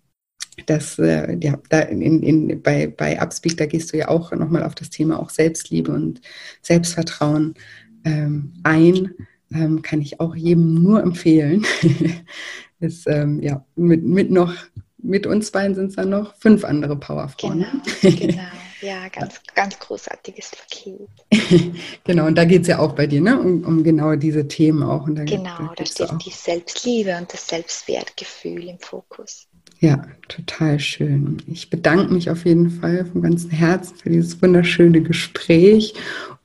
das, 0.65 0.97
äh, 0.97 1.37
ja, 1.39 1.59
da 1.69 1.81
in, 1.81 2.23
in, 2.23 2.61
bei, 2.63 2.87
bei 2.87 3.21
Upspeak, 3.21 3.55
da 3.57 3.67
gehst 3.67 3.93
du 3.93 3.97
ja 3.97 4.07
auch 4.07 4.31
nochmal 4.31 4.63
auf 4.63 4.73
das 4.73 4.89
Thema 4.89 5.19
auch 5.19 5.29
Selbstliebe 5.29 5.91
und 5.91 6.19
Selbstvertrauen 6.63 7.53
ähm, 8.03 8.53
ein. 8.63 9.13
Ähm, 9.53 9.83
kann 9.83 10.01
ich 10.01 10.19
auch 10.19 10.35
jedem 10.35 10.73
nur 10.73 11.03
empfehlen. 11.03 11.63
ist 12.79 13.07
ähm, 13.07 13.41
ja 13.43 13.63
mit, 13.75 14.03
mit 14.03 14.31
noch 14.31 14.55
mit 15.07 15.25
uns 15.25 15.51
beiden 15.51 15.75
sind 15.75 15.87
es 15.87 15.95
dann 15.95 16.09
noch 16.09 16.35
fünf 16.35 16.63
andere 16.63 16.95
Powerfrauen. 16.95 17.65
Genau, 18.01 18.15
genau. 18.15 18.43
Ja, 18.81 19.09
ganz, 19.09 19.41
ganz 19.55 19.79
großartiges 19.79 20.51
Paket. 20.51 21.09
genau, 22.03 22.27
und 22.27 22.35
da 22.35 22.45
geht 22.45 22.61
es 22.61 22.67
ja 22.67 22.77
auch 22.77 22.93
bei 22.93 23.07
dir, 23.07 23.21
ne? 23.21 23.39
Um, 23.39 23.63
um 23.63 23.83
genau 23.83 24.15
diese 24.15 24.47
Themen 24.47 24.83
auch. 24.83 25.07
Da, 25.09 25.23
genau, 25.23 25.57
da, 25.57 25.73
da 25.75 25.85
steht 25.85 26.11
die 26.25 26.29
Selbstliebe 26.29 27.17
und 27.17 27.33
das 27.33 27.47
Selbstwertgefühl 27.47 28.67
im 28.67 28.79
Fokus. 28.79 29.46
Ja, 29.79 30.01
total 30.27 30.79
schön. 30.79 31.37
Ich 31.45 31.69
bedanke 31.69 32.11
mich 32.11 32.31
auf 32.31 32.45
jeden 32.45 32.71
Fall 32.71 33.05
von 33.05 33.21
ganzem 33.21 33.51
Herzen 33.51 33.95
für 33.95 34.09
dieses 34.09 34.41
wunderschöne 34.41 35.01
Gespräch. 35.01 35.93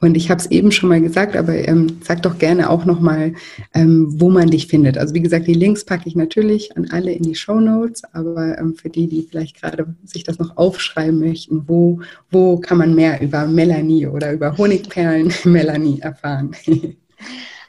Und 0.01 0.17
ich 0.17 0.31
habe 0.31 0.41
es 0.41 0.51
eben 0.51 0.71
schon 0.71 0.91
mal 0.91 1.01
gesagt, 1.01 1.35
aber 1.35 1.55
ähm, 1.67 1.99
sag 2.03 2.23
doch 2.23 2.37
gerne 2.37 2.69
auch 2.69 2.85
nochmal, 2.85 3.33
ähm, 3.73 4.21
wo 4.21 4.29
man 4.29 4.51
dich 4.51 4.67
findet. 4.67 4.99
Also 4.99 5.15
wie 5.15 5.23
gesagt, 5.23 5.47
die 5.47 5.55
Links 5.55 5.85
packe 5.85 6.09
ich 6.09 6.15
natürlich 6.15 6.77
an 6.77 6.89
alle 6.91 7.13
in 7.13 7.23
die 7.23 7.35
Show 7.35 7.59
Notes, 7.59 8.03
aber 8.13 8.59
ähm, 8.59 8.75
für 8.75 8.91
die, 8.91 9.09
die 9.09 9.23
vielleicht 9.23 9.61
gerade 9.61 9.95
sich 10.05 10.25
das 10.25 10.39
noch 10.39 10.59
aufschreiben 10.59 11.19
möchten, 11.19 11.67
wo, 11.67 12.01
wo 12.31 12.59
kann 12.59 12.79
man 12.79 12.95
mehr 12.95 13.23
über 13.23 13.47
Melanie 13.47 14.07
oder 14.09 14.33
über 14.33 14.59
Honigperlen 14.59 15.33
Melanie 15.45 16.01
erfahren? 16.01 16.55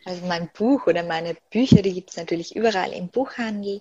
Also 0.05 0.25
mein 0.25 0.49
Buch 0.51 0.87
oder 0.87 1.03
meine 1.03 1.35
Bücher, 1.49 1.81
die 1.81 1.93
gibt 1.93 2.11
es 2.11 2.17
natürlich 2.17 2.55
überall 2.55 2.91
im 2.91 3.09
Buchhandel. 3.09 3.79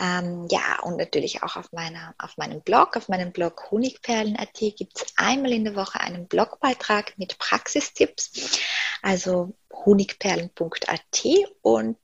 Ähm, 0.00 0.46
ja, 0.50 0.80
und 0.82 0.96
natürlich 0.96 1.42
auch 1.42 1.56
auf, 1.56 1.72
meiner, 1.72 2.14
auf 2.18 2.36
meinem 2.36 2.60
Blog. 2.60 2.96
Auf 2.96 3.08
meinem 3.08 3.32
Blog 3.32 3.70
honigperlen.at 3.70 4.54
gibt 4.54 4.96
es 4.96 5.06
einmal 5.16 5.52
in 5.52 5.64
der 5.64 5.76
Woche 5.76 6.00
einen 6.00 6.28
Blogbeitrag 6.28 7.18
mit 7.18 7.38
Praxistipps. 7.38 8.60
Also 9.02 9.54
honigperlen.at 9.72 11.24
und 11.62 11.98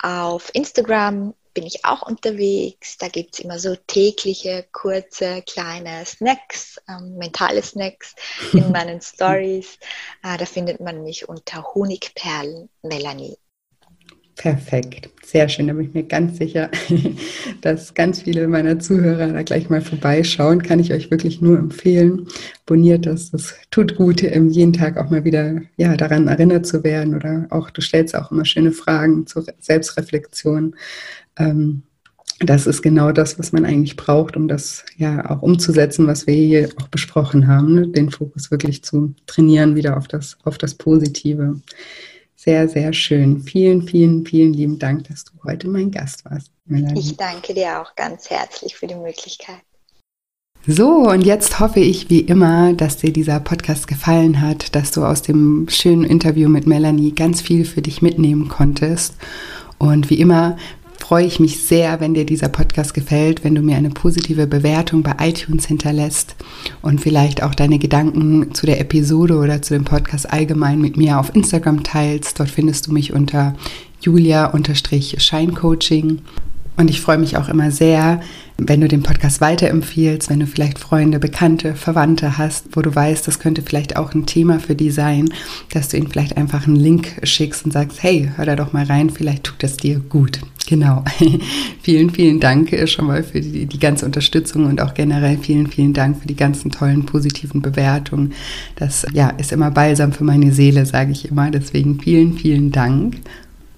auf 0.00 0.50
Instagram 0.54 1.34
bin 1.54 1.66
ich 1.66 1.84
auch 1.84 2.02
unterwegs. 2.02 2.98
Da 2.98 3.08
gibt 3.08 3.34
es 3.34 3.40
immer 3.40 3.58
so 3.58 3.76
tägliche, 3.86 4.66
kurze, 4.72 5.42
kleine 5.42 6.04
Snacks, 6.04 6.80
ähm, 6.88 7.16
mentale 7.16 7.62
Snacks 7.62 8.14
in 8.52 8.70
meinen 8.72 9.00
Stories. 9.00 9.78
Äh, 10.22 10.38
da 10.38 10.44
findet 10.44 10.80
man 10.80 11.02
mich 11.02 11.28
unter 11.28 11.74
Honigperlen 11.74 12.68
Melanie. 12.82 13.36
Perfekt, 14.38 15.10
sehr 15.24 15.48
schön. 15.48 15.66
Da 15.66 15.72
bin 15.72 15.88
ich 15.88 15.94
mir 15.94 16.04
ganz 16.04 16.38
sicher, 16.38 16.70
dass 17.60 17.92
ganz 17.92 18.22
viele 18.22 18.46
meiner 18.46 18.78
Zuhörer 18.78 19.26
da 19.32 19.42
gleich 19.42 19.68
mal 19.68 19.80
vorbeischauen. 19.80 20.62
Kann 20.62 20.78
ich 20.78 20.92
euch 20.92 21.10
wirklich 21.10 21.40
nur 21.40 21.58
empfehlen. 21.58 22.28
Abonniert 22.64 23.06
das, 23.06 23.32
das 23.32 23.56
tut 23.72 23.96
gut, 23.96 24.22
jeden 24.22 24.72
Tag 24.72 24.96
auch 24.96 25.10
mal 25.10 25.24
wieder 25.24 25.60
ja, 25.76 25.96
daran 25.96 26.28
erinnert 26.28 26.66
zu 26.66 26.84
werden. 26.84 27.16
Oder 27.16 27.48
auch, 27.50 27.70
du 27.70 27.80
stellst 27.80 28.14
auch 28.14 28.30
immer 28.30 28.44
schöne 28.44 28.70
Fragen 28.70 29.26
zur 29.26 29.44
Selbstreflexion. 29.58 30.76
Ähm, 31.38 31.82
das 32.40 32.66
ist 32.66 32.82
genau 32.82 33.10
das, 33.10 33.38
was 33.38 33.50
man 33.52 33.64
eigentlich 33.64 33.96
braucht, 33.96 34.36
um 34.36 34.46
das 34.46 34.84
ja 34.96 35.28
auch 35.28 35.42
umzusetzen, 35.42 36.06
was 36.06 36.26
wir 36.26 36.34
hier 36.34 36.68
auch 36.80 36.88
besprochen 36.88 37.48
haben, 37.48 37.74
ne? 37.74 37.88
den 37.88 38.10
Fokus 38.10 38.50
wirklich 38.50 38.84
zu 38.84 39.14
trainieren, 39.26 39.74
wieder 39.74 39.96
auf 39.96 40.06
das, 40.06 40.38
auf 40.44 40.56
das 40.56 40.74
Positive. 40.74 41.60
Sehr, 42.36 42.68
sehr 42.68 42.92
schön. 42.92 43.40
Vielen, 43.40 43.82
vielen, 43.82 44.24
vielen 44.24 44.52
lieben 44.52 44.78
Dank, 44.78 45.08
dass 45.08 45.24
du 45.24 45.32
heute 45.44 45.66
mein 45.66 45.90
Gast 45.90 46.24
warst. 46.24 46.52
Melanie. 46.66 47.00
Ich 47.00 47.16
danke 47.16 47.54
dir 47.54 47.80
auch 47.80 47.96
ganz 47.96 48.30
herzlich 48.30 48.76
für 48.76 48.86
die 48.86 48.94
Möglichkeit. 48.94 49.56
So, 50.66 51.08
und 51.08 51.22
jetzt 51.22 51.60
hoffe 51.60 51.80
ich 51.80 52.10
wie 52.10 52.20
immer, 52.20 52.74
dass 52.74 52.98
dir 52.98 53.12
dieser 53.12 53.40
Podcast 53.40 53.88
gefallen 53.88 54.40
hat, 54.40 54.74
dass 54.76 54.90
du 54.92 55.04
aus 55.04 55.22
dem 55.22 55.66
schönen 55.68 56.04
Interview 56.04 56.48
mit 56.48 56.66
Melanie 56.66 57.12
ganz 57.12 57.40
viel 57.40 57.64
für 57.64 57.82
dich 57.82 58.02
mitnehmen 58.02 58.48
konntest. 58.48 59.14
Und 59.78 60.10
wie 60.10 60.20
immer 60.20 60.56
freue 61.08 61.24
ich 61.24 61.40
mich 61.40 61.62
sehr, 61.62 62.00
wenn 62.00 62.12
dir 62.12 62.26
dieser 62.26 62.50
Podcast 62.50 62.92
gefällt, 62.92 63.42
wenn 63.42 63.54
du 63.54 63.62
mir 63.62 63.78
eine 63.78 63.88
positive 63.88 64.46
Bewertung 64.46 65.02
bei 65.02 65.14
iTunes 65.20 65.64
hinterlässt 65.64 66.36
und 66.82 67.00
vielleicht 67.00 67.42
auch 67.42 67.54
deine 67.54 67.78
Gedanken 67.78 68.52
zu 68.52 68.66
der 68.66 68.78
Episode 68.78 69.38
oder 69.38 69.62
zu 69.62 69.72
dem 69.72 69.86
Podcast 69.86 70.30
allgemein 70.30 70.82
mit 70.82 70.98
mir 70.98 71.18
auf 71.18 71.34
Instagram 71.34 71.82
teilst. 71.82 72.38
Dort 72.38 72.50
findest 72.50 72.88
du 72.88 72.92
mich 72.92 73.14
unter 73.14 73.54
julia-scheincoaching. 74.02 76.18
Und 76.78 76.88
ich 76.88 77.00
freue 77.00 77.18
mich 77.18 77.36
auch 77.36 77.48
immer 77.48 77.72
sehr, 77.72 78.20
wenn 78.56 78.80
du 78.80 78.86
den 78.86 79.02
Podcast 79.02 79.40
weiterempfiehlst, 79.40 80.30
wenn 80.30 80.38
du 80.38 80.46
vielleicht 80.46 80.78
Freunde, 80.78 81.18
Bekannte, 81.18 81.74
Verwandte 81.74 82.38
hast, 82.38 82.66
wo 82.76 82.82
du 82.82 82.94
weißt, 82.94 83.26
das 83.26 83.40
könnte 83.40 83.62
vielleicht 83.62 83.96
auch 83.96 84.14
ein 84.14 84.26
Thema 84.26 84.60
für 84.60 84.76
die 84.76 84.92
sein, 84.92 85.28
dass 85.72 85.88
du 85.88 85.96
ihnen 85.96 86.06
vielleicht 86.06 86.36
einfach 86.36 86.68
einen 86.68 86.76
Link 86.76 87.20
schickst 87.24 87.64
und 87.64 87.72
sagst, 87.72 88.00
hey, 88.04 88.30
hör 88.36 88.46
da 88.46 88.54
doch 88.54 88.72
mal 88.72 88.84
rein, 88.84 89.10
vielleicht 89.10 89.42
tut 89.42 89.60
das 89.64 89.76
dir 89.76 89.98
gut. 89.98 90.38
Genau. 90.68 91.02
vielen, 91.82 92.10
vielen 92.10 92.38
Dank 92.38 92.72
schon 92.88 93.06
mal 93.06 93.24
für 93.24 93.40
die, 93.40 93.66
die 93.66 93.78
ganze 93.80 94.06
Unterstützung 94.06 94.66
und 94.66 94.80
auch 94.80 94.94
generell 94.94 95.38
vielen, 95.38 95.66
vielen 95.66 95.94
Dank 95.94 96.20
für 96.20 96.28
die 96.28 96.36
ganzen 96.36 96.70
tollen 96.70 97.06
positiven 97.06 97.60
Bewertungen. 97.60 98.34
Das 98.76 99.04
ja, 99.12 99.30
ist 99.30 99.50
immer 99.50 99.72
balsam 99.72 100.12
für 100.12 100.24
meine 100.24 100.52
Seele, 100.52 100.86
sage 100.86 101.10
ich 101.10 101.28
immer. 101.28 101.50
Deswegen 101.50 101.98
vielen, 102.00 102.34
vielen 102.34 102.70
Dank. 102.70 103.16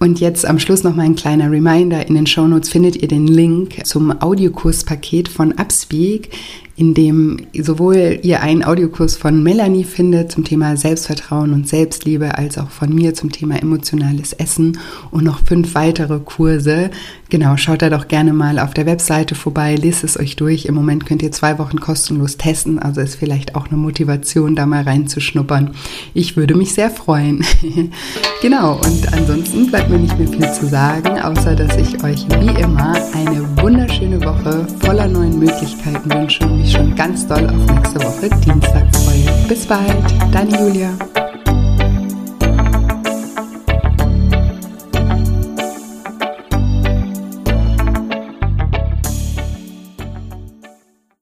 Und 0.01 0.19
jetzt 0.19 0.47
am 0.47 0.57
Schluss 0.57 0.83
noch 0.83 0.95
mal 0.95 1.03
ein 1.03 1.15
kleiner 1.15 1.51
Reminder. 1.51 2.07
In 2.07 2.15
den 2.15 2.25
Shownotes 2.25 2.69
findet 2.69 2.95
ihr 2.95 3.07
den 3.07 3.27
Link 3.27 3.85
zum 3.85 4.19
Audiokurspaket 4.19 5.29
von 5.29 5.51
Upspeak 5.51 6.31
in 6.75 6.93
dem 6.93 7.37
sowohl 7.59 8.19
ihr 8.23 8.41
einen 8.41 8.63
Audiokurs 8.63 9.15
von 9.17 9.43
Melanie 9.43 9.83
findet 9.83 10.31
zum 10.31 10.43
Thema 10.43 10.77
Selbstvertrauen 10.77 11.53
und 11.53 11.67
Selbstliebe, 11.67 12.37
als 12.37 12.57
auch 12.57 12.69
von 12.69 12.93
mir 12.93 13.13
zum 13.13 13.31
Thema 13.31 13.61
emotionales 13.61 14.33
Essen 14.33 14.79
und 15.11 15.23
noch 15.23 15.45
fünf 15.45 15.75
weitere 15.75 16.19
Kurse. 16.19 16.89
Genau, 17.29 17.55
schaut 17.55 17.81
da 17.81 17.89
doch 17.89 18.07
gerne 18.07 18.33
mal 18.33 18.59
auf 18.59 18.73
der 18.73 18.85
Webseite 18.85 19.35
vorbei, 19.35 19.75
lest 19.75 20.03
es 20.03 20.19
euch 20.19 20.35
durch. 20.35 20.65
Im 20.65 20.75
Moment 20.75 21.05
könnt 21.05 21.21
ihr 21.21 21.31
zwei 21.31 21.59
Wochen 21.59 21.79
kostenlos 21.79 22.37
testen, 22.37 22.79
also 22.79 22.99
ist 22.99 23.15
vielleicht 23.15 23.55
auch 23.55 23.67
eine 23.67 23.77
Motivation, 23.77 24.55
da 24.55 24.65
mal 24.65 24.83
reinzuschnuppern. 24.83 25.71
Ich 26.13 26.35
würde 26.35 26.55
mich 26.55 26.73
sehr 26.73 26.89
freuen. 26.89 27.45
genau, 28.41 28.75
und 28.75 29.13
ansonsten 29.13 29.67
bleibt 29.67 29.89
mir 29.89 29.99
nicht 29.99 30.17
mehr 30.17 30.27
viel 30.27 30.51
zu 30.51 30.67
sagen, 30.67 31.19
außer 31.19 31.55
dass 31.55 31.77
ich 31.77 32.03
euch 32.03 32.25
wie 32.39 32.61
immer 32.61 32.95
eine 33.13 33.47
wunderschöne 33.61 34.21
Woche 34.23 34.67
voller 34.79 35.07
neuen 35.07 35.39
Möglichkeiten 35.39 36.11
wünsche 36.11 36.45
mich 36.61 36.71
schon 36.71 36.95
ganz 36.95 37.27
doll 37.27 37.45
auf 37.45 37.65
nächste 37.73 37.99
Woche 38.03 38.29
Dienstag 38.45 38.95
freue. 38.95 39.47
Bis 39.47 39.65
bald, 39.65 40.05
deine 40.31 40.59
Julia. 40.59 40.89